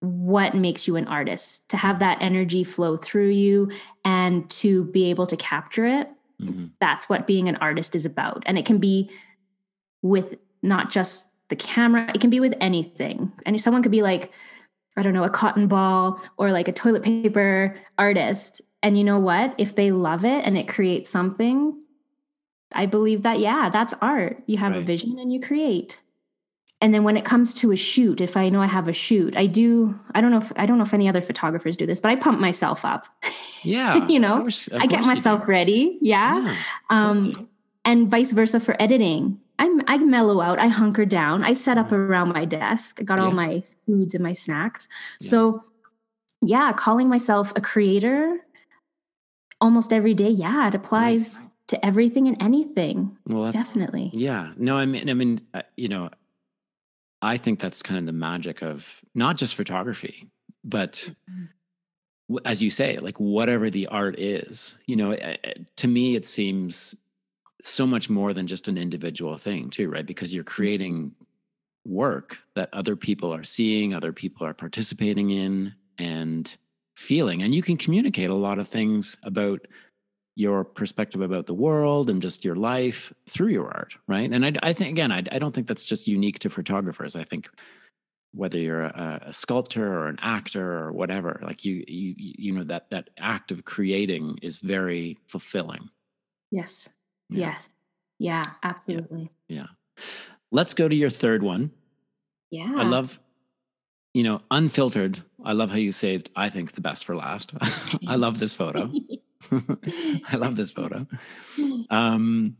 what 0.00 0.54
makes 0.54 0.86
you 0.86 0.96
an 0.96 1.06
artist 1.08 1.68
to 1.70 1.76
have 1.76 1.98
that 2.00 2.18
energy 2.20 2.62
flow 2.64 2.96
through 2.96 3.30
you 3.30 3.70
and 4.04 4.48
to 4.50 4.84
be 4.86 5.10
able 5.10 5.26
to 5.26 5.36
capture 5.36 5.86
it. 5.86 6.08
Mhm. 6.40 6.70
That's 6.80 7.08
what 7.08 7.26
being 7.26 7.48
an 7.48 7.56
artist 7.56 7.94
is 7.96 8.06
about. 8.06 8.42
And 8.46 8.58
it 8.58 8.64
can 8.66 8.78
be 8.78 9.10
with 10.02 10.36
not 10.62 10.90
just 10.90 11.30
the 11.48 11.56
camera, 11.56 12.10
it 12.14 12.20
can 12.20 12.30
be 12.30 12.40
with 12.40 12.54
anything. 12.60 13.32
And 13.46 13.60
someone 13.60 13.82
could 13.82 13.92
be 13.92 14.02
like, 14.02 14.32
I 14.96 15.02
don't 15.02 15.12
know, 15.14 15.24
a 15.24 15.30
cotton 15.30 15.66
ball 15.68 16.20
or 16.36 16.50
like 16.52 16.68
a 16.68 16.72
toilet 16.72 17.02
paper 17.02 17.76
artist. 17.98 18.60
And 18.82 18.98
you 18.98 19.04
know 19.04 19.18
what? 19.18 19.54
If 19.58 19.74
they 19.76 19.90
love 19.90 20.24
it 20.24 20.44
and 20.44 20.56
it 20.58 20.68
creates 20.68 21.08
something, 21.10 21.80
I 22.72 22.86
believe 22.86 23.22
that, 23.22 23.38
yeah, 23.38 23.70
that's 23.70 23.94
art. 24.02 24.42
You 24.46 24.58
have 24.58 24.76
a 24.76 24.80
vision 24.80 25.18
and 25.18 25.32
you 25.32 25.40
create. 25.40 26.00
And 26.80 26.94
then 26.94 27.02
when 27.02 27.16
it 27.16 27.24
comes 27.24 27.54
to 27.54 27.72
a 27.72 27.76
shoot, 27.76 28.20
if 28.20 28.36
I 28.36 28.50
know 28.50 28.60
I 28.60 28.66
have 28.66 28.86
a 28.86 28.92
shoot, 28.92 29.36
I 29.36 29.46
do, 29.46 29.98
I 30.14 30.20
don't 30.20 30.30
know 30.30 30.38
if, 30.38 30.52
I 30.54 30.64
don't 30.66 30.78
know 30.78 30.84
if 30.84 30.94
any 30.94 31.08
other 31.08 31.20
photographers 31.20 31.76
do 31.76 31.86
this, 31.86 31.98
but 31.98 32.10
I 32.10 32.16
pump 32.16 32.38
myself 32.40 32.84
up. 32.84 33.04
Yeah. 33.64 34.06
You 34.08 34.20
know, 34.20 34.34
of 34.34 34.40
course- 34.42 34.68
of 34.68 34.80
I 34.82 34.86
get 34.86 34.90
course 34.90 34.98
you 34.98 35.02
do. 35.02 35.08
myself 35.16 35.48
ready. 35.48 35.98
Yeah. 36.00 36.40
Yeah, 36.44 36.56
Um, 36.90 37.26
totally. 37.32 37.46
and 37.84 38.10
vice 38.10 38.30
versa 38.32 38.60
for 38.60 38.76
editing. 38.80 39.40
I'm, 39.58 39.80
I 39.88 39.98
mellow 39.98 40.40
out, 40.40 40.58
I 40.58 40.68
hunker 40.68 41.04
down, 41.04 41.42
I 41.44 41.52
set 41.52 41.78
up 41.78 41.88
Mhm. 41.88 41.92
around 42.08 42.28
my 42.32 42.44
desk, 42.44 42.98
I 43.00 43.04
got 43.04 43.18
all 43.20 43.32
my 43.32 43.62
foods 43.86 44.14
and 44.14 44.22
my 44.22 44.32
snacks. 44.32 44.86
Yeah. 45.20 45.28
So, 45.28 45.64
yeah, 46.40 46.72
calling 46.72 47.08
myself 47.08 47.52
a 47.56 47.60
creator 47.60 48.38
almost 49.60 49.92
every 49.92 50.14
day, 50.14 50.30
yeah, 50.30 50.68
it 50.68 50.74
applies 50.74 51.40
to 51.66 51.84
everything 51.84 52.28
and 52.28 52.40
anything. 52.42 53.16
Well, 53.26 53.50
Definitely. 53.50 54.10
Yeah. 54.14 54.52
No, 54.56 54.76
I 54.76 54.86
mean, 54.86 55.10
I 55.10 55.14
mean, 55.14 55.40
uh, 55.52 55.62
you 55.76 55.88
know, 55.88 56.10
I 57.20 57.36
think 57.36 57.58
that's 57.58 57.82
kind 57.82 57.98
of 57.98 58.06
the 58.06 58.12
magic 58.12 58.62
of 58.62 59.00
not 59.14 59.36
just 59.36 59.56
photography, 59.56 60.30
but 60.62 61.10
w- 62.28 62.40
as 62.44 62.62
you 62.62 62.70
say, 62.70 62.98
like 62.98 63.18
whatever 63.18 63.68
the 63.70 63.88
art 63.88 64.18
is, 64.18 64.76
you 64.86 64.94
know, 64.94 65.12
uh, 65.12 65.36
uh, 65.44 65.50
to 65.76 65.88
me, 65.88 66.14
it 66.14 66.26
seems 66.26 66.94
so 67.60 67.86
much 67.86 68.08
more 68.08 68.32
than 68.32 68.46
just 68.46 68.68
an 68.68 68.78
individual 68.78 69.36
thing, 69.36 69.70
too, 69.70 69.88
right? 69.88 70.06
Because 70.06 70.34
you're 70.34 70.44
mm-hmm. 70.44 70.54
creating 70.54 71.14
work 71.84 72.38
that 72.54 72.68
other 72.72 72.96
people 72.96 73.34
are 73.34 73.44
seeing, 73.44 73.94
other 73.94 74.12
people 74.12 74.46
are 74.46 74.54
participating 74.54 75.30
in 75.30 75.74
and 75.98 76.56
feeling. 76.96 77.42
And 77.42 77.54
you 77.54 77.62
can 77.62 77.76
communicate 77.76 78.30
a 78.30 78.34
lot 78.34 78.58
of 78.58 78.68
things 78.68 79.16
about 79.22 79.66
your 80.36 80.62
perspective 80.64 81.20
about 81.20 81.46
the 81.46 81.54
world 81.54 82.08
and 82.08 82.22
just 82.22 82.44
your 82.44 82.54
life 82.54 83.12
through 83.28 83.48
your 83.48 83.66
art, 83.66 83.96
right? 84.06 84.30
And 84.30 84.46
I, 84.46 84.52
I 84.62 84.72
think 84.72 84.90
again, 84.90 85.10
I, 85.10 85.24
I 85.32 85.38
don't 85.38 85.52
think 85.52 85.66
that's 85.66 85.84
just 85.84 86.06
unique 86.06 86.38
to 86.40 86.50
photographers. 86.50 87.16
I 87.16 87.24
think 87.24 87.48
whether 88.32 88.58
you're 88.58 88.84
a, 88.84 89.22
a 89.26 89.32
sculptor 89.32 89.92
or 89.92 90.06
an 90.06 90.18
actor 90.22 90.78
or 90.78 90.92
whatever, 90.92 91.40
like 91.42 91.64
you, 91.64 91.82
you, 91.88 92.14
you 92.16 92.52
know 92.52 92.62
that 92.64 92.90
that 92.90 93.10
act 93.18 93.50
of 93.50 93.64
creating 93.64 94.38
is 94.42 94.58
very 94.58 95.18
fulfilling. 95.26 95.90
Yes. 96.52 96.88
Yeah. 97.30 97.50
Yes. 97.52 97.68
Yeah, 98.18 98.42
absolutely. 98.62 99.30
Yeah. 99.48 99.66
Let's 100.50 100.74
go 100.74 100.88
to 100.88 100.94
your 100.94 101.10
third 101.10 101.42
one. 101.42 101.70
Yeah. 102.50 102.72
I 102.76 102.84
love, 102.84 103.20
you 104.14 104.22
know, 104.22 104.40
unfiltered. 104.50 105.20
I 105.44 105.52
love 105.52 105.70
how 105.70 105.76
you 105.76 105.92
saved. 105.92 106.30
I 106.34 106.48
think 106.48 106.72
the 106.72 106.80
best 106.80 107.04
for 107.04 107.14
last. 107.14 107.54
I 108.08 108.16
love 108.16 108.38
this 108.38 108.54
photo. 108.54 108.90
I 109.52 110.36
love 110.36 110.56
this 110.56 110.70
photo. 110.70 111.06
Um, 111.90 112.56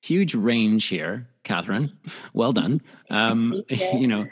huge 0.00 0.34
range 0.34 0.86
here, 0.86 1.28
Catherine. 1.44 1.92
Well 2.32 2.52
done. 2.52 2.80
Um, 3.10 3.62
you. 3.68 4.06
know, 4.06 4.28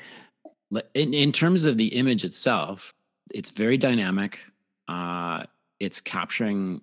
in, 0.94 1.12
in 1.14 1.32
terms 1.32 1.64
of 1.64 1.76
the 1.76 1.88
image 1.88 2.24
itself, 2.24 2.94
it's 3.34 3.50
very 3.50 3.76
dynamic. 3.76 4.38
Uh, 4.88 5.44
it's 5.80 6.00
capturing 6.00 6.80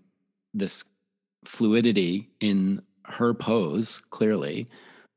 this 0.53 0.83
fluidity 1.47 2.29
in 2.39 2.81
her 3.05 3.33
pose, 3.33 4.01
clearly, 4.09 4.67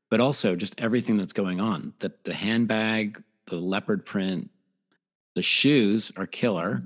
but 0.09 0.19
also 0.19 0.55
just 0.55 0.73
everything 0.77 1.17
that's 1.17 1.33
going 1.33 1.59
on. 1.59 1.93
The, 1.99 2.11
the 2.23 2.33
handbag, 2.33 3.21
the 3.47 3.57
leopard 3.57 4.05
print, 4.05 4.49
the 5.35 5.41
shoes 5.41 6.11
are 6.17 6.27
killer 6.27 6.83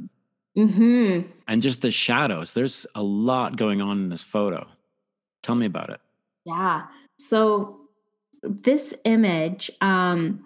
hmm 0.55 1.21
and 1.47 1.61
just 1.61 1.81
the 1.81 1.91
shadows. 1.91 2.53
There's 2.53 2.87
a 2.95 3.03
lot 3.03 3.57
going 3.57 3.81
on 3.81 3.97
in 4.03 4.09
this 4.09 4.23
photo. 4.23 4.65
Tell 5.43 5.55
me 5.55 5.65
about 5.65 5.89
it. 5.89 5.99
Yeah. 6.45 6.83
So 7.19 7.81
this 8.41 8.95
image, 9.03 9.69
um, 9.81 10.43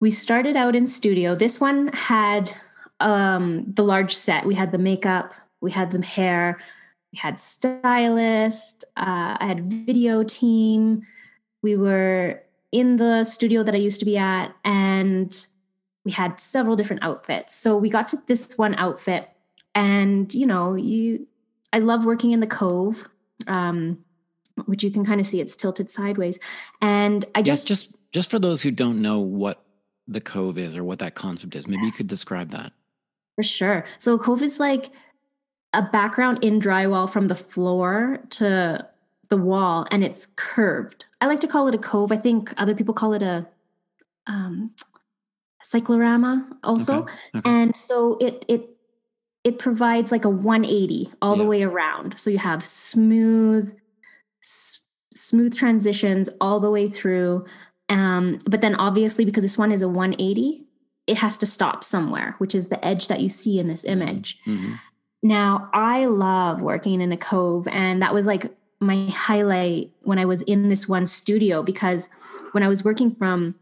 we 0.00 0.10
started 0.10 0.56
out 0.56 0.76
in 0.76 0.86
studio. 0.86 1.34
This 1.34 1.60
one 1.60 1.88
had 1.88 2.52
um, 3.00 3.64
the 3.74 3.82
large 3.82 4.14
set. 4.14 4.46
We 4.46 4.54
had 4.54 4.70
the 4.70 4.78
makeup, 4.78 5.34
we 5.60 5.72
had 5.72 5.90
the 5.90 6.04
hair, 6.04 6.60
had 7.18 7.38
stylist, 7.40 8.84
uh, 8.96 9.36
I 9.38 9.46
had 9.46 9.66
video 9.66 10.22
team. 10.22 11.02
We 11.62 11.76
were 11.76 12.42
in 12.70 12.96
the 12.96 13.24
studio 13.24 13.62
that 13.62 13.74
I 13.74 13.78
used 13.78 13.98
to 14.00 14.06
be 14.06 14.16
at, 14.16 14.54
and 14.64 15.46
we 16.04 16.12
had 16.12 16.40
several 16.40 16.74
different 16.76 17.02
outfits. 17.02 17.54
So 17.54 17.76
we 17.76 17.88
got 17.90 18.08
to 18.08 18.18
this 18.26 18.56
one 18.56 18.74
outfit, 18.76 19.28
and 19.74 20.32
you 20.34 20.46
know, 20.46 20.74
you, 20.74 21.26
I 21.72 21.78
love 21.80 22.04
working 22.04 22.32
in 22.32 22.40
the 22.40 22.46
Cove. 22.46 23.08
Um, 23.46 24.04
which 24.66 24.84
you 24.84 24.90
can 24.90 25.04
kind 25.04 25.18
of 25.18 25.26
see 25.26 25.40
it's 25.40 25.56
tilted 25.56 25.90
sideways. 25.90 26.38
And 26.82 27.24
I 27.34 27.40
Just, 27.40 27.66
just, 27.66 27.90
just, 27.90 27.96
just 28.12 28.30
for 28.30 28.38
those 28.38 28.60
who 28.60 28.70
don't 28.70 29.00
know 29.00 29.18
what 29.18 29.64
the 30.06 30.20
cove 30.20 30.58
is 30.58 30.76
or 30.76 30.84
what 30.84 30.98
that 30.98 31.14
concept 31.14 31.56
is, 31.56 31.66
maybe 31.66 31.86
you 31.86 31.90
could 31.90 32.06
describe 32.06 32.50
that. 32.50 32.72
for 33.34 33.42
sure. 33.42 33.84
So 33.98 34.18
cove 34.18 34.42
is 34.42 34.60
like 34.60 34.90
a 35.74 35.82
background 35.82 36.42
in 36.44 36.60
drywall 36.60 37.08
from 37.10 37.28
the 37.28 37.34
floor 37.36 38.18
to 38.30 38.86
the 39.28 39.36
wall, 39.36 39.86
and 39.90 40.04
it's 40.04 40.26
curved. 40.36 41.06
I 41.20 41.26
like 41.26 41.40
to 41.40 41.48
call 41.48 41.66
it 41.68 41.74
a 41.74 41.78
cove. 41.78 42.12
I 42.12 42.16
think 42.16 42.52
other 42.58 42.74
people 42.74 42.92
call 42.94 43.14
it 43.14 43.22
a 43.22 43.46
um, 44.26 44.72
cyclorama 45.62 46.46
also. 46.62 47.02
Okay, 47.02 47.12
okay. 47.36 47.50
And 47.50 47.76
so 47.76 48.16
it 48.20 48.44
it 48.48 48.68
it 49.44 49.58
provides 49.58 50.12
like 50.12 50.24
a 50.24 50.30
180 50.30 51.10
all 51.20 51.36
the 51.36 51.44
way 51.44 51.62
around. 51.62 52.18
So 52.18 52.30
you 52.30 52.38
have 52.38 52.64
smooth 52.64 53.76
s- 54.42 54.78
smooth 55.12 55.56
transitions 55.56 56.28
all 56.40 56.60
the 56.60 56.70
way 56.70 56.88
through. 56.88 57.44
Um, 57.88 58.38
but 58.46 58.60
then 58.60 58.74
obviously 58.76 59.24
because 59.24 59.42
this 59.42 59.58
one 59.58 59.72
is 59.72 59.82
a 59.82 59.88
180, 59.88 60.64
it 61.08 61.18
has 61.18 61.36
to 61.38 61.46
stop 61.46 61.82
somewhere, 61.84 62.36
which 62.38 62.54
is 62.54 62.68
the 62.68 62.82
edge 62.84 63.08
that 63.08 63.20
you 63.20 63.28
see 63.28 63.58
in 63.58 63.66
this 63.66 63.84
image. 63.84 64.38
Mhm. 64.46 64.78
Now, 65.22 65.70
I 65.72 66.06
love 66.06 66.62
working 66.62 67.00
in 67.00 67.12
a 67.12 67.16
cove, 67.16 67.68
and 67.68 68.02
that 68.02 68.12
was 68.12 68.26
like 68.26 68.52
my 68.80 69.06
highlight 69.10 69.92
when 70.02 70.18
I 70.18 70.24
was 70.24 70.42
in 70.42 70.68
this 70.68 70.88
one 70.88 71.06
studio 71.06 71.62
because 71.62 72.08
when 72.50 72.64
I 72.64 72.68
was 72.68 72.84
working 72.84 73.14
from 73.14 73.54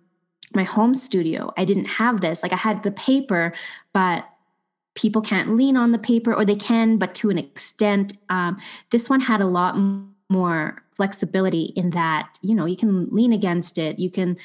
my 0.55 0.65
home 0.65 0.95
studio, 0.95 1.53
I 1.57 1.65
didn't 1.65 1.85
have 1.85 2.23
this. 2.23 2.43
Like 2.43 2.53
I 2.53 2.57
had 2.57 2.83
the 2.83 2.91
paper, 2.91 3.53
but 3.93 4.27
people 4.95 5.23
can't 5.23 5.55
lean 5.55 5.77
on 5.77 5.93
the 5.93 5.99
paper, 5.99 6.35
or 6.35 6.45
they 6.45 6.57
can, 6.57 6.97
but 6.97 7.15
to 7.17 7.31
an 7.31 7.39
extent. 7.39 8.17
Um, 8.29 8.57
this 8.91 9.11
one 9.11 9.21
had 9.21 9.41
a 9.41 9.47
lot 9.47 9.77
more 10.29 10.83
flexibility 10.97 11.73
in 11.77 11.91
that 11.91 12.39
you 12.43 12.55
know 12.55 12.65
you 12.65 12.77
can 12.77 13.09
lean 13.11 13.33
against 13.33 13.79
it, 13.79 13.99
you 13.99 14.11
can 14.11 14.37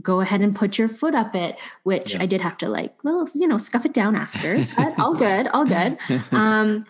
go 0.00 0.20
ahead 0.20 0.40
and 0.40 0.54
put 0.54 0.78
your 0.78 0.88
foot 0.88 1.14
up 1.14 1.34
it, 1.34 1.58
which 1.82 2.14
Yeah. 2.14 2.22
I 2.22 2.26
did 2.26 2.40
have 2.42 2.56
to 2.58 2.68
like, 2.68 2.94
little, 3.02 3.26
you 3.34 3.48
know, 3.48 3.58
scuff 3.58 3.84
it 3.84 3.92
down 3.92 4.14
after. 4.14 4.64
but 4.76 4.98
all 4.98 5.14
good, 5.26 5.48
all 5.48 5.64
good. 5.64 5.98
Um, 6.32 6.86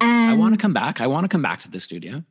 and 0.00 0.30
I 0.30 0.34
want 0.34 0.52
to 0.54 0.58
come 0.58 0.72
back. 0.74 1.00
I 1.00 1.06
want 1.06 1.24
to 1.24 1.28
come 1.28 1.42
back 1.42 1.60
to 1.60 1.70
the 1.70 1.80
studio. 1.80 2.24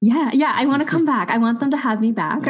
yeah, 0.00 0.30
yeah, 0.32 0.52
I 0.54 0.66
want 0.66 0.80
to 0.82 0.86
come 0.88 1.04
back. 1.14 1.30
I 1.30 1.38
want 1.38 1.60
them 1.60 1.70
to 1.72 1.76
have 1.76 2.00
me 2.00 2.12
back. 2.12 2.46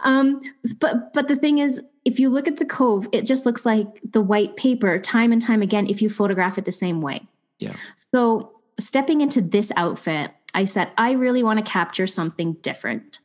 um, 0.00 0.40
but 0.80 1.12
but 1.12 1.28
the 1.28 1.36
thing 1.36 1.58
is, 1.58 1.80
if 2.04 2.18
you 2.18 2.28
look 2.30 2.48
at 2.48 2.56
the 2.56 2.64
cove, 2.64 3.06
it 3.12 3.26
just 3.26 3.46
looks 3.46 3.64
like 3.66 3.86
the 4.02 4.20
white 4.22 4.56
paper 4.56 4.98
time 4.98 5.32
and 5.32 5.40
time 5.40 5.62
again 5.62 5.86
if 5.86 6.00
you 6.02 6.08
photograph 6.10 6.58
it 6.58 6.64
the 6.64 6.72
same 6.72 7.00
way. 7.00 7.26
Yeah. 7.58 7.74
So 8.14 8.52
stepping 8.78 9.20
into 9.20 9.40
this 9.40 9.70
outfit, 9.76 10.32
I 10.54 10.64
said, 10.64 10.90
I 10.98 11.12
really 11.12 11.42
want 11.42 11.64
to 11.64 11.70
capture 11.70 12.06
something 12.06 12.54
different. 12.62 13.19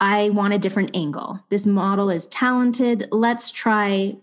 I 0.00 0.30
want 0.30 0.54
a 0.54 0.58
different 0.58 0.94
angle. 0.94 1.40
This 1.50 1.66
model 1.66 2.10
is 2.10 2.26
talented. 2.26 3.08
Let's 3.10 3.50
try 3.50 4.16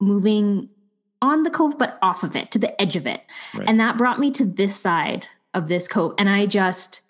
moving 0.00 0.68
on 1.20 1.44
the 1.44 1.50
cove, 1.50 1.78
but 1.78 1.98
off 2.02 2.24
of 2.24 2.34
it 2.34 2.50
to 2.50 2.58
the 2.58 2.80
edge 2.80 2.96
of 2.96 3.06
it. 3.06 3.22
Right. 3.54 3.68
And 3.68 3.78
that 3.78 3.96
brought 3.96 4.18
me 4.18 4.30
to 4.32 4.44
this 4.44 4.74
side 4.74 5.28
of 5.54 5.68
this 5.68 5.86
cove. 5.86 6.14
And 6.18 6.28
I 6.28 6.46
just, 6.46 7.02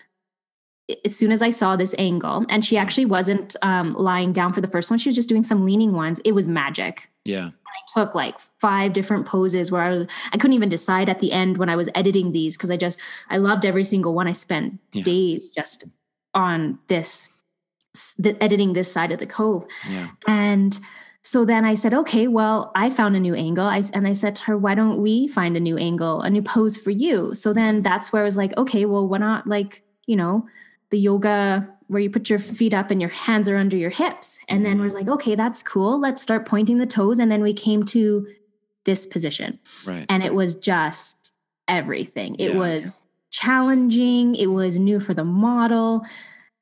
as 1.05 1.17
soon 1.17 1.33
as 1.33 1.41
I 1.41 1.51
saw 1.51 1.77
this 1.77 1.95
angle, 1.97 2.45
and 2.51 2.65
she 2.65 2.77
actually 2.77 3.07
wasn't 3.07 3.57
um, 3.63 3.95
lying 3.95 4.33
down 4.33 4.53
for 4.53 4.61
the 4.61 4.67
first 4.67 4.91
one, 4.91 4.99
she 4.99 5.09
was 5.09 5.17
just 5.17 5.29
doing 5.29 5.45
some 5.45 5.65
leaning 5.65 5.93
ones. 5.93 6.21
It 6.25 6.33
was 6.33 6.47
magic. 6.49 7.09
Yeah. 7.25 7.47
I 7.67 7.81
took 7.95 8.15
like 8.15 8.39
five 8.59 8.93
different 8.93 9.25
poses 9.25 9.71
where 9.71 9.81
I 9.81 9.91
was, 9.91 10.07
I 10.33 10.37
couldn't 10.37 10.55
even 10.55 10.69
decide 10.69 11.09
at 11.09 11.21
the 11.21 11.33
end 11.33 11.57
when 11.57 11.71
I 11.71 11.77
was 11.77 11.89
editing 11.95 12.33
these 12.33 12.57
because 12.57 12.71
I 12.71 12.77
just, 12.77 13.01
I 13.31 13.39
loved 13.39 13.65
every 13.65 13.85
single 13.85 14.13
one. 14.13 14.29
I 14.29 14.33
spent 14.33 14.79
Yeah. 14.93 15.05
days 15.05 15.49
just 15.49 15.85
on 16.35 16.81
this, 16.89 17.32
the, 18.19 18.41
editing 18.43 18.73
this 18.73 18.91
side 18.91 19.13
of 19.13 19.19
the 19.19 19.27
cove. 19.27 19.67
Yeah. 19.89 20.09
And 20.27 20.79
so 21.23 21.45
then 21.45 21.65
I 21.65 21.75
said, 21.75 21.95
okay, 21.95 22.27
well, 22.27 22.73
I 22.75 22.91
found 22.91 23.15
a 23.15 23.21
new 23.21 23.35
angle. 23.35 23.67
I, 23.67 23.83
and 23.93 24.07
I 24.07 24.13
said 24.13 24.35
to 24.37 24.45
her, 24.45 24.59
why 24.59 24.75
don't 24.75 25.01
we 25.01 25.29
find 25.29 25.57
a 25.57 25.61
new 25.61 25.77
angle, 25.77 26.21
a 26.21 26.31
new 26.31 26.43
pose 26.43 26.77
for 26.77 26.91
you? 26.91 27.35
So 27.35 27.51
mm-hmm. 27.51 27.59
then 27.59 27.83
that's 27.83 28.13
where 28.13 28.23
I 28.23 28.25
was 28.25 28.37
like, 28.37 28.57
okay, 28.57 28.85
well, 28.87 29.07
why 29.07 29.19
not 29.19 29.47
like, 29.47 29.85
you 30.07 30.17
know, 30.17 30.47
the 30.91 30.99
yoga 30.99 31.69
where 31.87 32.01
you 32.01 32.11
put 32.11 32.31
your 32.31 32.39
feet 32.39 32.75
up 32.75 32.91
and 32.91 33.01
your 33.01 33.11
hands 33.11 33.49
are 33.49 33.57
under 33.57 33.77
your 33.77 33.91
hips. 33.91 34.41
And 34.49 34.65
then 34.65 34.79
mm-hmm. 34.79 34.89
we're 34.89 34.99
like, 34.99 35.09
okay, 35.09 35.35
that's 35.35 35.63
cool. 35.63 36.01
Let's 36.01 36.23
start 36.23 36.47
pointing 36.47 36.79
the 36.79 36.87
toes. 36.87 37.19
And 37.19 37.31
then 37.31 37.43
we 37.43 37.53
came 37.53 37.85
to 37.85 38.27
this 38.85 39.07
position 39.07 39.61
Right. 39.87 40.07
and 40.09 40.23
it 40.23 40.35
was 40.35 40.55
just 40.57 41.35
everything. 41.69 42.35
It 42.37 42.53
Yeah. 42.53 42.59
was 42.59 43.03
challenging, 43.31 44.35
it 44.35 44.49
was 44.49 44.79
new 44.79 45.01
for 45.01 45.15
the 45.15 45.25
model, 45.25 46.05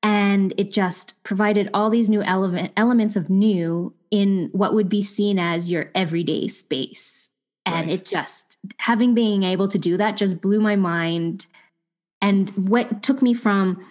and 0.02 0.54
it 0.56 0.70
just 0.72 1.22
provided 1.24 1.68
all 1.74 1.90
these 1.90 2.08
new 2.08 2.22
element 2.22 2.72
elements 2.76 3.16
of 3.16 3.28
new 3.30 3.92
in 4.10 4.48
what 4.52 4.74
would 4.74 4.88
be 4.88 5.02
seen 5.02 5.38
as 5.38 5.70
your 5.70 5.90
everyday 5.94 6.48
space. 6.48 7.30
And 7.66 7.86
Right. 7.88 8.00
it 8.00 8.04
just 8.06 8.56
having 8.78 9.14
being 9.14 9.42
able 9.42 9.68
to 9.68 9.78
do 9.78 9.96
that 9.98 10.16
just 10.16 10.40
blew 10.40 10.60
my 10.60 10.76
mind 10.76 11.46
and 12.22 12.50
what 12.68 13.02
took 13.02 13.22
me 13.22 13.34
from 13.34 13.84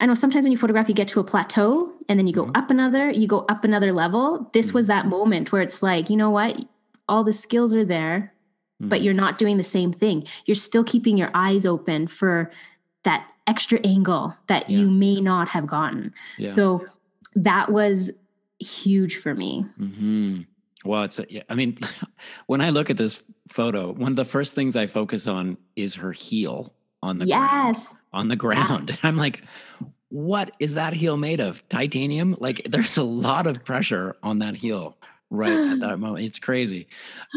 I 0.00 0.06
know 0.06 0.14
sometimes 0.14 0.44
when 0.44 0.52
you 0.52 0.58
photograph, 0.58 0.88
you 0.88 0.94
get 0.94 1.08
to 1.08 1.18
a 1.18 1.24
plateau 1.24 1.92
and 2.08 2.16
then 2.20 2.28
you 2.28 2.32
go 2.32 2.46
Mhm. 2.46 2.56
up 2.56 2.70
another, 2.70 3.10
you 3.10 3.26
go 3.26 3.40
up 3.48 3.64
another 3.64 3.92
level. 3.92 4.48
This 4.52 4.70
Mhm. 4.70 4.74
was 4.74 4.86
that 4.86 5.08
moment 5.08 5.50
where 5.50 5.60
it's 5.60 5.82
like, 5.82 6.08
you 6.08 6.16
know 6.16 6.30
what? 6.30 6.64
All 7.08 7.24
the 7.24 7.32
skills 7.32 7.74
are 7.74 7.84
there, 7.84 8.32
but 8.78 9.00
Mhm. 9.00 9.04
you're 9.04 9.14
not 9.14 9.38
doing 9.38 9.56
the 9.56 9.64
same 9.64 9.92
thing. 9.92 10.22
You're 10.46 10.54
still 10.54 10.84
keeping 10.84 11.18
your 11.18 11.32
eyes 11.34 11.66
open 11.66 12.06
for 12.06 12.48
that 13.02 13.26
extra 13.48 13.80
angle 13.84 14.36
that 14.46 14.70
Yeah. 14.70 14.78
you 14.78 14.90
may 14.90 15.20
not 15.20 15.48
have 15.50 15.66
gotten. 15.66 16.12
Yeah. 16.36 16.50
So 16.50 16.86
that 17.34 17.72
was 17.72 18.10
huge 18.60 19.16
for 19.16 19.34
me. 19.34 19.62
hmm 19.76 20.40
Well, 20.84 21.02
it's 21.04 21.18
a, 21.18 21.26
yeah, 21.28 21.42
I 21.48 21.54
mean, 21.54 21.76
when 22.46 22.60
I 22.60 22.70
look 22.70 22.90
at 22.90 22.96
this 22.96 23.22
photo, 23.48 23.92
one 23.92 24.12
of 24.12 24.16
the 24.16 24.24
first 24.24 24.54
things 24.54 24.76
I 24.76 24.86
focus 24.86 25.26
on 25.26 25.56
is 25.74 25.96
her 25.96 26.12
heel 26.12 26.72
on 27.02 27.18
the 27.18 27.26
ground. 27.26 27.76
Yes. 27.76 27.94
On 28.12 28.28
the 28.28 28.36
ground. 28.36 28.96
I'm 29.02 29.16
like, 29.16 29.42
what 30.10 30.50
is 30.58 30.74
that 30.74 30.92
heel 30.94 31.16
made 31.16 31.40
of? 31.40 31.66
Titanium? 31.68 32.36
Like, 32.38 32.62
there's 32.68 32.96
a 32.96 33.02
lot 33.04 33.46
of 33.46 33.64
pressure 33.64 34.16
on 34.22 34.38
that 34.40 34.54
heel 34.56 34.96
right 35.30 35.50
at 35.72 35.80
that 35.80 35.98
moment. 36.04 36.24
It's 36.26 36.38
crazy. 36.38 36.88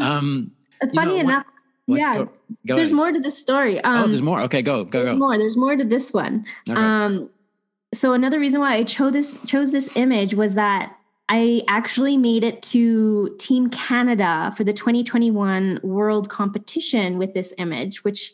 Um, 0.01 0.51
It's 0.81 0.93
know, 0.93 1.01
funny 1.01 1.15
what- 1.17 1.25
enough. 1.25 1.45
What- 1.85 1.99
yeah. 1.99 2.17
go- 2.17 2.29
go 2.67 2.75
there's 2.75 2.89
ahead. 2.89 2.95
more 2.97 3.11
to 3.11 3.19
this 3.19 3.37
story. 3.37 3.81
Um, 3.81 4.03
oh, 4.03 4.07
there's 4.07 4.21
more. 4.21 4.41
Okay, 4.41 4.61
go, 4.61 4.83
go, 4.85 4.99
there's 4.99 5.13
go. 5.13 5.17
more. 5.19 5.37
There's 5.37 5.57
more 5.57 5.75
to 5.75 5.83
this 5.83 6.13
one. 6.13 6.45
Okay. 6.69 6.79
Um, 6.79 7.29
so 7.93 8.13
another 8.13 8.39
reason 8.39 8.61
why 8.61 8.73
I 8.75 8.83
chose 8.83 9.11
this 9.11 9.43
chose 9.45 9.71
this 9.71 9.89
image 9.95 10.33
was 10.33 10.53
that 10.55 10.95
I 11.27 11.61
actually 11.67 12.17
made 12.17 12.43
it 12.43 12.61
to 12.63 13.35
Team 13.39 13.69
Canada 13.69 14.53
for 14.55 14.63
the 14.63 14.73
2021 14.73 15.79
World 15.83 16.29
Competition 16.29 17.17
with 17.17 17.33
this 17.33 17.53
image, 17.57 18.03
which 18.03 18.33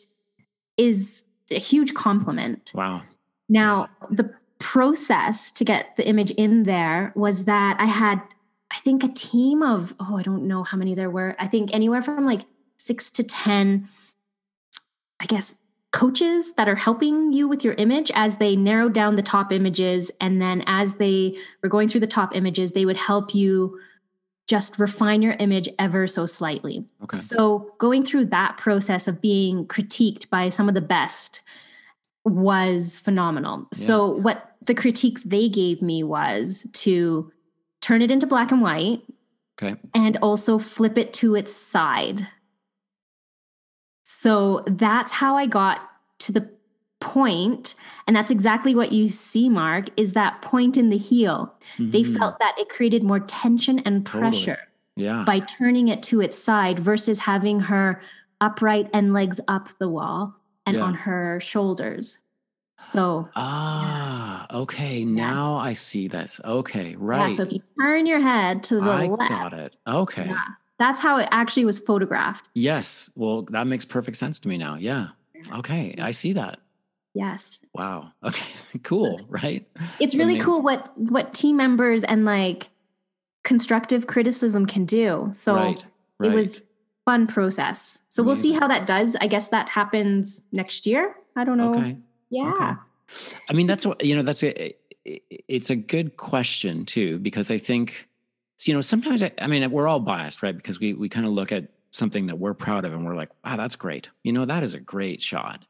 is 0.76 1.24
a 1.50 1.58
huge 1.58 1.94
compliment. 1.94 2.72
wow. 2.74 3.02
Now, 3.48 3.88
the 4.10 4.30
process 4.58 5.50
to 5.52 5.64
get 5.64 5.96
the 5.96 6.06
image 6.06 6.30
in 6.32 6.64
there 6.64 7.12
was 7.16 7.46
that 7.46 7.76
I 7.80 7.86
had, 7.86 8.20
I 8.70 8.76
think, 8.80 9.02
a 9.02 9.08
team 9.08 9.62
of, 9.62 9.94
oh, 9.98 10.16
I 10.18 10.22
don't 10.22 10.46
know 10.46 10.64
how 10.64 10.76
many 10.76 10.94
there 10.94 11.08
were. 11.10 11.34
I 11.38 11.46
think 11.46 11.72
anywhere 11.72 12.02
from 12.02 12.26
like 12.26 12.42
six 12.78 13.10
to 13.10 13.22
10, 13.22 13.86
I 15.20 15.26
guess, 15.26 15.56
coaches 15.92 16.54
that 16.54 16.68
are 16.68 16.76
helping 16.76 17.32
you 17.32 17.48
with 17.48 17.64
your 17.64 17.74
image 17.74 18.10
as 18.14 18.36
they 18.36 18.56
narrowed 18.56 18.94
down 18.94 19.16
the 19.16 19.22
top 19.22 19.52
images. 19.52 20.10
And 20.20 20.40
then 20.40 20.62
as 20.66 20.94
they 20.94 21.36
were 21.62 21.68
going 21.68 21.88
through 21.88 22.00
the 22.00 22.06
top 22.06 22.34
images, 22.34 22.72
they 22.72 22.84
would 22.84 22.96
help 22.96 23.34
you 23.34 23.78
just 24.46 24.78
refine 24.78 25.20
your 25.22 25.34
image 25.34 25.68
ever 25.78 26.06
so 26.06 26.24
slightly. 26.24 26.84
Okay. 27.04 27.18
So 27.18 27.74
going 27.78 28.04
through 28.04 28.26
that 28.26 28.56
process 28.56 29.06
of 29.06 29.20
being 29.20 29.66
critiqued 29.66 30.30
by 30.30 30.48
some 30.48 30.68
of 30.68 30.74
the 30.74 30.80
best 30.80 31.42
was 32.24 32.98
phenomenal. 32.98 33.66
So 33.72 34.08
what 34.08 34.56
the 34.62 34.74
critiques 34.74 35.22
they 35.22 35.48
gave 35.48 35.82
me 35.82 36.02
was 36.02 36.66
to 36.74 37.30
turn 37.80 38.02
it 38.02 38.10
into 38.10 38.26
black 38.26 38.50
and 38.50 38.60
white 38.62 39.02
Okay. 39.60 39.76
and 39.94 40.16
also 40.18 40.58
flip 40.58 40.96
it 40.96 41.12
to 41.14 41.34
its 41.34 41.54
side. 41.54 42.28
So 44.10 44.64
that's 44.66 45.12
how 45.12 45.36
I 45.36 45.44
got 45.44 45.80
to 46.20 46.32
the 46.32 46.48
point 47.00 47.74
and 48.06 48.16
that's 48.16 48.30
exactly 48.30 48.74
what 48.74 48.90
you 48.90 49.10
see 49.10 49.50
Mark 49.50 49.88
is 49.98 50.14
that 50.14 50.40
point 50.40 50.78
in 50.78 50.88
the 50.88 50.96
heel. 50.96 51.54
They 51.78 52.02
Mhm. 52.02 52.18
felt 52.18 52.38
that 52.38 52.54
it 52.58 52.70
created 52.70 53.02
more 53.02 53.20
tension 53.20 53.80
and 53.80 54.06
Totally. 54.06 54.30
pressure 54.30 54.58
yeah. 54.96 55.24
by 55.26 55.40
turning 55.40 55.88
it 55.88 56.02
to 56.04 56.22
its 56.22 56.38
side 56.42 56.78
versus 56.78 57.20
having 57.20 57.60
her 57.60 58.00
upright 58.40 58.88
and 58.94 59.12
legs 59.12 59.40
up 59.46 59.68
the 59.78 59.90
wall 59.90 60.34
and 60.64 60.78
Yeah. 60.78 60.84
on 60.84 60.94
her 60.94 61.38
shoulders. 61.40 62.18
So, 62.78 63.28
Ah, 63.36 64.46
okay. 64.54 65.04
Now 65.04 65.56
I 65.56 65.74
see 65.74 66.08
this. 66.08 66.40
Okay, 66.44 66.96
right. 66.96 67.28
yeah, 67.30 67.36
so 67.36 67.42
if 67.42 67.52
you 67.52 67.60
turn 67.78 68.06
your 68.06 68.20
head 68.20 68.62
to 68.64 68.76
the 68.76 68.90
I 68.90 69.06
left, 69.06 69.30
got 69.30 69.52
it. 69.52 69.76
Okay. 69.86 70.32
That's 70.78 71.00
how 71.00 71.18
it 71.18 71.28
actually 71.30 71.64
was 71.64 71.78
photographed. 71.78 72.44
Yes. 72.54 73.10
Well, 73.16 73.42
that 73.50 73.66
makes 73.66 73.84
perfect 73.84 74.16
sense 74.16 74.38
to 74.40 74.48
me 74.48 74.58
now. 74.58 74.76
Yeah. 74.76 75.08
Okay. 75.52 75.94
I 75.98 76.12
see 76.12 76.32
that. 76.34 76.60
Yes. 77.14 77.60
Wow. 77.74 78.12
Okay. 78.22 78.46
cool. 78.82 79.20
Right. 79.28 79.66
It's 79.98 80.14
really 80.14 80.34
Amazing. 80.34 80.44
cool 80.44 80.62
what 80.62 80.96
what 80.96 81.34
team 81.34 81.56
members 81.56 82.04
and 82.04 82.24
like 82.24 82.70
constructive 83.44 84.06
criticism 84.06 84.66
can 84.66 84.84
do. 84.84 85.30
So 85.32 85.54
right. 85.54 85.84
Right. 86.18 86.30
it 86.30 86.34
was 86.34 86.60
fun 87.04 87.26
process. 87.26 88.00
So 88.10 88.22
we'll 88.22 88.34
see 88.34 88.52
how 88.52 88.68
that 88.68 88.86
does. 88.86 89.16
I 89.20 89.28
guess 89.28 89.48
that 89.48 89.70
happens 89.70 90.42
next 90.52 90.86
year. 90.86 91.14
I 91.34 91.44
don't 91.44 91.56
know. 91.56 91.74
okay. 91.74 91.96
Yeah. 92.30 92.52
Okay. 92.52 93.36
I 93.48 93.52
mean, 93.54 93.66
that's 93.66 93.86
what 93.86 94.04
you 94.04 94.14
know. 94.14 94.22
That's 94.22 94.42
a. 94.42 94.74
It's 95.06 95.70
a 95.70 95.76
good 95.76 96.18
question 96.18 96.84
too, 96.84 97.18
because 97.20 97.50
I 97.50 97.56
think, 97.56 98.07
you 98.64 98.74
know, 98.74 98.80
sometimes 98.80 99.22
I, 99.22 99.32
I 99.38 99.46
mean, 99.46 99.70
we're 99.70 99.86
all 99.88 100.00
biased, 100.00 100.42
right? 100.42 100.56
Because 100.56 100.80
we 100.80 100.94
we 100.94 101.08
kind 101.08 101.26
of 101.26 101.32
look 101.32 101.52
at 101.52 101.68
something 101.90 102.26
that 102.26 102.38
we're 102.38 102.54
proud 102.54 102.84
of, 102.84 102.92
and 102.92 103.06
we're 103.06 103.14
like, 103.16 103.30
wow, 103.44 103.56
that's 103.56 103.76
great. 103.76 104.10
You 104.24 104.32
know, 104.32 104.44
that 104.44 104.62
is 104.62 104.74
a 104.74 104.80
great 104.80 105.22
shot. 105.22 105.64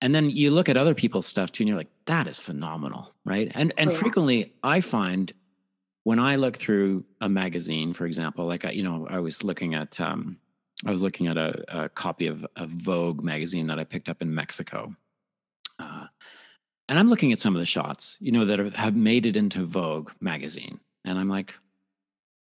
And 0.00 0.14
then 0.14 0.30
you 0.30 0.50
look 0.52 0.68
at 0.68 0.76
other 0.76 0.94
people's 0.94 1.26
stuff 1.26 1.50
too, 1.50 1.62
and 1.64 1.68
you're 1.68 1.76
like, 1.78 1.90
that 2.06 2.26
is 2.28 2.38
phenomenal, 2.38 3.12
right? 3.24 3.50
And 3.54 3.72
and 3.76 3.90
Oh, 3.90 3.92
yeah. 3.92 3.98
frequently, 3.98 4.52
I 4.62 4.80
find 4.80 5.32
when 6.04 6.18
I 6.20 6.36
look 6.36 6.56
through 6.56 7.04
a 7.20 7.28
magazine, 7.28 7.92
for 7.92 8.06
example, 8.06 8.46
like 8.46 8.64
I, 8.64 8.70
you 8.70 8.82
know, 8.82 9.06
I 9.10 9.18
was 9.18 9.42
looking 9.42 9.74
at, 9.74 10.00
um, 10.00 10.38
I 10.86 10.90
was 10.90 11.02
looking 11.02 11.26
at 11.26 11.36
a, 11.36 11.84
a 11.84 11.88
copy 11.88 12.28
of 12.28 12.46
a 12.56 12.66
Vogue 12.66 13.22
magazine 13.22 13.66
that 13.66 13.78
I 13.78 13.84
picked 13.84 14.08
up 14.08 14.22
in 14.22 14.34
Mexico. 14.34 14.94
Uh, 15.78 16.06
and 16.88 16.98
I'm 16.98 17.10
looking 17.10 17.32
at 17.32 17.40
some 17.40 17.54
of 17.54 17.60
the 17.60 17.66
shots, 17.66 18.16
you 18.20 18.32
know, 18.32 18.46
that 18.46 18.58
have 18.74 18.96
made 18.96 19.26
it 19.26 19.36
into 19.36 19.64
Vogue 19.64 20.12
magazine, 20.20 20.80
and 21.04 21.18
I'm 21.18 21.28
like, 21.28 21.58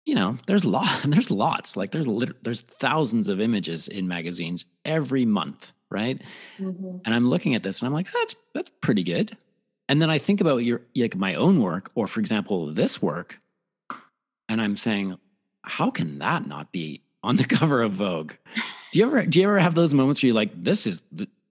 you 0.10 0.16
know, 0.16 0.38
there's 0.48 0.66
lot, 0.66 1.02
there's 1.06 1.30
lots, 1.30 1.78
like 1.78 1.92
there's 1.92 2.08
lit- 2.08 2.44
there's 2.44 2.62
thousands 2.62 3.30
of 3.30 3.40
images 3.40 3.88
in 3.88 4.08
magazines 4.08 4.66
every 4.84 5.26
month, 5.26 5.72
right? 5.92 6.20
Mhm. 6.58 7.02
And 7.06 7.14
I'm 7.16 7.30
looking 7.30 7.54
at 7.54 7.62
this, 7.64 7.80
and 7.80 7.88
I'm 7.88 7.94
like, 7.94 8.12
that's 8.12 8.36
that's 8.56 8.72
pretty 8.82 9.04
good. 9.04 9.38
And 9.88 10.02
then 10.02 10.10
I 10.10 10.18
think 10.18 10.42
about 10.42 10.58
your 10.58 10.82
like 10.96 11.16
my 11.16 11.36
own 11.36 11.62
work, 11.62 11.92
or 11.96 12.08
for 12.08 12.20
example, 12.20 12.72
this 12.72 13.02
work, 13.02 13.40
and 14.48 14.60
I'm 14.62 14.76
saying, 14.78 15.18
how 15.62 15.92
can 15.92 16.18
that 16.20 16.48
not 16.48 16.72
be 16.72 17.04
on 17.24 17.36
the 17.36 17.46
cover 17.58 17.82
of 17.84 17.94
Vogue? 17.94 18.34
Do 18.92 19.00
you 19.00 19.06
ever 19.06 19.26
do 19.28 19.40
you 19.40 19.46
ever 19.46 19.60
have 19.60 19.76
those 19.76 19.94
moments 19.94 20.24
where 20.24 20.28
you're 20.30 20.36
like, 20.36 20.52
this 20.64 20.88
is 20.88 21.04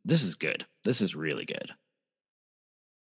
this 0.04 0.22
is 0.24 0.34
good, 0.34 0.66
this 0.82 1.00
is 1.00 1.14
really 1.14 1.44
good? 1.44 1.70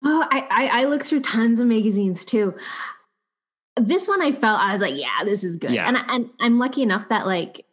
Oh, 0.05 0.27
I, 0.31 0.47
I 0.51 0.81
I 0.81 0.85
look 0.85 1.03
through 1.05 1.21
tons 1.21 1.61
of 1.61 1.67
magazines 1.67 2.25
too. 2.27 2.55
This 3.77 4.09
one 4.09 4.23
I 4.23 4.33
felt 4.33 4.61
I 4.61 4.73
was 4.73 4.81
like, 4.81 4.99
yeah, 4.99 5.25
this 5.25 5.45
is 5.45 5.59
good. 5.59 5.71
Yeah. 5.73 5.87
And 5.87 5.97
I, 5.99 6.05
and 6.15 6.31
I'm 6.41 6.59
lucky 6.59 6.83
enough 6.83 7.09
that 7.11 7.27
like 7.27 7.67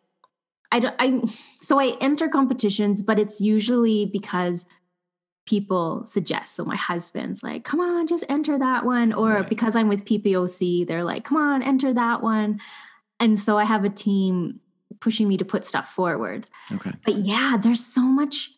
I 0.72 0.80
don't 0.80 0.96
I 1.00 1.22
so 1.60 1.80
I 1.80 1.96
enter 2.02 2.28
competitions, 2.28 3.04
but 3.04 3.20
it's 3.20 3.40
usually 3.40 4.06
because 4.06 4.66
people 5.46 6.06
suggest. 6.06 6.56
So 6.56 6.64
my 6.66 6.76
husband's 6.76 7.44
like, 7.44 7.64
come 7.66 7.80
on, 7.80 8.08
just 8.08 8.24
enter 8.30 8.58
that 8.58 8.86
one. 8.86 9.14
Or 9.14 9.30
Right. 9.36 9.50
because 9.50 9.76
I'm 9.76 9.88
with 9.90 10.06
PPOC, 10.06 10.88
they're 10.88 11.04
like, 11.04 11.26
come 11.26 11.38
on, 11.38 11.62
enter 11.62 11.94
that 11.94 12.22
one. 12.22 12.58
And 13.20 13.38
so 13.38 13.58
I 13.58 13.64
have 13.66 13.84
a 13.86 13.90
team 13.90 14.60
pushing 15.00 15.28
me 15.28 15.36
to 15.38 15.44
put 15.46 15.66
stuff 15.66 15.90
forward 15.94 16.48
Okay, 16.72 16.92
but 17.04 17.16
yeah 17.16 17.58
there's 17.62 17.84
so 17.84 18.02
much 18.02 18.52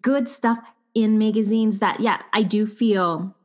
good 0.00 0.26
stuff 0.28 0.56
in 0.94 1.18
magazines 1.18 1.80
that 1.80 2.00
yeah 2.00 2.22
i 2.32 2.42
do 2.42 2.66
feel 2.66 3.36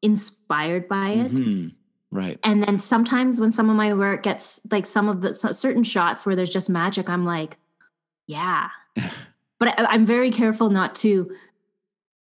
inspired 0.00 0.86
by 0.86 1.08
it 1.10 1.32
Mhm. 1.32 1.72
Right. 2.12 2.38
And 2.44 2.62
then 2.62 2.78
sometimes 2.78 3.40
when 3.40 3.50
some 3.52 3.68
of 3.70 3.74
my 3.76 3.92
work 3.94 4.22
gets 4.22 4.60
like 4.70 4.86
some 4.86 5.08
of 5.08 5.22
the 5.22 5.34
certain 5.34 5.82
shots 5.82 6.24
where 6.24 6.36
there's 6.36 6.50
just 6.50 6.68
magic, 6.70 7.08
I'm 7.10 7.24
like, 7.24 7.56
yeah. 8.28 8.68
but 9.58 9.68
I, 9.80 9.86
I'm 9.88 10.04
very 10.06 10.30
careful 10.30 10.70
not 10.70 10.94
to 10.96 11.34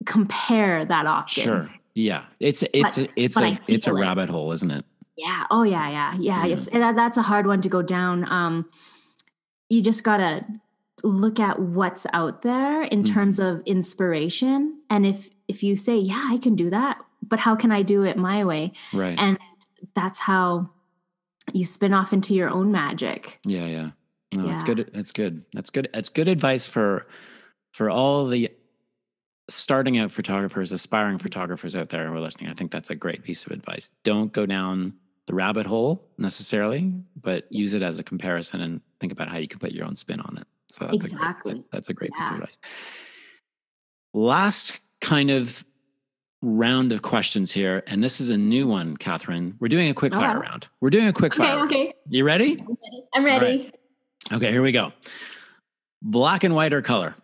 compare 0.05 0.85
that 0.85 1.05
often. 1.05 1.43
Sure. 1.43 1.69
Yeah. 1.95 2.25
It's 2.39 2.63
it's 2.73 2.95
But- 2.97 3.05
a, 3.05 3.09
it's 3.15 3.35
but 3.35 3.43
a 3.43 3.59
it's 3.67 3.87
a 3.87 3.91
it. 3.95 3.99
rabbit 3.99 4.29
hole, 4.29 4.51
isn't 4.51 4.71
it? 4.71 4.85
Yeah. 5.17 5.45
Oh 5.51 5.63
yeah, 5.63 5.89
yeah, 5.89 6.13
yeah. 6.19 6.45
Yeah. 6.45 6.53
It's 6.53 6.65
that, 6.67 6.95
that's 6.95 7.17
a 7.17 7.21
hard 7.21 7.45
one 7.47 7.61
to 7.61 7.69
go 7.69 7.81
down. 7.81 8.31
Um, 8.31 8.69
you 9.69 9.81
just 9.81 10.03
gotta 10.03 10.45
look 11.03 11.39
at 11.39 11.59
what's 11.59 12.05
out 12.13 12.41
there 12.43 12.81
in 12.83 13.03
Mhm. 13.03 13.13
terms 13.13 13.39
of 13.39 13.61
inspiration, 13.65 14.79
and 14.89 15.05
if 15.05 15.29
if 15.47 15.61
you 15.63 15.75
say, 15.75 15.97
yeah, 15.97 16.27
I 16.31 16.37
can 16.37 16.55
do 16.55 16.69
that, 16.71 16.97
but 17.21 17.39
how 17.39 17.55
can 17.55 17.71
I 17.71 17.81
do 17.83 18.03
it 18.03 18.17
my 18.17 18.43
way? 18.43 18.71
Right. 18.93 19.15
And 19.19 19.37
that's 19.95 20.19
how 20.19 20.69
you 21.53 21.65
spin 21.65 21.93
off 21.93 22.13
into 22.13 22.33
your 22.33 22.49
own 22.49 22.71
magic. 22.71 23.39
Yeah, 23.45 23.65
yeah. 23.65 23.89
No, 24.33 24.49
it's 24.49 24.67
Yeah. 24.67 24.73
good. 24.75 24.91
That's 24.93 25.11
good. 25.11 25.45
That's 25.53 25.69
good. 25.69 25.89
That's 25.93 26.09
good 26.09 26.27
advice 26.27 26.65
for 26.67 27.07
for 27.73 27.89
all 27.89 28.27
the 28.27 28.49
starting 29.49 29.97
out 29.97 30.11
photographers, 30.11 30.71
aspiring 30.71 31.17
photographers 31.17 31.75
out 31.75 31.89
there 31.89 32.07
who 32.07 32.13
are 32.15 32.19
listening. 32.19 32.49
I 32.49 32.53
think 32.53 32.71
that's 32.71 32.89
a 32.89 32.95
great 32.95 33.23
piece 33.23 33.45
of 33.45 33.51
advice. 33.51 33.89
Don't 34.03 34.31
go 34.31 34.45
down 34.45 34.93
the 35.27 35.33
rabbit 35.33 35.65
hole 35.65 36.07
necessarily, 36.17 36.93
but 37.21 37.45
use 37.51 37.73
it 37.73 37.81
as 37.81 37.99
a 37.99 38.03
comparison 38.03 38.61
and 38.61 38.81
think 38.99 39.11
about 39.11 39.27
how 39.27 39.37
you 39.37 39.47
can 39.47 39.59
put 39.59 39.71
your 39.71 39.85
own 39.85 39.95
spin 39.95 40.19
on 40.21 40.37
it. 40.37 40.47
So 40.69 40.85
that's 40.85 41.03
a 41.03 41.07
Exactly. 41.07 41.53
great, 41.53 41.71
that's 41.71 41.89
a 41.89 41.93
great 41.93 42.11
piece 42.13 42.27
of 42.29 42.35
advice. 42.35 42.57
Last 44.13 44.79
kind 45.01 45.31
of 45.31 45.65
round 46.47 46.91
of 46.91 47.01
questions 47.01 47.51
here, 47.53 47.83
and 47.87 48.03
this 48.03 48.19
is 48.21 48.29
a 48.29 48.37
new 48.37 48.67
one, 48.67 48.97
Catherine. 48.97 49.55
We're 49.59 49.69
doing 49.69 49.89
a 49.89 49.93
quick 49.93 50.13
fire 50.13 50.37
Oh. 50.37 50.41
round. 50.41 50.67
We're 50.81 50.89
doing 50.89 51.07
a 51.07 51.13
quick 51.13 51.33
Okay, 51.33 51.43
fire. 51.43 51.55
round. 51.57 51.71
okay, 51.71 51.93
You 52.09 52.23
ready? 52.25 52.63
I'm 53.15 53.23
ready. 53.23 53.45
Right. 53.45 53.57
ready. 53.59 53.71
Okay, 54.33 54.51
here 54.51 54.61
we 54.61 54.71
go. 54.73 54.91
Black 56.01 56.43
and 56.43 56.53
white 56.53 56.73
or 56.73 56.81
color? 56.81 57.15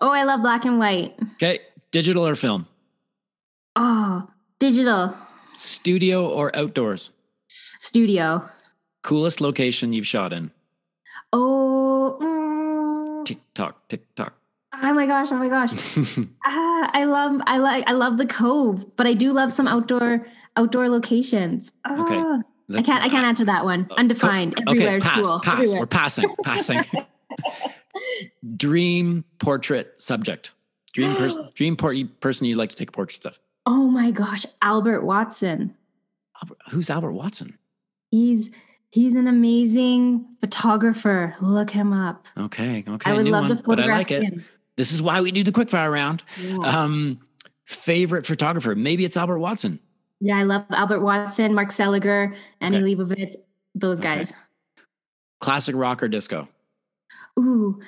Oh, 0.00 0.10
I 0.10 0.24
love 0.24 0.40
black 0.42 0.64
and 0.64 0.78
white. 0.78 1.14
Okay, 1.34 1.60
digital 1.92 2.26
or 2.26 2.34
film? 2.34 2.66
Oh, 3.76 4.28
digital 4.58 5.14
Studio 5.56 6.28
or 6.28 6.54
outdoors? 6.56 7.10
studio. 7.48 8.48
Coolest 9.02 9.40
location 9.40 9.92
you've 9.92 10.06
shot 10.06 10.32
in? 10.32 10.50
Oh, 11.32 12.18
mm, 12.20 13.24
Tick 13.26 13.38
tock, 13.54 13.88
tick 13.88 14.12
tock. 14.16 14.34
Oh 14.82 14.94
my 14.94 15.06
gosh! 15.06 15.28
Oh 15.30 15.36
my 15.36 15.48
gosh! 15.48 15.72
Ah, 16.46 16.90
I 16.94 17.04
love 17.04 17.40
I 17.46 17.58
like 17.58 17.84
I 17.88 17.92
love 17.92 18.16
the 18.18 18.26
cove, 18.26 18.96
but 18.96 19.06
I 19.06 19.14
do 19.14 19.32
love 19.32 19.52
some 19.52 19.68
outdoor 19.68 20.26
outdoor 20.56 20.88
locations. 20.88 21.70
Okay. 21.88 22.16
Ah, 22.16 22.40
I 22.74 22.82
can't 22.82 23.02
I 23.04 23.08
can't 23.08 23.26
answer 23.26 23.44
that 23.44 23.64
one. 23.64 23.88
Undefined. 23.96 24.54
Everywhere 24.68 24.96
Okay, 24.96 25.00
pass, 25.06 25.20
cool. 25.26 25.40
pass. 25.40 25.52
Everywhere. 25.54 25.80
We're 25.80 25.86
passing, 25.86 26.34
passing. 26.44 26.84
Dream 28.56 29.24
portrait 29.38 30.00
subject. 30.00 30.52
Dream 30.92 31.14
person. 31.14 31.48
dream 31.54 31.76
por- 31.76 31.94
person 32.20 32.46
you'd 32.46 32.56
like 32.56 32.70
to 32.70 32.76
take 32.76 32.88
a 32.88 32.92
portrait 32.92 33.24
of. 33.26 33.38
Oh 33.66 33.88
my 33.88 34.10
gosh, 34.10 34.46
Albert 34.62 35.02
Watson. 35.02 35.74
Albert, 36.42 36.58
who's 36.70 36.88
Albert 36.90 37.12
Watson? 37.12 37.58
He's 38.10 38.50
he's 38.90 39.14
an 39.14 39.26
amazing 39.28 40.26
photographer. 40.40 41.34
Look 41.42 41.70
him 41.70 41.92
up. 41.92 42.26
Okay, 42.38 42.84
okay. 42.88 43.10
I 43.10 43.14
would 43.14 43.28
love 43.28 43.48
one, 43.48 43.56
to 43.56 43.62
photograph 43.62 43.98
like 43.98 44.10
it. 44.10 44.22
him. 44.24 44.44
This 44.76 44.92
is 44.92 45.02
why 45.02 45.20
we 45.20 45.30
do 45.30 45.42
the 45.44 45.52
quickfire 45.52 45.92
round. 45.92 46.22
Yeah. 46.40 46.56
Um, 46.58 47.20
favorite 47.66 48.26
photographer? 48.26 48.74
Maybe 48.74 49.04
it's 49.04 49.16
Albert 49.16 49.38
Watson. 49.38 49.78
yeah, 50.20 50.38
I 50.38 50.42
love 50.44 50.64
Albert 50.70 51.00
Watson, 51.00 51.54
Mark 51.54 51.68
Seliger, 51.70 52.34
Annie 52.60 52.78
Okay. 52.78 52.94
Leibovitz, 52.94 53.34
those 53.74 53.98
Okay. 54.00 54.16
guys. 54.16 54.32
Classic 55.40 55.74
rock 55.74 56.02
or 56.02 56.08
disco? 56.08 56.48
Ooh, 57.38 57.80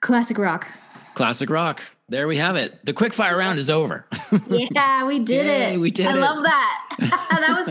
classic 0.00 0.36
rock. 0.38 0.68
Classic 1.14 1.48
rock. 1.48 1.82
There 2.08 2.26
we 2.28 2.36
have 2.36 2.56
it. 2.56 2.84
The 2.84 2.92
quick 2.92 3.14
fire 3.14 3.36
round 3.38 3.58
is 3.58 3.70
over. 3.70 4.04
Yeah, 4.48 5.06
we 5.06 5.20
did 5.20 5.46
Yay, 5.46 5.74
it. 5.74 5.78
we 5.80 5.90
did 5.90 6.06
I 6.06 6.16
it. 6.16 6.20
love 6.20 6.42
that. 6.42 6.86
that 7.30 7.54
was 7.56 7.70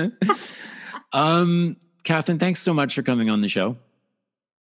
fun. 0.00 0.16
um, 1.12 1.76
Catherine, 2.04 2.38
thanks 2.38 2.60
so 2.60 2.72
much 2.72 2.94
for 2.94 3.02
coming 3.02 3.28
on 3.30 3.40
the 3.40 3.48
show. 3.48 3.76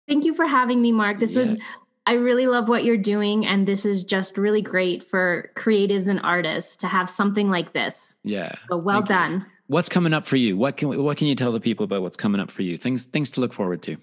Thank 0.09 0.25
you 0.25 0.35
for 0.35 0.47
having 0.47 0.83
me, 0.83 0.93
Mark. 0.93 1.19
This 1.21 1.37
was, 1.37 1.61
I 2.07 2.15
really 2.15 2.47
love 2.47 2.69
what 2.69 2.85
you're 2.85 2.97
doing. 2.97 3.45
And 3.45 3.67
this 3.67 3.85
is 3.85 4.05
just 4.05 4.39
really 4.39 4.63
great 4.63 5.03
for 5.03 5.51
creatives 5.57 6.09
and 6.09 6.21
artists 6.23 6.77
to 6.79 6.87
have 6.87 7.11
something 7.11 7.51
like 7.51 7.73
this. 7.73 8.17
Yeah. 8.23 8.53
So 8.71 8.77
well 8.77 8.99
Thank 8.99 9.09
you. 9.09 9.15
done. 9.15 9.47
What's 9.67 9.89
coming 9.89 10.15
up 10.15 10.27
for 10.27 10.37
you? 10.37 10.57
What 10.57 10.77
can 10.77 11.03
what 11.03 11.17
can 11.17 11.27
you 11.27 11.35
tell 11.35 11.51
the 11.51 11.61
people 11.61 11.85
about 11.85 12.03
what's 12.03 12.17
coming 12.17 12.41
up 12.41 12.53
for 12.53 12.63
you? 12.63 12.77
Things 12.77 13.07
things 13.07 13.33
to 13.33 13.41
look 13.41 13.53
forward 13.53 13.83
to. 13.83 13.97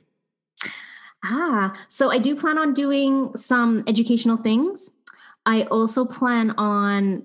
Ah, 1.24 1.74
so 1.88 2.12
I 2.12 2.18
do 2.18 2.36
plan 2.36 2.58
on 2.58 2.74
doing 2.74 3.36
some 3.38 3.86
educational 3.88 4.36
things. 4.36 4.92
I 5.46 5.64
also 5.64 6.04
plan 6.04 6.52
on 6.52 7.24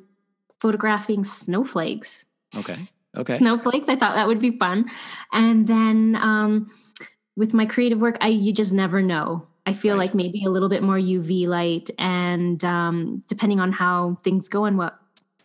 photographing 0.61 1.25
snowflakes. 1.25 2.27
Okay. 2.57 2.77
Okay. 3.17 3.39
Snowflakes. 3.39 3.89
I 3.89 3.97
thought 3.97 4.15
that 4.15 4.29
would 4.29 4.41
be 4.41 4.57
fun. 4.57 4.89
And 5.33 5.67
then 5.67 6.17
um, 6.17 6.71
with 7.37 7.55
my 7.55 7.67
creative 7.67 8.01
work, 8.01 8.19
I 8.21 8.29
you 8.29 8.53
just 8.53 8.73
never 8.73 9.03
know. 9.03 9.49
I 9.69 9.73
feel 9.75 9.95
Right. 9.97 10.05
like 10.05 10.15
maybe 10.15 10.43
a 10.45 10.51
little 10.51 10.71
bit 10.71 10.83
more 10.83 10.99
UV 10.99 11.47
light, 11.47 11.91
and 11.99 12.59
um, 12.65 13.23
depending 13.29 13.61
on 13.61 13.71
how 13.73 14.17
things 14.25 14.49
go 14.49 14.65
and 14.65 14.77
what 14.79 14.99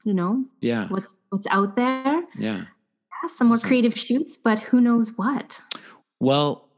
you 0.05 0.13
know 0.13 0.45
Yeah. 0.61 0.87
what's 0.93 1.13
what's 1.29 1.47
out 1.57 1.75
there, 1.75 2.23
Yeah. 2.37 2.63
yeah, 2.63 3.27
some 3.27 3.47
more 3.47 3.55
Awesome. 3.57 3.67
creative 3.69 3.95
shoots. 3.97 4.37
But 4.37 4.59
who 4.67 4.79
knows 4.81 5.17
what? 5.17 5.61
Well, 6.19 6.69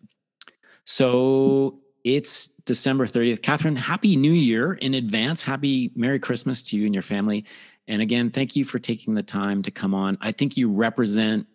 So 0.86 1.80
it's 2.04 2.50
December 2.66 3.06
30th. 3.06 3.42
Catherine, 3.42 3.76
Happy 3.76 4.16
New 4.16 4.34
Year 4.34 4.74
in 4.74 4.96
advance. 4.96 5.42
Happy 5.42 5.92
Merry 5.96 6.20
Christmas 6.20 6.62
to 6.64 6.78
you 6.78 6.86
and 6.86 6.94
your 6.94 7.04
family. 7.04 7.46
And 7.88 8.02
again, 8.02 8.30
thank 8.30 8.56
you 8.56 8.66
for 8.66 8.80
taking 8.80 9.14
the 9.14 9.24
time 9.24 9.62
to 9.64 9.72
come 9.72 9.94
on. 9.94 10.18
I 10.22 10.32
think 10.32 10.58
you 10.58 10.70
represent, 10.70 11.48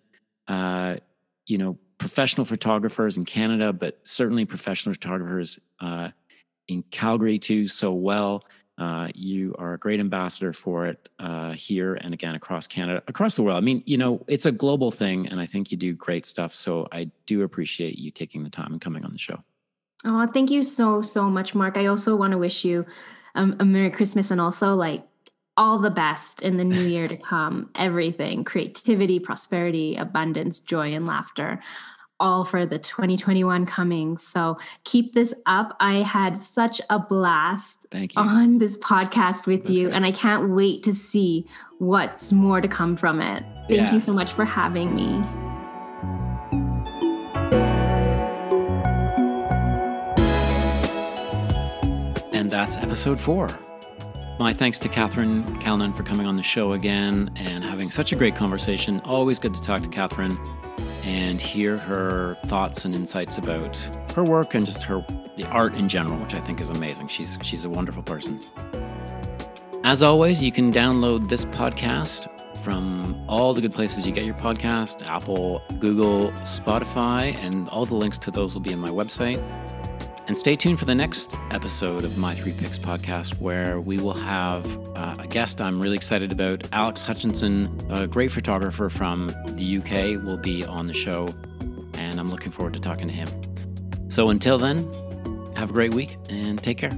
uh, 0.46 0.96
you 1.46 1.58
know, 1.58 1.78
professional 1.98 2.44
photographers 2.44 3.16
in 3.16 3.24
Canada, 3.24 3.72
but 3.72 3.98
certainly 4.04 4.44
professional 4.44 4.94
photographers 4.94 5.58
uh, 5.80 6.08
in 6.68 6.82
Calgary 6.90 7.38
too 7.38 7.68
so 7.68 7.92
well. 7.92 8.44
Uh, 8.78 9.08
you 9.12 9.56
are 9.58 9.74
a 9.74 9.78
great 9.78 9.98
ambassador 9.98 10.52
for 10.52 10.86
it 10.86 11.08
uh, 11.18 11.50
here 11.52 11.94
and 11.94 12.14
again 12.14 12.36
across 12.36 12.68
Canada, 12.68 13.02
across 13.08 13.34
the 13.34 13.42
world. 13.42 13.56
I 13.56 13.60
mean, 13.60 13.82
you 13.86 13.98
know, 13.98 14.24
it's 14.28 14.46
a 14.46 14.52
global 14.52 14.92
thing, 14.92 15.26
and 15.26 15.40
I 15.40 15.46
think 15.46 15.72
you 15.72 15.76
do 15.76 15.92
great 15.94 16.24
stuff. 16.26 16.54
So 16.54 16.86
I 16.92 17.10
do 17.26 17.42
appreciate 17.42 17.98
you 17.98 18.12
taking 18.12 18.44
the 18.44 18.50
time 18.50 18.70
and 18.70 18.80
coming 18.80 19.04
on 19.04 19.10
the 19.10 19.18
show. 19.18 19.42
Oh, 20.04 20.24
thank 20.28 20.52
you 20.52 20.62
so, 20.62 21.02
so 21.02 21.28
much, 21.28 21.56
Mark. 21.56 21.76
I 21.76 21.86
also 21.86 22.14
want 22.14 22.30
to 22.30 22.38
wish 22.38 22.64
you 22.64 22.86
um, 23.34 23.56
a 23.58 23.64
Merry 23.64 23.90
Christmas 23.90 24.30
and 24.30 24.40
also 24.40 24.74
like 24.74 25.02
all 25.58 25.76
the 25.76 25.90
best 25.90 26.40
in 26.40 26.56
the 26.56 26.64
new 26.64 26.80
year 26.80 27.08
to 27.08 27.16
come. 27.16 27.68
Everything 27.74 28.44
creativity, 28.44 29.18
prosperity, 29.18 29.96
abundance, 29.96 30.60
joy, 30.60 30.94
and 30.94 31.04
laughter, 31.04 31.58
all 32.20 32.44
for 32.44 32.64
the 32.64 32.78
2021 32.78 33.66
coming. 33.66 34.16
So 34.18 34.56
keep 34.84 35.14
this 35.14 35.34
up. 35.46 35.76
I 35.80 35.96
had 35.96 36.36
such 36.36 36.80
a 36.88 36.98
blast 37.00 37.86
on 38.16 38.58
this 38.58 38.78
podcast 38.78 39.46
with 39.48 39.64
That's 39.64 39.76
you, 39.76 39.86
great. 39.86 39.96
and 39.96 40.06
I 40.06 40.12
can't 40.12 40.50
wait 40.50 40.84
to 40.84 40.92
see 40.92 41.44
what's 41.78 42.32
more 42.32 42.60
to 42.60 42.68
come 42.68 42.96
from 42.96 43.20
it. 43.20 43.42
Thank 43.68 43.88
yeah. 43.88 43.92
you 43.92 44.00
so 44.00 44.12
much 44.12 44.32
for 44.32 44.44
having 44.44 44.94
me. 44.94 45.22
And 52.32 52.48
that's 52.48 52.76
episode 52.76 53.18
four 53.18 53.58
my 54.38 54.52
thanks 54.52 54.78
to 54.78 54.88
Catherine 54.88 55.42
Calnan 55.60 55.92
for 55.92 56.04
coming 56.04 56.26
on 56.26 56.36
the 56.36 56.42
show 56.42 56.72
again 56.72 57.30
and 57.34 57.64
having 57.64 57.90
such 57.90 58.12
a 58.12 58.16
great 58.16 58.36
conversation. 58.36 59.00
Always 59.00 59.38
good 59.38 59.52
to 59.54 59.60
talk 59.60 59.82
to 59.82 59.88
Catherine 59.88 60.38
and 61.02 61.40
hear 61.40 61.76
her 61.76 62.36
thoughts 62.46 62.84
and 62.84 62.94
insights 62.94 63.36
about 63.36 63.76
her 64.14 64.22
work 64.22 64.54
and 64.54 64.64
just 64.64 64.84
her 64.84 65.04
the 65.36 65.44
art 65.46 65.74
in 65.74 65.88
general, 65.88 66.18
which 66.18 66.34
I 66.34 66.40
think 66.40 66.60
is 66.60 66.70
amazing. 66.70 67.08
She's 67.08 67.36
she's 67.42 67.64
a 67.64 67.70
wonderful 67.70 68.02
person. 68.02 68.40
As 69.82 70.02
always, 70.02 70.42
you 70.42 70.52
can 70.52 70.72
download 70.72 71.28
this 71.28 71.44
podcast 71.44 72.28
from 72.58 73.20
all 73.28 73.54
the 73.54 73.60
good 73.60 73.72
places 73.72 74.06
you 74.06 74.12
get 74.12 74.24
your 74.24 74.34
podcast 74.34 75.08
Apple, 75.08 75.62
Google, 75.78 76.30
Spotify, 76.42 77.34
and 77.42 77.68
all 77.70 77.86
the 77.86 77.94
links 77.94 78.18
to 78.18 78.30
those 78.30 78.54
will 78.54 78.60
be 78.60 78.72
on 78.72 78.78
my 78.78 78.90
website. 78.90 79.42
And 80.28 80.36
stay 80.36 80.56
tuned 80.56 80.78
for 80.78 80.84
the 80.84 80.94
next 80.94 81.34
episode 81.52 82.04
of 82.04 82.18
My 82.18 82.34
Three 82.34 82.52
Picks 82.52 82.78
podcast, 82.78 83.40
where 83.40 83.80
we 83.80 83.96
will 83.96 84.12
have 84.12 84.66
uh, 84.94 85.14
a 85.18 85.26
guest 85.26 85.58
I'm 85.58 85.80
really 85.80 85.96
excited 85.96 86.32
about. 86.32 86.68
Alex 86.70 87.02
Hutchinson, 87.02 87.74
a 87.88 88.06
great 88.06 88.30
photographer 88.30 88.90
from 88.90 89.28
the 89.56 89.78
UK, 89.78 90.22
will 90.22 90.36
be 90.36 90.66
on 90.66 90.86
the 90.86 90.92
show, 90.92 91.34
and 91.94 92.20
I'm 92.20 92.28
looking 92.28 92.52
forward 92.52 92.74
to 92.74 92.78
talking 92.78 93.08
to 93.08 93.14
him. 93.14 93.28
So 94.08 94.28
until 94.28 94.58
then, 94.58 94.92
have 95.56 95.70
a 95.70 95.72
great 95.72 95.94
week 95.94 96.18
and 96.28 96.62
take 96.62 96.76
care. 96.76 96.92